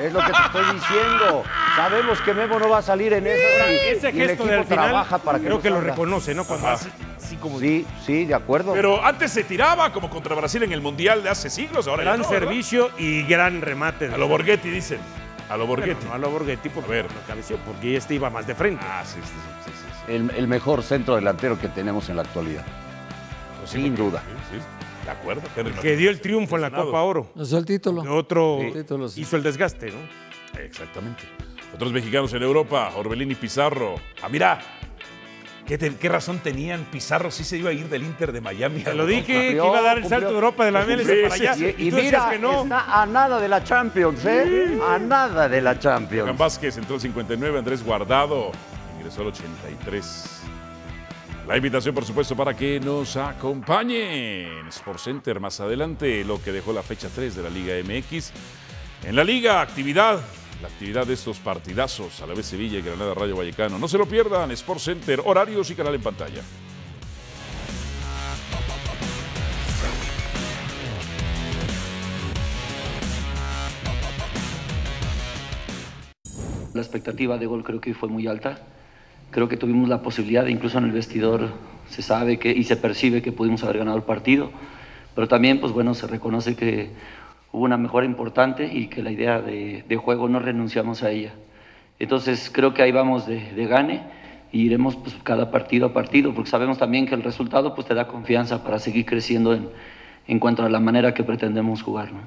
Es 0.01 0.13
lo 0.13 0.21
que 0.21 0.33
te 0.33 0.39
estoy 0.45 0.65
diciendo. 0.75 1.43
Sabemos 1.77 2.21
que 2.21 2.35
Memo 2.35 2.59
no 2.59 2.69
va 2.69 2.79
a 2.79 2.83
salir 2.83 3.13
en 3.13 3.27
y- 3.27 3.31
ese 3.31 4.11
y 4.13 4.21
el 4.21 4.29
gesto 4.29 4.45
equipo 4.45 4.47
del 4.47 4.65
final, 4.65 4.85
trabaja 4.89 5.19
para 5.19 5.39
que 5.39 5.47
creo 5.47 5.61
que 5.61 5.71
lo 5.71 5.77
salga. 5.77 5.91
reconoce, 5.93 6.35
¿no? 6.35 6.45
Cuando 6.45 6.69
hace 6.69 6.91
así 7.17 7.37
como 7.37 7.59
Sí, 7.61 7.87
sí, 8.05 8.25
de 8.25 8.35
acuerdo. 8.35 8.73
Pero 8.73 9.05
antes 9.05 9.33
se 9.33 9.45
tiraba 9.45 9.93
como 9.93 10.09
contra 10.11 10.35
Brasil 10.35 10.63
en 10.63 10.73
el 10.73 10.81
Mundial 10.81 11.23
de 11.23 11.31
hace 11.31 11.51
siglos. 11.51 11.89
Ahora 11.89 12.05
gran 12.05 12.21
no, 12.21 12.29
¿verdad? 12.29 12.47
servicio 12.49 12.91
y 12.99 13.23
gran 13.25 13.61
remate. 13.63 14.07
A 14.13 14.17
lo 14.17 14.29
Borghetti 14.29 14.71
dicen. 14.71 14.99
A 15.49 15.57
lo 15.57 15.67
Bueno, 15.67 15.83
Borghetti. 15.83 16.07
no 16.07 16.13
a 16.15 16.19
lo 16.19 16.31
Borghetti 16.31 16.69
porque 16.71 16.91
A 16.91 16.95
ver. 16.95 17.05
lo 17.05 17.21
cabeció, 17.27 17.57
porque 17.59 17.97
este 17.97 18.15
iba 18.15 18.31
más 18.31 18.47
de 18.47 18.55
frente. 18.55 18.85
Ah, 18.89 19.03
sí, 19.05 19.21
sí, 19.23 19.29
sí, 19.65 19.71
sí, 19.71 19.73
sí. 20.07 20.13
el, 20.13 20.31
el 20.37 20.49
mejor 20.49 20.83
centro 20.83 21.15
delantero 21.17 21.59
que 21.59 21.69
tenemos 21.69 22.09
en 22.09 22.17
la 22.17 22.23
actualidad. 22.23 22.65
Pues 23.59 23.71
sí, 23.71 23.83
Sin 23.83 23.95
porque- 23.97 24.03
duda. 24.11 24.23
Sí, 24.51 24.57
sí. 24.59 24.86
De 25.07 25.13
acuerdo. 25.13 25.43
Henry 25.57 25.73
que 25.81 25.97
dio 25.97 26.11
el 26.11 26.21
triunfo 26.21 26.57
en 26.57 26.63
la. 26.63 26.71
Copa 26.71 27.01
Oro. 27.03 27.31
Nos 27.35 27.49
dio 27.49 27.59
el 27.59 27.65
título. 27.65 28.03
Que 28.03 28.09
otro 28.09 28.59
Sí. 28.61 28.73
Título, 28.73 29.09
sí. 29.09 29.21
hizo 29.23 29.37
el 29.37 29.43
desgaste, 29.43 29.91
¿no? 29.93 30.61
Exactamente. 30.61 31.23
Otros 31.75 31.93
mexicanos 31.93 32.33
en 32.35 32.43
Europa, 32.43 32.93
Orbelín 32.97 33.31
y 33.31 33.35
Pizarro. 33.35 33.95
Ah, 34.23 34.29
mira. 34.29 34.59
¿Qué, 35.67 35.77
te- 35.79 35.97
qué 35.97 36.09
razón 36.09 36.39
tenían? 36.39 36.85
Pizarro 36.93 37.29
sí 37.33 37.43
se 37.43 37.57
iba 37.59 37.71
a 37.71 37.73
ir 37.73 37.89
del 37.89 38.05
Inter 38.05 38.31
de 38.31 38.41
Miami. 38.41 38.83
Te 38.83 38.95
lo 38.95 39.05
dije, 39.05 39.25
que 39.49 39.53
iba 39.55 39.77
a 39.79 39.83
dar 39.83 39.97
el 39.97 40.03
cumplió. 40.05 40.09
salto 40.21 40.29
de 40.29 40.35
Europa 40.37 40.65
de 40.65 40.71
la 40.71 40.85
MLS 40.87 41.07
Sí, 41.09 41.23
para 41.25 41.35
allá. 41.35 41.55
sí. 41.55 41.75
Y, 41.77 41.89
y 41.89 41.91
tú 41.91 41.97
decías 41.97 42.13
mira, 42.27 42.31
que 42.31 42.39
no. 42.39 42.63
está 42.63 43.03
a 43.03 43.07
nada 43.07 43.41
de 43.41 43.49
la 43.49 43.65
Champions, 43.65 44.25
¿eh? 44.27 44.79
A 44.89 44.97
nada 45.01 45.49
de 45.49 45.61
la 45.61 45.71
Juan 45.73 45.81
Champions. 45.81 46.39
Vázquez 46.39 46.77
entró 46.77 46.95
al 46.95 47.01
59, 47.01 47.59
Andrés 47.59 47.83
Guardado 47.85 48.53
ingresó 48.97 49.23
al 49.23 49.27
83. 49.29 50.36
La 51.47 51.57
invitación, 51.57 51.95
por 51.95 52.05
supuesto, 52.05 52.35
para 52.35 52.57
que 52.57 52.81
nos 52.81 53.17
acompañen. 53.17 54.67
Sport 54.67 54.99
Center 54.99 55.39
más 55.39 55.61
adelante, 55.61 56.25
lo 56.25 56.43
que 56.43 56.51
dejó 56.51 56.73
la 56.73 56.83
fecha 56.83 57.09
3 57.09 57.37
de 57.37 57.43
la 57.45 57.49
Liga 57.49 57.75
MX. 57.85 58.33
En 59.05 59.15
la 59.15 59.23
Liga, 59.23 59.61
actividad. 59.61 60.21
La 60.61 60.67
actividad 60.67 61.07
de 61.07 61.15
estos 61.15 61.39
partidazos, 61.39 62.21
a 62.21 62.27
la 62.27 62.35
vez 62.35 62.47
Sevilla 62.47 62.81
y 62.81 62.83
Granada 62.83 63.15
Rayo 63.15 63.37
Vallecano. 63.37 63.79
No 63.79 63.87
se 63.87 63.97
lo 63.97 64.07
pierdan, 64.07 64.51
Sport 64.51 64.81
Center, 64.81 65.23
horarios 65.25 65.71
y 65.71 65.77
canal 65.77 65.95
en 65.95 66.03
pantalla. 66.03 66.43
La 76.75 76.83
expectativa 76.83 77.39
de 77.39 77.47
gol 77.47 77.63
creo 77.63 77.81
que 77.81 77.95
fue 77.95 78.09
muy 78.09 78.27
alta. 78.27 78.76
Creo 79.31 79.49
que 79.49 79.57
tuvimos 79.57 79.89
la 79.89 80.03
posibilidad, 80.03 80.47
incluso 80.47 80.79
en 80.79 80.85
el 80.85 80.93
vestidor 80.93 81.51
se 81.89 82.03
sabe 82.03 82.39
que 82.39 82.53
y 82.53 82.65
se 82.65 82.77
percibe 82.77 83.23
que 83.23 83.33
pudimos 83.33 83.63
haber 83.65 83.79
ganado 83.79 83.97
el 83.97 84.03
partido. 84.05 84.51
Pero 85.15 85.29
también, 85.29 85.61
pues 85.61 85.73
bueno, 85.73 85.95
se 85.95 86.07
reconoce 86.07 86.57
que 86.57 86.91
hubo 87.53 87.65
una 87.65 87.77
mejora 87.77 88.07
importante 88.07 88.71
y 88.73 88.87
que 88.89 89.03
la 89.03 89.11
idea 89.11 89.41
de, 89.41 89.85
de 89.89 89.97
juego 89.97 90.29
no 90.29 90.39
renunciamos 90.39 91.03
a 91.03 91.11
ella. 91.11 91.33
Entonces 91.99 92.51
creo 92.53 92.75
que 92.75 92.83
ahí 92.83 92.93
vamos 92.93 93.27
de, 93.27 93.53
de 93.53 93.67
gane 93.67 94.03
y 94.53 94.63
iremos 94.63 94.97
pues, 94.97 95.17
cada 95.23 95.51
partido 95.51 95.87
a 95.87 95.93
partido, 95.93 96.35
porque 96.35 96.51
sabemos 96.51 96.79
también 96.79 97.07
que 97.07 97.15
el 97.15 97.23
resultado 97.23 97.75
pues, 97.75 97.87
te 97.87 97.95
da 97.95 98.07
confianza 98.07 98.63
para 98.63 98.79
seguir 98.79 99.07
creciendo 99.07 99.55
en, 99.55 99.69
en 100.29 100.39
cuanto 100.39 100.63
a 100.65 100.69
la 100.69 100.81
manera 100.81 101.15
que 101.15 101.25
pretendemos 101.25 101.83
jugar. 101.83 102.13
¿no? 102.13 102.21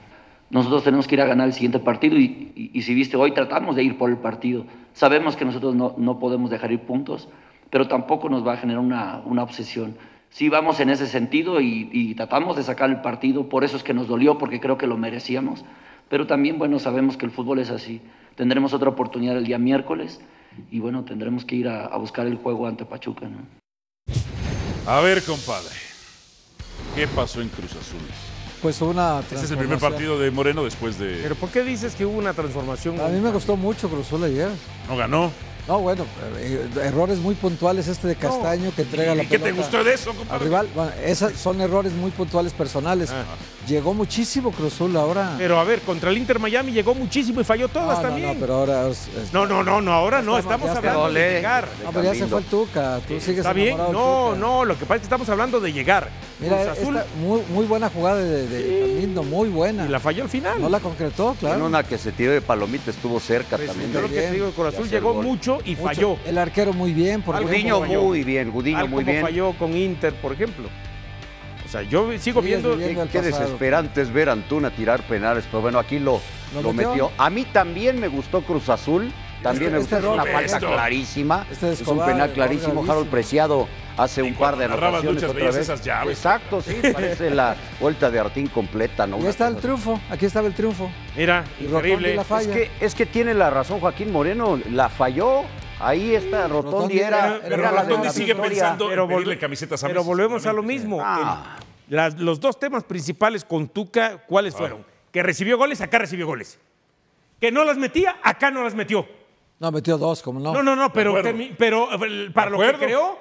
Nosotros 0.49 0.83
tenemos 0.83 1.07
que 1.07 1.15
ir 1.15 1.21
a 1.21 1.25
ganar 1.25 1.47
el 1.47 1.53
siguiente 1.53 1.79
partido 1.79 2.17
y, 2.17 2.51
y- 2.55 2.71
y 2.73 2.81
si 2.81 2.93
viste, 2.95 3.15
hoy 3.17 3.31
tratamos 3.31 3.75
de 3.75 3.83
ir 3.83 3.97
por 3.97 4.09
el 4.09 4.17
partido. 4.17 4.65
Sabemos 4.99 5.37
que 5.37 5.45
nosotros 5.45 5.75
no, 5.75 5.95
no 5.95 6.19
podemos 6.19 6.49
dejar 6.49 6.73
ir 6.73 6.81
puntos, 6.81 7.29
pero 7.69 7.87
tampoco 7.87 8.27
nos 8.27 8.45
va 8.45 8.55
a 8.55 8.57
generar 8.57 8.81
una, 8.81 9.21
una 9.23 9.43
obsesión. 9.43 9.95
Sí 10.29 10.49
vamos 10.49 10.81
en 10.81 10.89
ese 10.89 11.07
sentido 11.07 11.61
y, 11.61 12.13
tratamos 12.15 12.57
de 12.57 12.63
sacar 12.63 12.89
el 12.89 12.99
partido, 12.99 13.47
por 13.47 13.63
eso 13.63 13.77
es 13.77 13.83
que 13.83 13.93
nos 13.93 14.09
dolió, 14.09 14.37
porque 14.37 14.59
creo 14.59 14.77
que 14.77 14.87
lo 14.87 14.97
merecíamos. 14.97 15.63
Pero 16.09 16.27
también, 16.27 16.59
bueno, 16.59 16.79
sabemos 16.79 17.15
que 17.15 17.25
el 17.25 17.31
fútbol 17.31 17.59
es 17.59 17.69
así. 17.69 18.01
Tendremos 18.35 18.73
otra 18.73 18.89
oportunidad 18.89 19.37
el 19.37 19.45
día 19.45 19.57
miércoles 19.57 20.19
y 20.69 20.81
bueno, 20.81 21.05
tendremos 21.05 21.45
que 21.45 21.55
ir 21.55 21.69
a, 21.69 21.95
buscar 21.95 22.27
el 22.27 22.35
juego 22.35 22.67
ante 22.67 22.83
Pachuca. 22.83 23.25
A 24.85 24.99
ver, 24.99 25.23
compadre. 25.23 25.75
¿Qué 26.93 27.07
pasó 27.07 27.41
en 27.41 27.47
Cruz 27.47 27.71
Azul? 27.71 28.01
Pues 28.61 28.81
una 28.81 29.19
Este 29.19 29.35
es 29.35 29.51
el 29.51 29.57
primer 29.57 29.79
partido 29.79 30.19
de 30.19 30.31
Moreno 30.31 30.63
después 30.63 30.99
de. 30.99 31.19
Pero 31.23 31.35
¿por 31.35 31.49
qué 31.49 31.63
dices 31.63 31.95
que 31.95 32.05
hubo 32.05 32.17
una 32.17 32.33
transformación? 32.33 32.99
A 32.99 33.07
mí 33.07 33.19
me 33.19 33.31
gustó 33.31 33.55
mucho 33.55 33.89
Cruzul 33.89 34.23
ayer. 34.23 34.49
No 34.87 34.97
ganó. 34.97 35.31
No, 35.67 35.79
bueno, 35.79 36.03
eh, 36.37 36.67
errores 36.81 37.19
muy 37.19 37.35
puntuales 37.35 37.87
este 37.87 38.07
de 38.07 38.15
Castaño 38.15 38.71
que 38.75 38.81
entrega 38.81 39.13
la 39.13 39.21
¿Y 39.21 39.27
qué 39.27 39.37
te 39.37 39.51
gustó 39.51 39.83
de 39.83 39.93
eso, 39.93 40.09
al 40.09 40.17
compadre? 40.17 40.45
rival. 40.45 40.67
Bueno, 40.73 40.91
esos 41.05 41.33
son 41.33 41.61
errores 41.61 41.93
muy 41.93 42.09
puntuales 42.09 42.53
personales. 42.53 43.11
Ah. 43.11 43.23
Llegó 43.69 43.93
muchísimo 43.93 44.51
Cruzul 44.51 44.95
ahora. 44.97 45.35
Pero 45.37 45.59
a 45.59 45.63
ver, 45.63 45.81
contra 45.81 46.09
el 46.09 46.17
Inter 46.17 46.39
Miami 46.39 46.71
llegó 46.71 46.95
muchísimo 46.95 47.39
y 47.39 47.43
falló 47.43 47.67
todas 47.67 47.97
no, 48.01 48.07
también. 48.09 48.33
no, 48.33 48.39
pero 48.39 48.55
ahora 48.55 48.87
es- 48.87 49.07
es- 49.15 49.31
No, 49.31 49.45
no, 49.45 49.63
no, 49.63 49.79
no, 49.79 49.93
ahora 49.93 50.21
no, 50.23 50.39
Estamos- 50.39 50.71
ya 50.71 50.77
hablando 50.77 51.07
está. 51.09 51.19
de 51.19 51.31
llegar. 51.33 51.67
No, 51.83 51.91
pero 51.91 52.03
ya 52.05 52.15
se 52.15 52.25
fue 52.27 52.39
el 52.39 52.45
Tuca. 52.45 52.99
Tú 53.07 53.19
sigues 53.19 53.37
Está 53.39 53.53
bien, 53.53 53.77
no, 53.77 53.85
Tuca. 54.31 54.37
no, 54.39 54.65
lo 54.65 54.73
que 54.77 54.85
pasa 54.85 54.95
es 54.95 55.01
que 55.01 55.05
estamos 55.05 55.29
hablando 55.29 55.59
de 55.59 55.71
llegar. 55.71 56.09
Mira, 56.39 56.57
Cruz 56.57 56.77
Azul 56.79 56.95
esta 56.97 57.07
muy, 57.19 57.41
muy 57.53 57.65
buena 57.65 57.89
jugada 57.89 58.17
de, 58.17 58.47
de 58.47 58.79
Galindo, 58.95 59.21
muy 59.23 59.49
buena. 59.49 59.85
y 59.85 59.89
la 59.89 59.99
falló 59.99 60.23
al 60.23 60.29
final. 60.29 60.59
No 60.59 60.69
la 60.69 60.79
concretó, 60.79 61.31
En 61.31 61.37
claro. 61.37 61.65
una 61.67 61.83
que 61.83 61.97
se 61.99 62.11
tiró 62.11 62.31
de 62.31 62.41
palomita 62.41 62.89
estuvo 62.89 63.19
cerca 63.19 63.55
Pues, 63.57 63.67
también. 63.69 63.91
yo 63.93 64.01
lo 64.01 64.07
que 64.07 64.15
te 64.15 64.31
digo, 64.31 64.49
Cruz 64.51 64.73
Azul 64.73 64.89
llegó 64.89 65.13
mucho 65.21 65.59
y 65.63 65.71
Mucho. 65.75 65.83
falló. 65.83 66.17
El 66.25 66.37
arquero 66.39 66.73
muy 66.73 66.91
bien. 66.93 67.21
Por. 67.21 67.39
Gudiño 67.39 67.81
muy 67.81 68.23
bien, 68.23 68.49
Gudiño 68.51 68.87
muy 68.87 69.03
bien. 69.03 69.21
falló 69.21 69.53
con 69.59 69.77
Inter, 69.77 70.13
por 70.15 70.33
ejemplo. 70.33 70.69
O 71.69 71.71
sea, 71.71 71.83
yo 71.83 72.09
sigo 72.17 72.41
Sigues 72.41 72.43
viendo... 72.63 72.75
Qué, 72.79 73.07
qué 73.11 73.21
desesperante 73.21 74.01
es 74.01 74.11
ver 74.11 74.29
a 74.29 74.31
Antuna 74.31 74.71
tirar 74.71 75.03
penales, 75.03 75.45
pero 75.51 75.61
bueno, 75.61 75.77
aquí 75.77 75.99
lo, 75.99 76.19
¿Lo 76.55 76.63
lo 76.63 76.73
metió? 76.73 76.89
metió. 76.89 77.11
A 77.19 77.29
mí 77.29 77.45
también 77.45 77.99
me 77.99 78.07
gustó 78.07 78.41
Cruz 78.41 78.69
Azul, 78.69 79.13
También 79.43 79.65
Este- 79.65 79.71
me 79.73 79.79
gusta, 79.79 79.95
este 79.97 80.07
es 80.07 80.13
una 80.13 80.25
falta 80.25 80.57
esto. 80.57 80.67
clarísima. 80.67 81.45
Este 81.51 81.71
es 81.73 81.81
un 81.87 82.03
penal 82.03 82.31
clarísimo. 82.33 82.83
Harold 82.89 83.07
Preciado 83.09 83.67
hace 83.97 84.23
un 84.23 84.33
par 84.33 84.57
de 84.57 84.65
anotaciones 84.65 85.23
otra 85.23 85.45
vez. 85.45 85.55
esas 85.57 85.81
llaves. 85.85 86.17
Exacto, 86.17 86.59
sí, 86.61 86.75
parece 86.91 87.29
la 87.29 87.55
vuelta 87.79 88.09
de 88.09 88.19
Artín 88.19 88.47
completa, 88.47 89.05
¿no? 89.07 89.17
Ahí 89.17 89.27
está 89.27 89.47
el 89.47 89.57
triunfo, 89.57 90.01
aquí 90.09 90.25
estaba 90.25 90.47
el 90.47 90.53
triunfo. 90.55 90.89
Mira, 91.15 91.43
Y 91.59 91.65
increíble. 91.65 92.15
la 92.15 92.23
falla. 92.23 92.49
Es 92.49 92.55
que, 92.55 92.85
es 92.85 92.95
que 92.95 93.05
tiene 93.05 93.33
la 93.35 93.49
razón 93.51 93.79
Joaquín 93.79 94.11
Moreno, 94.11 94.59
la 94.71 94.89
falló. 94.89 95.43
Ahí 95.81 96.13
está, 96.13 96.49
Rotondi, 96.49 96.71
Rotondi 96.73 96.99
era, 96.99 97.25
era- 97.27 97.39
Pero 97.41 97.55
era 97.55 97.71
Rotondi 97.83 98.07
la 98.07 98.11
sigue 98.11 98.35
pensando 98.35 98.89
Pero 98.89 99.03
en 99.03 99.09
pedirle 99.11 99.37
camisetas 99.37 99.81
a 99.81 99.87
Pero 99.87 100.03
volvemos 100.03 100.45
a 100.45 100.51
lo 100.51 100.61
mismo. 100.63 100.99
Ah. 101.01 101.55
Las- 101.89 102.17
los 102.19 102.39
dos 102.39 102.59
temas 102.59 102.83
principales 102.83 103.43
con 103.43 103.67
Tuca, 103.67 104.23
¿cuáles 104.27 104.55
fueron? 104.55 104.85
Que 105.11 105.23
recibió 105.23 105.57
goles, 105.57 105.81
acá 105.81 105.97
recibió 105.99 106.25
goles. 106.27 106.57
Que 107.41 107.51
no 107.51 107.63
las 107.63 107.77
metía, 107.77 108.17
acá 108.23 108.51
no 108.51 108.63
las 108.63 108.75
metió. 108.75 109.07
No, 109.59 109.71
metió 109.71 109.97
dos, 109.97 110.21
como 110.21 110.39
no. 110.39 110.53
No, 110.53 110.63
no, 110.63 110.75
no, 110.75 110.93
pero, 110.93 111.15
pero 111.57 111.89
eh, 112.05 112.29
para 112.33 112.49
lo 112.49 112.59
que 112.59 112.73
creó, 112.85 113.19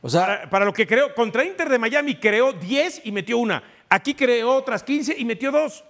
O 0.00 0.08
sea, 0.10 0.26
para, 0.26 0.50
para 0.50 0.64
lo 0.64 0.72
que 0.72 0.86
creó, 0.86 1.14
contra 1.14 1.44
Inter 1.44 1.68
de 1.68 1.78
Miami 1.78 2.16
creó 2.16 2.52
10 2.52 3.02
y 3.04 3.12
metió 3.12 3.38
una. 3.38 3.62
Aquí 3.88 4.14
creó 4.14 4.52
otras 4.54 4.82
15 4.82 5.14
y 5.16 5.24
metió 5.24 5.52
dos. 5.52 5.84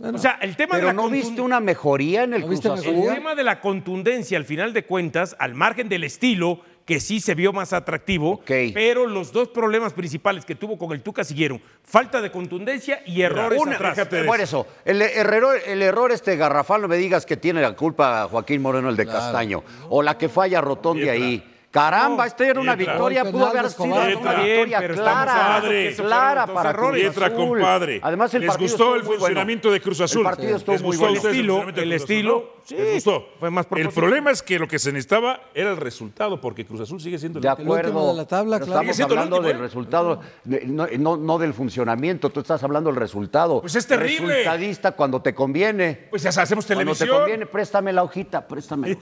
o 0.00 0.16
sea, 0.18 0.38
el 0.40 0.56
tema 0.56 0.76
de 0.76 0.82
Pero 0.82 0.86
la 0.86 0.92
no 0.94 1.10
viste 1.10 1.40
una 1.40 1.60
mejoría 1.60 2.22
en 2.22 2.32
el 2.34 2.40
¿No 2.42 2.46
Cruz 2.46 2.60
viste 2.60 2.68
Azul. 2.72 2.86
mejoría? 2.92 3.10
El 3.10 3.14
tema 3.18 3.34
de 3.34 3.42
la 3.44 3.60
contundencia, 3.60 4.38
al 4.38 4.44
final 4.44 4.72
de 4.72 4.84
cuentas, 4.86 5.36
al 5.38 5.54
margen 5.54 5.88
del 5.88 6.04
estilo, 6.04 6.60
que 6.88 7.00
sí 7.00 7.20
se 7.20 7.34
vio 7.34 7.52
más 7.52 7.74
atractivo, 7.74 8.40
pero 8.46 9.06
los 9.06 9.30
dos 9.30 9.48
problemas 9.48 9.92
principales 9.92 10.46
que 10.46 10.54
tuvo 10.54 10.78
con 10.78 10.92
el 10.92 11.02
Tuca 11.02 11.22
siguieron. 11.22 11.60
Falta 11.84 12.22
de 12.22 12.30
contundencia 12.30 13.02
y 13.04 13.20
errores 13.20 13.60
Una- 13.60 13.74
atrás. 13.74 14.08
Por 14.26 14.40
eso, 14.40 14.66
el 14.86 15.02
error, 15.02 15.58
el 15.66 15.82
error 15.82 16.12
este 16.12 16.34
garrafal, 16.36 16.80
no 16.80 16.88
me 16.88 16.96
digas 16.96 17.26
que 17.26 17.36
tiene 17.36 17.60
la 17.60 17.76
culpa 17.76 18.26
Joaquín 18.30 18.62
Moreno, 18.62 18.88
el 18.88 18.96
de 18.96 19.04
Castaño, 19.04 19.62
o 19.90 20.02
la 20.02 20.16
que 20.16 20.30
falla 20.30 20.62
Rotondi 20.62 21.02
Pietra. 21.02 21.26
ahí. 21.26 21.54
Caramba, 21.78 22.26
esta 22.26 22.46
era 22.46 22.60
una 22.60 22.76
Pietra. 22.76 22.94
victoria, 22.94 23.24
pudo 23.30 23.46
haber 23.46 23.70
sido 23.70 23.84
una 23.84 24.06
victoria 24.06 24.78
pero 24.80 24.94
clara, 24.94 25.62
clara 25.96 26.46
para 26.46 26.70
errores. 26.70 27.02
Cruz 27.02 27.14
Pietra, 27.14 27.34
compadre. 27.34 28.00
Además, 28.02 28.34
el 28.34 28.42
¿Les 28.42 28.56
gustó 28.58 28.94
el 28.96 29.02
bueno. 29.02 29.20
funcionamiento 29.20 29.70
de 29.70 29.80
Cruz 29.80 30.00
Azul? 30.00 30.20
El 30.20 30.24
partido 30.24 30.56
estuvo 30.56 30.72
¿Les 30.74 30.82
muy 30.82 30.96
gustó 30.96 31.06
bueno. 31.08 31.20
El 31.20 31.26
estilo, 31.28 31.68
el 31.82 31.92
estilo, 31.92 32.34
¿No? 32.56 32.62
sí, 32.64 32.74
¿Les 32.76 32.94
gustó? 33.04 33.28
fue 33.38 33.50
más 33.50 33.66
El 33.76 33.88
problema 33.90 34.30
es 34.30 34.42
que 34.42 34.58
lo 34.58 34.66
que 34.68 34.78
se 34.78 34.92
necesitaba 34.92 35.40
era 35.54 35.70
el 35.70 35.76
resultado, 35.76 36.40
porque 36.40 36.64
Cruz 36.66 36.80
Azul 36.80 37.00
sigue 37.00 37.18
siendo 37.18 37.38
el 37.38 37.42
De 37.42 37.48
último 37.50 37.72
acuerdo. 37.74 38.10
de 38.12 38.16
la 38.16 38.26
tabla, 38.26 38.58
claro. 38.60 38.82
Estamos 38.90 39.00
hablando 39.00 39.36
último, 39.36 39.48
del 39.48 39.56
¿eh? 39.56 39.60
resultado, 39.60 40.20
de- 40.44 40.64
no, 40.66 40.86
no- 40.98 41.16
no 41.16 41.38
del 41.38 41.54
funcionamiento, 41.54 42.30
tú 42.30 42.40
estás 42.40 42.62
hablando 42.62 42.90
del 42.90 42.98
resultado. 42.98 43.60
Pues 43.60 43.74
es 43.76 43.86
terrible. 43.86 44.34
Resultadista 44.38 44.92
cuando 44.92 45.22
te 45.22 45.34
conviene. 45.34 46.06
Pues 46.10 46.22
ya 46.22 46.30
hacemos 46.30 46.66
Cuando 46.66 46.92
te 46.92 46.94
televisión. 46.94 47.18
conviene, 47.18 47.46
préstame 47.46 47.92
la 47.92 48.02
hojita, 48.02 48.46
préstame. 48.46 48.96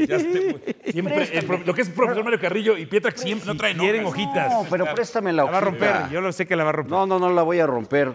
Lo 1.65 1.75
que 1.75 1.83
es 1.83 1.89
profesor 1.91 2.25
Mario 2.25 2.41
Carrillo 2.41 2.66
y 2.77 2.87
Pietra 2.87 3.13
siempre 3.15 3.47
no 3.47 3.57
traen 3.57 3.79
Quieren 3.79 4.05
hojas. 4.07 4.15
hojitas. 4.21 4.53
No, 4.53 4.67
pero 4.71 4.87
préstame 4.95 5.33
la 5.33 5.45
La 5.45 5.51
va 5.51 5.59
a 5.59 5.61
hojita. 5.63 5.71
romper, 5.93 6.11
yo 6.13 6.21
lo 6.21 6.33
sé 6.33 6.47
que 6.47 6.57
la 6.57 6.65
va 6.65 6.71
a 6.71 6.73
romper. 6.73 6.91
No, 6.93 7.07
no, 7.07 7.19
no 7.19 7.31
la 7.31 7.43
voy 7.43 7.61
a 7.61 7.67
romper. 7.67 8.15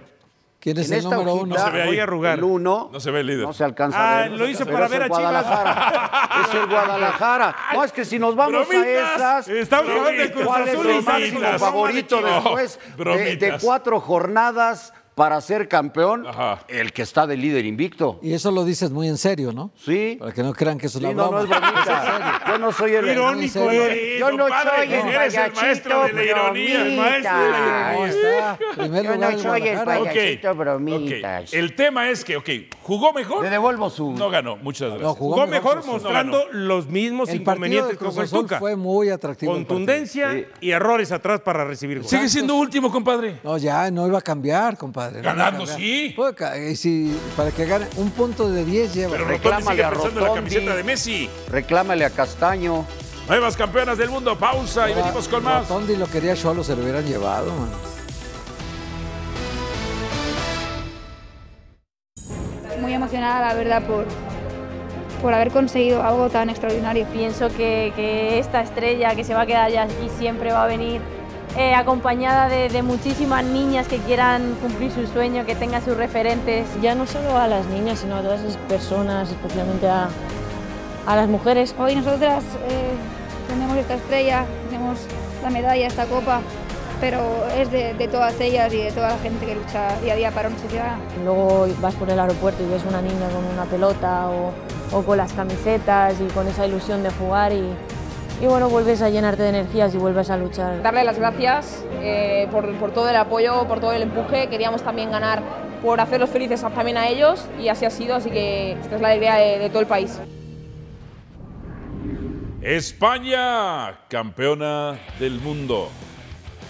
¿quién 0.59 0.77
es 0.77 0.87
en 0.89 0.93
el 0.93 0.99
esta 0.99 1.15
número 1.15 1.31
hojita 1.33 1.43
uno? 1.45 1.55
No 1.57 1.65
se 1.65 1.71
ve 1.71 1.81
ahí. 1.81 1.87
voy 1.87 1.99
a 1.99 2.03
arrugar. 2.03 2.37
El 2.37 2.43
uno. 2.43 2.89
No 2.93 2.99
se 2.99 3.09
ve 3.11 3.19
el 3.21 3.27
líder. 3.27 3.47
No 3.47 3.53
se 3.53 3.63
alcanza 3.63 3.97
Ah, 3.99 4.17
a 4.17 4.21
ver. 4.29 4.31
lo 4.31 4.45
Pero 4.45 4.65
para 4.71 4.85
es 4.85 4.91
ver 4.91 5.01
el 5.01 5.11
a 5.11 5.15
Chivas. 5.15 5.45
Guadalajara. 5.45 6.29
es 6.47 6.53
el 6.53 6.65
Guadalajara. 6.69 7.55
No, 7.73 7.83
es 7.83 7.91
que 7.91 8.05
si 8.05 8.19
nos 8.19 8.35
vamos 8.35 8.67
Bromitas. 8.67 9.21
a 9.21 9.39
esas. 9.39 9.47
Estamos 9.47 9.89
hablando 9.89 10.11
de 10.21 10.31
Cruz 10.31 10.45
¿Cuál 10.45 10.67
es 10.67 10.73
el 10.75 11.03
máximo 11.03 11.39
bromitas. 11.39 11.61
favorito 11.61 12.21
después 12.21 12.79
de, 12.97 13.57
cuatro 13.61 13.99
jornadas 13.99 14.93
para 15.15 15.39
ser 15.41 15.67
campeón? 15.67 16.25
Ajá. 16.25 16.59
El 16.67 16.93
que 16.93 17.01
está 17.01 17.27
de 17.27 17.37
líder 17.37 17.65
invicto. 17.65 18.19
Y 18.23 18.33
eso 18.33 18.51
lo 18.51 18.63
dices 18.65 18.91
muy 18.91 19.07
en 19.07 19.17
serio, 19.17 19.51
¿no? 19.51 19.71
Sí. 19.77 20.17
Para 20.19 20.31
que 20.31 20.41
no 20.43 20.53
crean 20.53 20.77
que 20.77 20.87
es 20.87 20.95
una 20.95 21.09
Sí, 21.09 21.15
no, 21.15 21.31
no 21.31 21.41
broma. 21.45 21.73
es. 22.41 22.47
Yo 22.47 22.57
no 22.57 22.71
soy 22.71 22.93
el 22.95 23.07
Irónico, 23.09 23.71
eh. 23.71 24.17
Yo 24.19 24.31
no 24.31 24.47
soy 24.47 24.83
el 24.83 24.91
eres 24.93 25.35
el 25.35 25.53
maestro 25.53 26.03
de 26.03 26.13
la 26.13 26.23
ironía, 26.23 26.81
el 26.85 26.97
maestro 26.97 27.37
de 27.43 27.49
la 27.49 28.05
está. 28.07 28.57
Primer 28.77 29.03
Yo 29.03 29.17
no 29.17 29.29
el 29.29 29.39
soy 29.39 29.67
el 29.67 29.79
payasito 29.83 30.55
bromitas. 30.55 31.53
El 31.53 31.75
tema 31.75 32.09
es 32.09 32.23
que, 32.23 32.37
ok, 32.37 32.49
jugó 32.81 33.13
mejor. 33.13 33.43
Le 33.43 33.49
devuelvo 33.49 33.89
su... 33.89 34.11
No 34.13 34.29
ganó, 34.29 34.55
muchas 34.57 34.89
gracias. 34.89 35.07
No, 35.07 35.13
Jugó 35.15 35.45
mejor 35.47 35.73
Cruz 35.81 35.85
mostrando 35.87 36.45
los 36.51 36.87
mismos 36.87 37.29
El 37.29 37.41
inconvenientes 37.41 37.97
Cruz 37.97 38.17
Azul 38.17 38.41
Tuca. 38.41 38.59
fue 38.59 38.75
muy 38.75 39.09
atractivo. 39.09 39.53
Contundencia 39.53 40.31
Sí. 40.31 40.45
y 40.61 40.71
errores 40.71 41.11
atrás 41.11 41.41
para 41.41 41.65
recibir 41.65 41.97
goles. 41.97 42.09
Sigue 42.09 42.29
siendo 42.29 42.55
último, 42.55 42.91
compadre. 42.91 43.39
No, 43.43 43.57
ya 43.57 43.89
no 43.91 44.07
iba 44.07 44.17
a 44.19 44.21
cambiar, 44.21 44.77
compadre. 44.77 45.00
A 45.05 45.09
Ganando, 45.09 45.65
sí. 45.65 46.13
Puede 46.15 46.75
si, 46.75 47.17
para 47.35 47.51
que 47.51 47.65
gane 47.65 47.87
un 47.97 48.11
punto 48.11 48.49
de 48.49 48.65
10 48.65 48.93
lleva. 48.93 49.11
Pero 49.11 49.25
Rotondi 49.25 49.37
Reclámale 49.37 49.71
sigue 49.71 49.81
en 49.83 50.15
la 50.15 50.21
Rotondi. 50.21 50.35
camiseta 50.35 50.75
de 50.75 50.83
Messi. 50.83 51.29
Reclámale 51.49 52.05
a 52.05 52.09
Castaño. 52.09 52.85
Nuevas 53.27 53.55
campeonas 53.55 53.97
del 53.97 54.09
mundo. 54.09 54.37
Pausa 54.37 54.89
y 54.89 54.93
venimos 54.93 55.27
con 55.27 55.43
más. 55.43 55.67
Rotondi 55.67 55.95
lo 55.95 56.07
quería 56.07 56.35
Cholo, 56.35 56.63
se 56.63 56.75
lo 56.75 56.83
hubieran 56.83 57.05
llevado, 57.05 57.53
man. 57.55 57.69
muy 62.81 62.93
emocionada, 62.93 63.47
la 63.47 63.53
verdad, 63.53 63.83
por, 63.83 64.05
por 65.21 65.33
haber 65.33 65.51
conseguido 65.51 66.03
algo 66.03 66.29
tan 66.29 66.49
extraordinario. 66.49 67.05
Pienso 67.13 67.47
que, 67.49 67.93
que 67.95 68.39
esta 68.39 68.61
estrella 68.61 69.15
que 69.15 69.23
se 69.23 69.33
va 69.33 69.41
a 69.41 69.45
quedar 69.45 69.71
ya 69.71 69.83
aquí 69.83 70.09
siempre 70.17 70.51
va 70.51 70.63
a 70.63 70.67
venir 70.67 70.99
eh, 71.57 71.73
acompañada 71.75 72.47
de, 72.47 72.69
de 72.69 72.81
muchísimas 72.81 73.43
niñas 73.43 73.87
que 73.87 73.97
quieran 73.97 74.55
cumplir 74.61 74.91
su 74.91 75.05
sueño, 75.07 75.45
que 75.45 75.55
tengan 75.55 75.83
sus 75.83 75.97
referentes. 75.97 76.67
Ya 76.81 76.95
no 76.95 77.05
solo 77.05 77.37
a 77.37 77.47
las 77.47 77.65
niñas, 77.67 77.99
sino 77.99 78.15
a 78.15 78.21
todas 78.21 78.41
esas 78.41 78.57
personas, 78.57 79.29
especialmente 79.29 79.87
a, 79.87 80.09
a 81.05 81.15
las 81.15 81.27
mujeres. 81.27 81.75
Hoy 81.77 81.95
nosotras 81.95 82.43
eh, 82.69 82.91
tenemos 83.49 83.77
esta 83.77 83.95
estrella, 83.95 84.45
tenemos 84.69 84.99
la 85.43 85.49
medalla, 85.49 85.87
esta 85.87 86.05
copa, 86.05 86.41
pero 87.01 87.19
es 87.57 87.71
de, 87.71 87.95
de 87.95 88.07
todas 88.07 88.39
ellas 88.39 88.73
y 88.73 88.77
de 88.77 88.91
toda 88.91 89.09
la 89.09 89.17
gente 89.17 89.45
que 89.45 89.55
lucha 89.55 89.99
día 90.01 90.13
a 90.13 90.15
día 90.15 90.31
para 90.31 90.49
una 90.49 90.59
sociedad. 90.59 90.95
Luego 91.23 91.67
vas 91.81 91.95
por 91.95 92.09
el 92.09 92.19
aeropuerto 92.19 92.63
y 92.63 92.67
ves 92.67 92.83
una 92.87 93.01
niña 93.01 93.27
con 93.29 93.43
una 93.45 93.65
pelota 93.65 94.29
o, 94.29 94.51
o 94.95 95.01
con 95.03 95.17
las 95.17 95.33
camisetas 95.33 96.13
y 96.21 96.31
con 96.31 96.47
esa 96.47 96.65
ilusión 96.65 97.01
de 97.03 97.09
jugar 97.11 97.51
y, 97.51 97.73
y 98.41 98.47
bueno, 98.47 98.69
vuelves 98.69 99.03
a 99.03 99.09
llenarte 99.09 99.43
de 99.43 99.49
energías 99.49 99.93
y 99.93 99.97
vuelves 99.97 100.31
a 100.31 100.37
luchar. 100.37 100.81
Darle 100.81 101.03
las 101.03 101.19
gracias 101.19 101.85
eh, 102.01 102.47
por, 102.51 102.73
por 102.75 102.91
todo 102.91 103.07
el 103.07 103.15
apoyo, 103.15 103.67
por 103.67 103.79
todo 103.79 103.93
el 103.93 104.01
empuje. 104.01 104.49
Queríamos 104.49 104.81
también 104.81 105.11
ganar 105.11 105.43
por 105.83 105.99
hacerlos 105.99 106.31
felices 106.31 106.61
también 106.61 106.97
a 106.97 107.07
ellos 107.07 107.45
y 107.59 107.67
así 107.67 107.85
ha 107.85 107.91
sido, 107.91 108.15
así 108.15 108.31
que 108.31 108.73
esta 108.73 108.95
es 108.95 109.01
la 109.01 109.15
idea 109.15 109.35
de, 109.35 109.59
de 109.59 109.69
todo 109.69 109.79
el 109.81 109.87
país. 109.87 110.19
España, 112.61 113.99
campeona 114.07 114.99
del 115.19 115.39
mundo. 115.39 115.89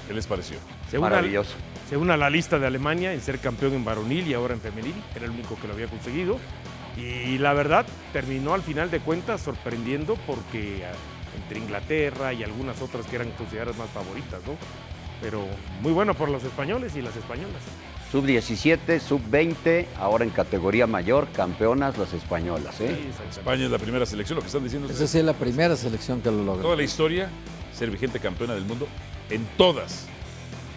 ¿Qué 0.08 0.14
les 0.14 0.28
pareció? 0.28 0.58
Maravilloso. 1.00 1.56
a, 1.56 1.90
se 1.90 1.96
une 1.96 2.12
a 2.12 2.18
la 2.18 2.30
lista 2.30 2.60
de 2.60 2.68
Alemania 2.68 3.14
en 3.14 3.22
ser 3.22 3.40
campeón 3.40 3.74
en 3.74 3.86
varonil 3.86 4.28
y 4.28 4.34
ahora 4.34 4.54
en 4.54 4.60
femenil. 4.60 4.96
Era 5.16 5.26
el 5.26 5.32
único 5.32 5.58
que 5.60 5.68
lo 5.68 5.74
había 5.74 5.88
conseguido. 5.88 6.38
Y 6.98 7.38
la 7.38 7.54
verdad, 7.54 7.86
terminó 8.12 8.54
al 8.54 8.62
final 8.62 8.92
de 8.92 9.00
cuentas 9.00 9.42
sorprendiendo 9.42 10.18
porque 10.28 10.84
entre 11.36 11.60
Inglaterra 11.60 12.34
y 12.34 12.44
algunas 12.44 12.82
otras 12.82 13.06
que 13.06 13.16
eran 13.16 13.32
consideradas 13.32 13.78
más 13.78 13.90
favoritas, 13.90 14.42
¿no? 14.46 14.56
Pero 15.22 15.46
muy 15.82 15.92
bueno 15.92 16.14
por 16.14 16.30
los 16.30 16.44
españoles 16.44 16.96
y 16.96 17.02
las 17.02 17.16
españolas. 17.16 17.62
Sub-17, 18.12 19.00
sub-20, 19.00 19.86
ahora 19.98 20.26
en 20.26 20.32
categoría 20.32 20.86
mayor, 20.88 21.30
campeonas 21.32 21.98
las 21.98 22.12
españolas. 22.14 22.82
¿eh? 22.82 23.10
España 23.30 23.66
es 23.66 23.72
la 23.72 23.78
primera 23.78 24.06
selección, 24.06 24.36
lo 24.36 24.42
que 24.42 24.48
están 24.48 24.64
diciendo 24.64 24.90
Esa 24.90 25.08
sí 25.08 25.20
es 25.20 25.24
la 25.24 25.34
primera 25.34 25.78
selección 25.78 26.22
que 26.22 26.30
lo 26.30 26.44
logra. 26.44 26.64
Toda 26.64 26.76
la 26.76 26.84
historia, 26.84 27.30
ser 27.74 27.90
vigente 27.90 28.20
campeona 28.20 28.54
del 28.54 28.66
mundo 28.66 28.88
en 29.30 29.46
todas, 29.58 30.08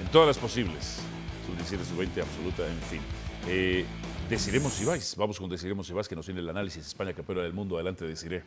en 0.01 0.07
todas 0.13 0.29
las 0.29 0.39
posibles. 0.39 1.01
Sub-17, 1.47 1.85
sub-20, 1.85 2.23
absoluta, 2.23 2.67
en 2.67 2.81
fin. 2.83 3.01
Eh, 3.49 3.85
Desiremos 4.29 4.81
Ibáis, 4.81 5.17
vamos 5.17 5.39
con 5.39 5.51
Desiremos 5.51 5.89
Ibáis 5.91 6.09
que 6.09 6.17
nos 6.17 6.25
tiene 6.25 6.41
el 6.41 6.49
análisis 6.49 6.87
España 6.87 7.13
campeona 7.13 7.43
del 7.43 7.53
mundo. 7.53 7.77
Adelante, 7.77 8.07
Desiré. 8.07 8.43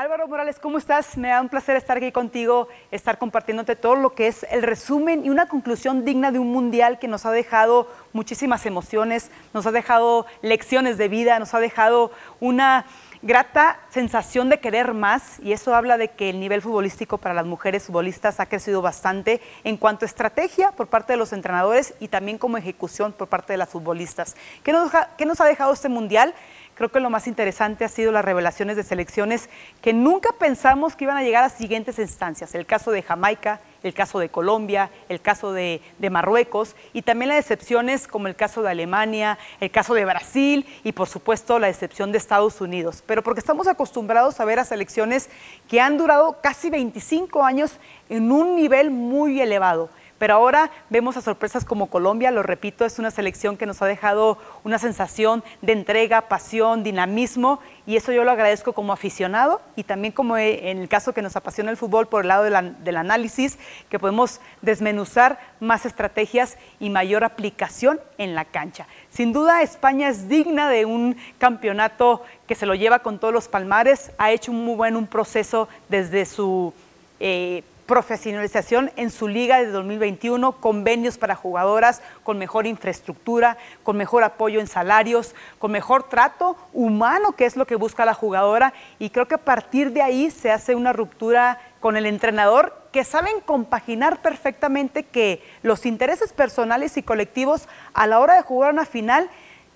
Álvaro 0.00 0.26
Morales, 0.28 0.58
¿cómo 0.58 0.78
estás? 0.78 1.18
Me 1.18 1.28
da 1.28 1.42
un 1.42 1.50
placer 1.50 1.76
estar 1.76 1.98
aquí 1.98 2.10
contigo, 2.10 2.68
estar 2.90 3.18
compartiéndote 3.18 3.76
todo 3.76 3.96
lo 3.96 4.14
que 4.14 4.28
es 4.28 4.46
el 4.50 4.62
resumen 4.62 5.26
y 5.26 5.28
una 5.28 5.46
conclusión 5.46 6.06
digna 6.06 6.32
de 6.32 6.38
un 6.38 6.50
mundial 6.50 6.98
que 6.98 7.06
nos 7.06 7.26
ha 7.26 7.30
dejado 7.30 7.86
muchísimas 8.14 8.64
emociones, 8.64 9.30
nos 9.52 9.66
ha 9.66 9.72
dejado 9.72 10.24
lecciones 10.40 10.96
de 10.96 11.08
vida, 11.08 11.38
nos 11.38 11.52
ha 11.52 11.60
dejado 11.60 12.12
una 12.40 12.86
grata 13.20 13.78
sensación 13.90 14.48
de 14.48 14.60
querer 14.60 14.94
más 14.94 15.38
y 15.40 15.52
eso 15.52 15.74
habla 15.74 15.98
de 15.98 16.08
que 16.08 16.30
el 16.30 16.40
nivel 16.40 16.62
futbolístico 16.62 17.18
para 17.18 17.34
las 17.34 17.44
mujeres 17.44 17.84
futbolistas 17.84 18.40
ha 18.40 18.46
crecido 18.46 18.80
bastante 18.80 19.42
en 19.64 19.76
cuanto 19.76 20.06
a 20.06 20.08
estrategia 20.08 20.72
por 20.72 20.86
parte 20.86 21.12
de 21.12 21.18
los 21.18 21.34
entrenadores 21.34 21.92
y 22.00 22.08
también 22.08 22.38
como 22.38 22.56
ejecución 22.56 23.12
por 23.12 23.28
parte 23.28 23.52
de 23.52 23.58
las 23.58 23.68
futbolistas. 23.68 24.34
¿Qué 24.62 24.72
nos, 24.72 24.90
qué 25.18 25.26
nos 25.26 25.42
ha 25.42 25.44
dejado 25.44 25.74
este 25.74 25.90
mundial? 25.90 26.34
Creo 26.80 26.90
que 26.90 27.00
lo 27.00 27.10
más 27.10 27.26
interesante 27.26 27.84
ha 27.84 27.90
sido 27.90 28.10
las 28.10 28.24
revelaciones 28.24 28.74
de 28.74 28.84
selecciones 28.84 29.50
que 29.82 29.92
nunca 29.92 30.30
pensamos 30.32 30.96
que 30.96 31.04
iban 31.04 31.18
a 31.18 31.22
llegar 31.22 31.44
a 31.44 31.50
siguientes 31.50 31.98
instancias. 31.98 32.54
El 32.54 32.64
caso 32.64 32.90
de 32.90 33.02
Jamaica, 33.02 33.60
el 33.82 33.92
caso 33.92 34.18
de 34.18 34.30
Colombia, 34.30 34.88
el 35.10 35.20
caso 35.20 35.52
de, 35.52 35.82
de 35.98 36.08
Marruecos 36.08 36.76
y 36.94 37.02
también 37.02 37.28
las 37.28 37.36
decepciones 37.36 38.08
como 38.08 38.28
el 38.28 38.34
caso 38.34 38.62
de 38.62 38.70
Alemania, 38.70 39.38
el 39.60 39.70
caso 39.70 39.92
de 39.92 40.06
Brasil 40.06 40.64
y 40.82 40.92
por 40.92 41.06
supuesto 41.06 41.58
la 41.58 41.66
decepción 41.66 42.12
de 42.12 42.16
Estados 42.16 42.62
Unidos. 42.62 43.04
Pero 43.06 43.22
porque 43.22 43.40
estamos 43.40 43.68
acostumbrados 43.68 44.40
a 44.40 44.46
ver 44.46 44.58
a 44.58 44.64
selecciones 44.64 45.28
que 45.68 45.82
han 45.82 45.98
durado 45.98 46.38
casi 46.40 46.70
25 46.70 47.44
años 47.44 47.76
en 48.08 48.32
un 48.32 48.56
nivel 48.56 48.90
muy 48.90 49.38
elevado. 49.42 49.90
Pero 50.20 50.34
ahora 50.34 50.70
vemos 50.90 51.16
a 51.16 51.22
sorpresas 51.22 51.64
como 51.64 51.86
Colombia, 51.86 52.30
lo 52.30 52.42
repito, 52.42 52.84
es 52.84 52.98
una 52.98 53.10
selección 53.10 53.56
que 53.56 53.64
nos 53.64 53.80
ha 53.80 53.86
dejado 53.86 54.36
una 54.64 54.78
sensación 54.78 55.42
de 55.62 55.72
entrega, 55.72 56.28
pasión, 56.28 56.82
dinamismo, 56.84 57.58
y 57.86 57.96
eso 57.96 58.12
yo 58.12 58.22
lo 58.22 58.30
agradezco 58.30 58.74
como 58.74 58.92
aficionado 58.92 59.62
y 59.76 59.84
también 59.84 60.12
como 60.12 60.36
eh, 60.36 60.70
en 60.70 60.78
el 60.78 60.88
caso 60.90 61.14
que 61.14 61.22
nos 61.22 61.36
apasiona 61.36 61.70
el 61.70 61.78
fútbol 61.78 62.06
por 62.06 62.20
el 62.22 62.28
lado 62.28 62.44
de 62.44 62.50
la- 62.50 62.60
del 62.60 62.98
análisis, 62.98 63.58
que 63.88 63.98
podemos 63.98 64.42
desmenuzar 64.60 65.38
más 65.58 65.86
estrategias 65.86 66.58
y 66.80 66.90
mayor 66.90 67.24
aplicación 67.24 67.98
en 68.18 68.34
la 68.34 68.44
cancha. 68.44 68.86
Sin 69.10 69.32
duda, 69.32 69.62
España 69.62 70.08
es 70.10 70.28
digna 70.28 70.68
de 70.68 70.84
un 70.84 71.16
campeonato 71.38 72.22
que 72.46 72.54
se 72.54 72.66
lo 72.66 72.74
lleva 72.74 72.98
con 72.98 73.18
todos 73.18 73.32
los 73.32 73.48
palmares, 73.48 74.12
ha 74.18 74.30
hecho 74.32 74.52
un 74.52 74.66
muy 74.66 74.74
buen 74.76 74.96
un 74.96 75.06
proceso 75.06 75.66
desde 75.88 76.26
su... 76.26 76.74
eh, 77.20 77.64
profesionalización 77.90 78.92
en 78.94 79.10
su 79.10 79.26
liga 79.26 79.58
de 79.58 79.66
2021, 79.66 80.52
convenios 80.60 81.18
para 81.18 81.34
jugadoras 81.34 82.02
con 82.22 82.38
mejor 82.38 82.68
infraestructura, 82.68 83.56
con 83.82 83.96
mejor 83.96 84.22
apoyo 84.22 84.60
en 84.60 84.68
salarios, 84.68 85.34
con 85.58 85.72
mejor 85.72 86.04
trato 86.04 86.56
humano, 86.72 87.32
que 87.32 87.46
es 87.46 87.56
lo 87.56 87.66
que 87.66 87.74
busca 87.74 88.04
la 88.04 88.14
jugadora. 88.14 88.74
Y 89.00 89.10
creo 89.10 89.26
que 89.26 89.34
a 89.34 89.38
partir 89.38 89.90
de 89.90 90.02
ahí 90.02 90.30
se 90.30 90.52
hace 90.52 90.76
una 90.76 90.92
ruptura 90.92 91.58
con 91.80 91.96
el 91.96 92.06
entrenador 92.06 92.80
que 92.92 93.02
saben 93.02 93.40
compaginar 93.44 94.22
perfectamente 94.22 95.02
que 95.02 95.42
los 95.64 95.84
intereses 95.84 96.32
personales 96.32 96.96
y 96.96 97.02
colectivos 97.02 97.66
a 97.92 98.06
la 98.06 98.20
hora 98.20 98.34
de 98.34 98.42
jugar 98.42 98.72
una 98.72 98.86
final 98.86 99.28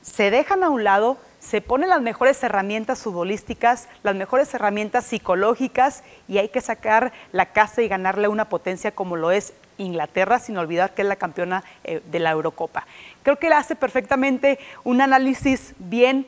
se 0.03 0.31
dejan 0.31 0.62
a 0.62 0.69
un 0.71 0.85
lado, 0.85 1.19
se 1.45 1.61
ponen 1.61 1.91
las 1.91 2.01
mejores 2.01 2.43
herramientas 2.43 3.03
futbolísticas, 3.03 3.89
las 4.03 4.15
mejores 4.15 4.53
herramientas 4.55 5.05
psicológicas 5.05 6.03
y 6.27 6.39
hay 6.39 6.49
que 6.49 6.63
sacar 6.63 7.13
la 7.33 7.53
casa 7.53 7.83
y 7.83 7.89
ganarle 7.89 8.29
una 8.29 8.49
potencia 8.49 8.93
como 8.93 9.17
lo 9.17 9.31
es 9.31 9.53
Inglaterra, 9.77 10.39
sin 10.39 10.57
olvidar 10.57 10.95
que 10.95 11.03
es 11.03 11.09
la 11.09 11.17
campeona 11.17 11.63
eh, 11.85 12.01
de 12.11 12.19
la 12.19 12.31
Eurocopa. 12.31 12.87
Creo 13.23 13.39
que 13.39 13.49
hace 13.49 13.77
perfectamente 13.77 14.59
un 14.85 15.03
análisis 15.03 15.75
bien 15.79 16.27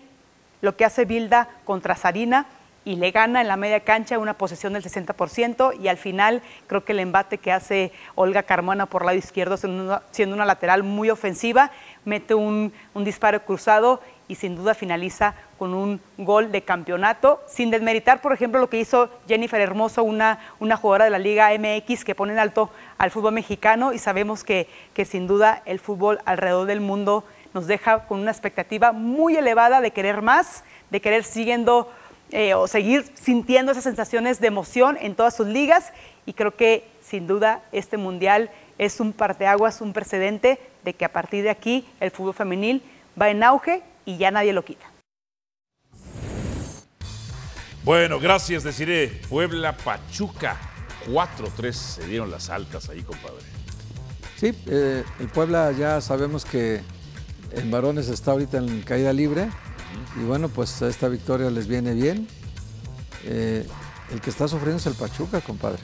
lo 0.60 0.76
que 0.76 0.84
hace 0.84 1.06
Bilda 1.06 1.48
contra 1.64 1.96
Sarina 1.96 2.46
y 2.84 2.96
le 2.96 3.10
gana 3.10 3.40
en 3.40 3.48
la 3.48 3.56
media 3.56 3.80
cancha 3.80 4.18
una 4.18 4.34
posesión 4.34 4.74
del 4.74 4.84
60% 4.84 5.80
y 5.80 5.88
al 5.88 5.96
final 5.96 6.42
creo 6.66 6.84
que 6.84 6.92
el 6.92 7.00
embate 7.00 7.38
que 7.38 7.52
hace 7.52 7.90
Olga 8.14 8.42
Carmona 8.42 8.86
por 8.86 9.04
lado 9.04 9.16
izquierdo 9.16 9.56
siendo 9.56 10.34
una, 10.34 10.44
lateral 10.44 10.82
muy 10.82 11.10
ofensiva, 11.10 11.70
mete 12.04 12.34
un 12.34 12.72
disparo 12.94 13.44
cruzado 13.44 14.00
y 14.28 14.34
sin 14.34 14.56
duda 14.56 14.74
finaliza 14.74 15.34
con 15.58 15.74
un 15.74 16.00
gol 16.18 16.52
de 16.52 16.62
campeonato, 16.62 17.40
sin 17.46 17.70
desmeritar, 17.70 18.20
por 18.20 18.32
ejemplo, 18.32 18.60
lo 18.60 18.68
que 18.68 18.78
hizo 18.78 19.08
Jennifer 19.28 19.60
Hermoso, 19.60 20.02
una, 20.02 20.40
una 20.58 20.76
jugadora 20.76 21.04
de 21.04 21.10
la 21.10 21.18
Liga 21.18 21.50
MX 21.58 22.04
que 22.04 22.14
pone 22.14 22.32
en 22.32 22.38
alto 22.38 22.70
al 22.98 23.10
fútbol 23.10 23.32
mexicano 23.32 23.92
y 23.92 23.98
sabemos 23.98 24.44
que, 24.44 24.68
que 24.94 25.04
sin 25.04 25.26
duda 25.26 25.62
el 25.66 25.78
fútbol 25.78 26.20
alrededor 26.24 26.66
del 26.66 26.80
mundo 26.80 27.24
nos 27.54 27.66
deja 27.66 28.06
con 28.06 28.20
una 28.20 28.30
expectativa 28.30 28.92
muy 28.92 29.36
elevada 29.36 29.80
de 29.80 29.90
querer 29.90 30.22
más, 30.22 30.64
de 30.90 31.00
querer 31.00 31.24
siguiendo 31.24 31.90
eh, 32.32 32.54
o 32.54 32.66
seguir 32.66 33.04
sintiendo 33.14 33.70
esas 33.70 33.84
sensaciones 33.84 34.40
de 34.40 34.48
emoción 34.48 34.98
en 35.00 35.14
todas 35.14 35.36
sus 35.36 35.46
ligas 35.46 35.92
y 36.26 36.32
creo 36.32 36.56
que 36.56 36.88
sin 37.00 37.28
duda 37.28 37.62
este 37.70 37.96
mundial 37.96 38.50
es 38.78 38.98
un 38.98 39.12
parteaguas, 39.12 39.80
un 39.80 39.92
precedente 39.92 40.58
de 40.84 40.92
que 40.92 41.04
a 41.04 41.12
partir 41.12 41.44
de 41.44 41.50
aquí 41.50 41.86
el 42.00 42.10
fútbol 42.10 42.34
femenil 42.34 42.82
va 43.20 43.30
en 43.30 43.44
auge 43.44 43.82
y 44.06 44.16
ya 44.16 44.30
nadie 44.30 44.54
lo 44.54 44.64
quita. 44.64 44.86
Bueno, 47.84 48.18
gracias, 48.18 48.64
deciré. 48.64 49.20
Puebla, 49.28 49.76
Pachuca. 49.76 50.56
4-3 51.06 51.72
se 51.72 52.06
dieron 52.06 52.30
las 52.30 52.50
altas 52.50 52.88
ahí, 52.88 53.02
compadre. 53.02 53.44
Sí, 54.36 54.52
eh, 54.66 55.04
el 55.20 55.28
Puebla 55.28 55.70
ya 55.72 56.00
sabemos 56.00 56.44
que 56.44 56.80
en 57.52 57.70
varones 57.70 58.08
está 58.08 58.32
ahorita 58.32 58.58
en 58.58 58.82
caída 58.82 59.12
libre 59.12 59.48
y 60.16 60.24
bueno, 60.24 60.48
pues 60.48 60.82
esta 60.82 61.08
victoria 61.08 61.50
les 61.50 61.68
viene 61.68 61.94
bien. 61.94 62.26
Eh, 63.24 63.66
el 64.10 64.20
que 64.20 64.30
está 64.30 64.48
sufriendo 64.48 64.78
es 64.78 64.86
el 64.86 64.94
Pachuca, 64.94 65.40
compadre. 65.40 65.82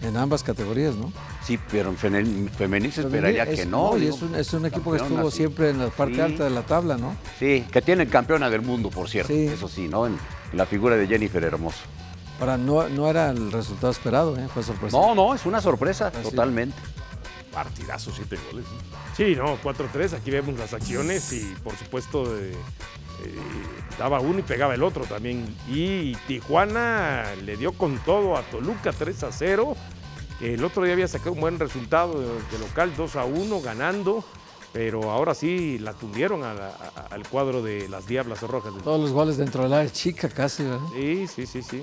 En 0.00 0.16
ambas 0.16 0.44
categorías, 0.44 0.94
¿no? 0.94 1.12
Sí, 1.44 1.58
pero 1.72 1.90
en 1.90 1.96
femenil, 1.96 2.48
femenil 2.50 2.92
se 2.92 3.00
esperaría 3.00 3.42
Es- 3.42 3.58
que 3.60 3.66
no. 3.66 3.96
y 3.96 4.02
digo, 4.02 4.14
es, 4.14 4.22
un, 4.22 4.34
es 4.36 4.52
un 4.52 4.66
equipo 4.66 4.92
que 4.92 4.98
estuvo 4.98 5.28
sí. 5.30 5.38
siempre 5.38 5.70
en 5.70 5.78
la 5.78 5.88
parte 5.88 6.14
Sí. 6.14 6.20
alta 6.20 6.44
de 6.44 6.50
la 6.50 6.62
tabla, 6.62 6.96
¿no? 6.96 7.16
Sí, 7.38 7.64
que 7.72 7.82
tienen 7.82 8.08
campeona 8.08 8.48
del 8.48 8.62
mundo, 8.62 8.90
por 8.90 9.08
cierto. 9.08 9.32
Sí. 9.32 9.46
Eso 9.46 9.66
sí, 9.68 9.88
¿no? 9.88 10.06
En 10.06 10.16
la 10.52 10.66
figura 10.66 10.96
de 10.96 11.06
Jennifer 11.08 11.42
Hermoso. 11.42 11.80
Ahora, 12.38 12.56
no, 12.56 12.88
no 12.88 13.10
era 13.10 13.30
el 13.30 13.50
resultado 13.50 13.90
esperado, 13.90 14.36
¿eh? 14.38 14.46
fue 14.54 14.62
sorpresa. 14.62 14.96
No, 14.96 15.16
no, 15.16 15.34
es 15.34 15.44
una 15.46 15.60
sorpresa, 15.60 16.12
totalmente. 16.12 16.76
Partidazo, 17.52 18.12
siete 18.14 18.38
goles. 18.52 18.66
¿no? 18.66 18.98
Sí, 19.16 19.34
no, 19.34 19.56
4-3, 19.62 20.12
aquí 20.12 20.30
vemos 20.30 20.56
las 20.58 20.72
acciones 20.74 21.32
y 21.32 21.40
por 21.64 21.74
supuesto 21.76 22.38
eh, 22.38 22.54
daba 23.98 24.20
uno 24.20 24.38
y 24.38 24.42
pegaba 24.42 24.74
el 24.74 24.82
otro 24.82 25.04
también. 25.04 25.56
Y 25.68 26.14
Tijuana 26.26 27.24
le 27.44 27.56
dio 27.56 27.72
con 27.72 27.98
todo 27.98 28.36
a 28.36 28.42
Toluca 28.42 28.92
3 28.92 29.22
a 29.24 29.32
0, 29.32 29.76
que 30.38 30.54
el 30.54 30.64
otro 30.64 30.84
día 30.84 30.92
había 30.92 31.08
sacado 31.08 31.32
un 31.32 31.40
buen 31.40 31.58
resultado 31.58 32.20
de, 32.20 32.58
local 32.58 32.92
2 32.96 33.16
a 33.16 33.24
1 33.24 33.60
ganando, 33.60 34.24
pero 34.72 35.10
ahora 35.10 35.34
sí 35.34 35.78
la 35.78 35.94
tundieron 35.94 36.44
a 36.44 36.54
la- 36.54 36.68
a- 36.68 37.14
al 37.14 37.26
cuadro 37.28 37.62
de 37.62 37.88
las 37.88 38.06
Diablas 38.06 38.42
Rojas. 38.42 38.72
Todos 38.84 39.00
los 39.00 39.10
goles 39.12 39.36
dentro 39.36 39.62
del 39.64 39.72
área 39.72 39.90
chica 39.90 40.28
casi, 40.28 40.62
¿verdad? 40.64 40.80
Sí, 40.94 41.26
sí, 41.26 41.46
sí, 41.46 41.62
sí. 41.62 41.82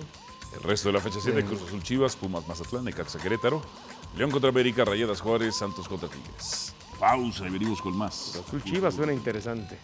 El 0.56 0.64
resto 0.64 0.88
de 0.90 0.94
la 0.94 1.02
fecha 1.02 1.18
7, 1.22 1.42
Sí. 1.42 1.48
Cruz 1.48 1.62
Azul 1.68 1.84
Chivas, 1.84 2.16
Pumas 2.16 2.48
Mazatlán, 2.48 2.86
Necaxa 2.86 3.20
Querétaro, 3.20 3.62
León 4.16 4.32
contra 4.32 4.50
América, 4.50 4.86
Rayadas 4.86 5.20
Juárez, 5.20 5.56
Santos 5.58 5.90
contra 5.90 6.08
Tigres. 6.08 6.74
Pausa 6.98 7.46
y 7.46 7.50
venimos 7.50 7.82
con 7.82 7.98
más. 7.98 8.40
Azul 8.48 8.64
Chivas 8.64 8.94
suena 8.96 9.12
interesante. 9.12 9.78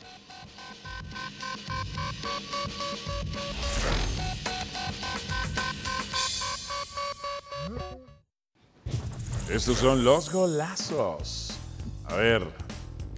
Estos 9.49 9.79
son 9.79 10.03
los 10.03 10.31
golazos. 10.31 11.59
A 12.05 12.15
ver. 12.15 12.47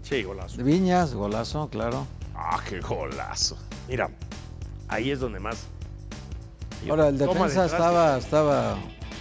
Sí, 0.02 0.24
golazo. 0.24 0.58
De 0.58 0.64
Viñas, 0.64 1.14
golazo, 1.14 1.70
claro. 1.70 2.08
Ah, 2.36 2.60
qué 2.68 2.80
golazo. 2.80 3.56
Mira, 3.88 4.10
ahí 4.88 5.12
es 5.12 5.20
donde 5.20 5.40
más. 5.40 5.68
Ahora, 6.90 7.10
el 7.10 7.18
defensa 7.18 7.64
detrás. 7.64 7.72
estaba, 7.72 8.18
estaba 8.18 8.76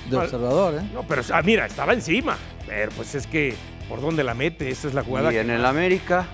de 0.08 0.16
No, 0.16 0.22
observador, 0.22 0.74
¿eh? 0.74 0.90
No, 0.94 1.06
pero 1.06 1.22
ah, 1.32 1.42
mira, 1.42 1.66
estaba 1.66 1.92
encima. 1.92 2.36
Pero 2.66 2.90
pues 2.92 3.14
es 3.14 3.26
que, 3.26 3.54
¿por 3.88 4.00
dónde 4.00 4.24
la 4.24 4.32
mete? 4.34 4.70
Esa 4.70 4.88
es 4.88 4.94
la 4.94 5.04
jugada. 5.04 5.30
Y 5.30 5.34
que 5.34 5.40
en 5.42 5.50
el 5.50 5.66
América, 5.66 6.26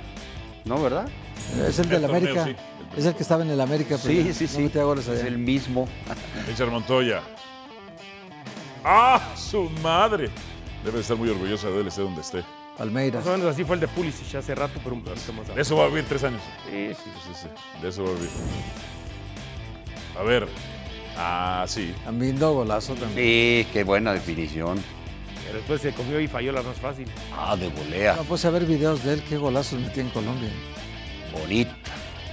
¿no, 0.65 0.81
verdad? 0.81 1.09
Es 1.69 1.79
el 1.79 1.89
del 1.89 2.05
América. 2.05 2.45
sí. 2.45 2.57
Es 2.97 3.05
el 3.07 3.15
que 3.15 3.23
estaba 3.23 3.45
en 3.45 3.51
el 3.51 3.61
América. 3.61 3.97
pero 4.03 4.15
Sí, 4.15 4.25
no 4.29 4.35
sí, 4.35 4.47
sí. 4.49 4.59
metía 4.61 4.83
goles 4.83 5.07
Es 5.07 5.25
el 5.25 5.39
mismo. 5.39 5.87
Richard 6.47 6.71
Montoya. 6.71 7.23
¡Ah, 8.85 9.21
su 9.37 9.69
madre! 9.83 10.31
Debe 10.85 10.97
de 10.97 11.03
estar 11.03 11.17
muy 11.17 11.29
orgullosa 11.29 11.69
de 11.69 11.81
él, 11.81 11.87
esté 11.89 12.03
donde 12.03 12.21
esté. 12.23 12.43
Palmeiras. 12.77 13.25
Más 13.25 13.35
o 13.35 13.39
menos 13.39 13.53
así 13.55 13.65
fue 13.65 13.75
el 13.75 13.81
de 13.81 13.89
Pulisic 13.89 14.37
hace 14.37 14.55
rato, 14.55 14.79
pero 14.83 14.95
un 14.95 15.03
poquito 15.03 15.33
más 15.33 15.55
De 15.55 15.61
eso 15.61 15.77
va 15.77 15.85
a 15.85 15.89
vivir 15.89 16.05
tres 16.09 16.23
años. 16.25 16.41
Sí, 16.71 16.89
sí. 16.95 17.11
Sí, 17.27 17.33
sí. 17.43 17.49
De 17.83 17.89
eso 17.89 18.05
va 18.05 18.11
a 18.11 18.15
vivir. 18.15 18.31
A 20.19 20.23
ver. 20.23 20.49
Ah, 21.17 21.65
sí. 21.67 21.93
Ambindo, 22.07 22.53
golazo 22.55 22.95
también. 22.95 23.15
Sí, 23.17 23.67
qué 23.73 23.83
buena 23.85 24.13
definición. 24.13 24.81
Pero 25.45 25.59
después 25.59 25.81
se 25.81 25.93
comió 25.93 26.21
y 26.21 26.29
falló 26.29 26.53
la 26.53 26.63
más 26.63 26.77
fácil. 26.77 27.09
Ah, 27.37 27.57
de 27.57 27.69
volea. 27.69 28.15
No, 28.17 28.23
pues 28.25 28.45
a 28.45 28.51
ver 28.51 28.65
videos 28.65 29.03
de 29.03 29.15
él, 29.15 29.23
qué 29.29 29.37
golazos 29.37 29.81
metía 29.81 30.03
en 30.05 30.11
Colombia. 30.11 30.51
Bonita. 31.33 31.75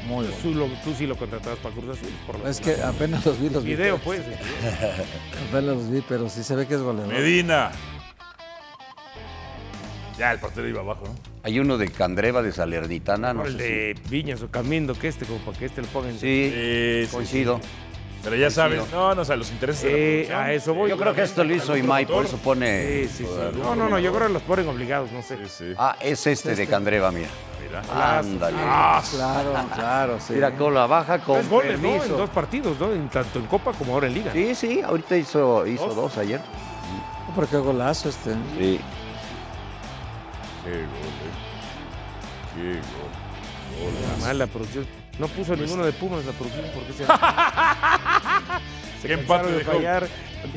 Muy. 0.07 0.27
Tú, 0.43 0.53
lo- 0.53 0.67
tú 0.83 0.93
sí 0.95 1.07
lo 1.07 1.15
contratabas 1.17 1.57
para 1.59 1.73
Cruz 1.73 1.97
Azul. 1.97 2.09
Por 2.27 2.39
lo 2.39 2.47
Es 2.47 2.59
que 2.59 2.75
apenas 2.83 3.25
los 3.25 3.39
vi, 3.41 3.49
los 3.49 3.63
vi. 3.63 3.71
Video, 3.75 3.97
pero- 3.97 4.03
pues. 4.05 4.21
Apenas 5.49 5.63
los 5.77 5.89
vi, 5.89 6.03
pero 6.07 6.29
sí 6.29 6.43
se 6.43 6.55
ve 6.55 6.67
que 6.67 6.75
es 6.75 6.81
goleador. 6.81 7.11
Medina. 7.11 7.71
Ya, 10.17 10.31
el 10.31 10.39
portero 10.39 10.67
iba 10.67 10.79
abajo, 10.81 11.03
¿no? 11.05 11.15
Hay 11.43 11.59
uno 11.59 11.77
de 11.77 11.89
Candreva 11.91 12.41
de 12.41 12.51
Salernitana, 12.53 13.33
no 13.33 13.41
Por 13.41 13.49
el 13.49 13.57
sé 13.57 13.63
de 13.63 13.95
Viñas 14.09 14.41
o 14.43 14.49
Camindo, 14.49 14.93
que 14.93 15.07
este, 15.09 15.25
como 15.25 15.39
para 15.39 15.57
que 15.57 15.65
este 15.65 15.81
lo 15.81 15.87
pongan. 15.87 16.13
Sí, 16.13 16.51
Sí, 16.53 17.05
sí, 17.05 17.11
coincido. 17.11 17.59
Pero 18.23 18.35
ya 18.37 18.49
sabes, 18.49 18.81
no, 18.91 19.13
no, 19.13 19.21
o 19.21 19.25
sea, 19.25 19.35
los 19.35 19.51
intereses 19.51 19.83
de 19.83 19.89
la 19.91 19.97
Eh, 19.97 20.33
a 20.33 20.53
eso 20.53 20.73
voy. 20.73 20.89
Yo 20.89 20.97
creo 20.97 21.13
que 21.13 21.21
esto 21.21 21.43
lo 21.43 21.53
hizo 21.53 21.75
Imai, 21.77 22.05
por 22.07 22.25
eso 22.25 22.37
pone... 22.37 23.07
Sí, 23.07 23.17
sí, 23.17 23.23
sí. 23.25 23.59
No, 23.59 23.75
no, 23.75 23.87
no, 23.89 23.99
yo 23.99 24.11
creo 24.13 24.27
que 24.27 24.33
los 24.33 24.41
ponen 24.43 24.67
obligados, 24.67 25.11
no 25.11 25.21
sé. 25.21 25.35
Sí, 25.37 25.43
sí. 25.49 25.73
Ah, 25.77 25.95
es 26.01 26.25
este 26.25 26.55
de 26.55 26.65
Candreva, 26.65 27.11
mira. 27.11 27.27
Mira. 27.81 28.19
Ándale. 28.19 28.57
Claro, 28.57 29.53
claro, 29.75 30.19
sí. 30.19 30.33
Mira, 30.33 30.55
con 30.55 30.73
la 30.73 30.87
baja 30.87 31.19
con 31.19 31.35
Tres 31.37 31.49
goles, 31.49 31.79
¿no? 31.79 31.87
En 31.89 31.97
permiso. 31.99 32.17
dos 32.17 32.29
partidos, 32.29 32.79
¿no? 32.79 32.91
En, 32.93 33.09
tanto 33.09 33.39
en 33.39 33.45
Copa 33.47 33.73
como 33.73 33.93
ahora 33.93 34.07
en 34.07 34.13
Liga. 34.13 34.31
Sí, 34.33 34.55
sí, 34.55 34.81
ahorita 34.81 35.17
hizo, 35.17 35.65
hizo 35.67 35.85
Dos. 35.87 35.95
dos 35.95 36.17
ayer. 36.17 36.41
pero 37.35 37.47
qué 37.49 37.57
golazo 37.57 38.09
este. 38.09 38.33
Sí. 38.57 38.79
Qué 40.63 40.71
gol, 40.71 40.79
eh. 40.81 41.31
Qué 42.55 42.71
gol. 42.73 44.19
La 44.19 44.27
mala 44.27 44.47
producción. 44.47 44.85
No 45.19 45.27
puso 45.27 45.55
ninguno 45.55 45.85
de 45.85 45.93
Pumas 45.93 46.25
la 46.25 46.31
producción 46.33 46.65
porque 46.73 46.91
se. 46.93 47.05
se 49.01 49.07
Qué 49.07 49.13
empate 49.13 49.27
cansaron 49.27 49.51
de 49.51 49.57
dejó. 49.59 49.71
fallar. 49.73 50.07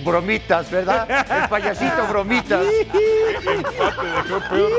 Bromitas, 0.04 0.70
¿verdad? 0.70 1.08
El 1.42 1.48
payasito 1.48 2.06
bromitas. 2.08 2.66
Empate 2.92 4.06
dejó 4.06 4.40
peor. 4.50 4.72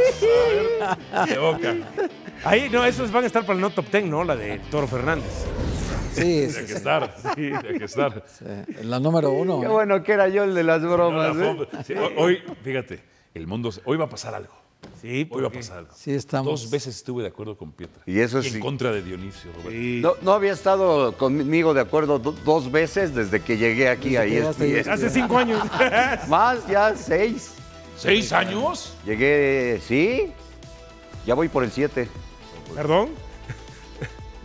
A 1.14 1.26
ver, 1.26 1.30
de 1.30 1.38
boca. 1.40 1.76
Ahí, 2.44 2.70
no, 2.70 2.86
esos 2.86 3.12
van 3.12 3.24
a 3.24 3.28
estar 3.28 3.44
para 3.44 3.56
el 3.56 3.62
no 3.62 3.70
top 3.70 3.86
ten, 3.88 4.10
¿no? 4.10 4.24
La 4.24 4.36
de 4.36 4.60
Toro 4.72 4.88
Fernández. 4.88 5.46
Sí, 6.14 6.22
Tiene 6.24 6.50
sí, 6.50 6.60
que 6.62 6.68
sí. 6.68 6.74
estar. 6.74 7.16
Tiene 7.36 7.78
que 7.78 7.86
estar. 7.86 8.24
Sí, 8.28 8.46
La 8.84 9.00
número 9.00 9.32
uno. 9.32 9.60
Qué 9.60 9.68
¿eh? 9.68 9.70
bueno 9.70 10.04
que 10.04 10.12
era 10.14 10.28
yo 10.28 10.44
el 10.44 10.56
de 10.56 10.64
las 10.64 10.82
bromas. 10.82 11.36
No, 11.36 11.64
¿eh? 11.64 11.68
sí, 11.86 11.94
Hoy, 12.18 12.42
fíjate, 12.64 13.04
el 13.34 13.48
mundo. 13.48 13.70
Hoy 13.86 13.98
va 13.98 14.06
a 14.06 14.10
pasar 14.10 14.34
algo. 14.36 14.54
Sí, 15.02 15.28
Hoy 15.32 15.42
va 15.42 15.48
a 15.48 15.52
pasar 15.52 15.78
algo. 15.80 15.92
Sí, 15.96 16.12
estamos. 16.12 16.46
Dos 16.62 16.70
veces 16.70 16.96
estuve 16.98 17.24
de 17.24 17.30
acuerdo 17.30 17.58
con 17.58 17.72
Pietra. 17.72 18.02
Y 18.06 18.20
eso 18.20 18.38
en 18.40 18.44
sí. 18.44 18.60
contra 18.60 18.92
de 18.92 19.02
Dionisio, 19.02 19.50
Roberto. 19.54 19.70
Sí. 19.72 20.00
No, 20.02 20.14
no 20.22 20.34
había 20.34 20.52
estado 20.52 21.16
conmigo 21.18 21.74
de 21.74 21.82
acuerdo 21.82 22.20
do- 22.20 22.34
dos 22.44 22.70
veces 22.72 23.16
desde 23.16 23.42
que 23.42 23.58
llegué 23.58 23.88
aquí 23.90 24.18
a. 24.18 24.26
ESPN. 24.26 24.90
Hace 24.90 25.10
cinco 25.10 25.38
años. 25.38 25.64
Más, 26.28 26.68
ya 26.68 26.96
seis. 26.98 27.52
¿Seis 27.98 28.32
años? 28.34 28.94
Llegué, 29.06 29.82
sí. 29.88 30.32
Ya 31.26 31.34
voy 31.34 31.48
por 31.50 31.64
el 31.64 31.72
siete. 31.72 32.10
Perdón, 32.76 33.10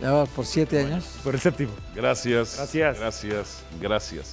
Ya 0.01 0.11
va 0.11 0.25
por 0.25 0.45
siete 0.45 0.79
años. 0.79 1.05
por 1.23 1.33
el 1.35 1.39
séptimo. 1.41 1.71
Gracias. 1.95 2.55
Gracias. 2.57 2.99
Gracias. 2.99 3.63
Gracias. 3.81 4.31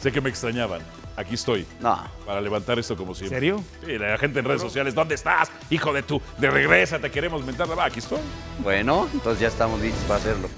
Sé 0.00 0.12
que 0.12 0.20
me 0.20 0.28
extrañaban. 0.30 0.82
Aquí 1.16 1.34
estoy. 1.34 1.66
No. 1.80 2.02
Para 2.26 2.40
levantar 2.40 2.78
esto 2.78 2.96
como 2.96 3.14
siempre. 3.14 3.38
¿Serio? 3.38 3.62
Sí, 3.84 3.98
la 3.98 4.18
gente 4.18 4.40
en 4.40 4.44
redes 4.44 4.62
sociales. 4.62 4.94
¿Dónde 4.94 5.14
estás? 5.14 5.50
Hijo 5.70 5.92
de 5.92 6.02
tu. 6.02 6.20
De 6.38 6.50
regresa, 6.50 6.98
te 6.98 7.10
queremos 7.10 7.44
mentar. 7.44 7.68
Va, 7.78 7.84
aquí 7.84 8.00
estoy. 8.00 8.18
Bueno, 8.58 9.08
entonces 9.12 9.40
ya 9.40 9.48
estamos 9.48 9.80
listos 9.80 10.02
para 10.04 10.20
hacerlo. 10.20 10.48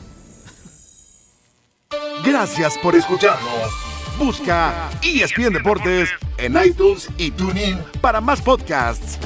Gracias 2.25 2.77
por 2.79 2.95
escucharnos. 2.95 3.71
Busca 4.19 4.89
ESPN 5.03 5.53
Deportes 5.53 6.09
en 6.39 6.57
iTunes 6.65 7.09
y 7.19 7.31
TuneIn 7.31 7.79
para 8.01 8.21
más 8.21 8.41
podcasts. 8.41 9.19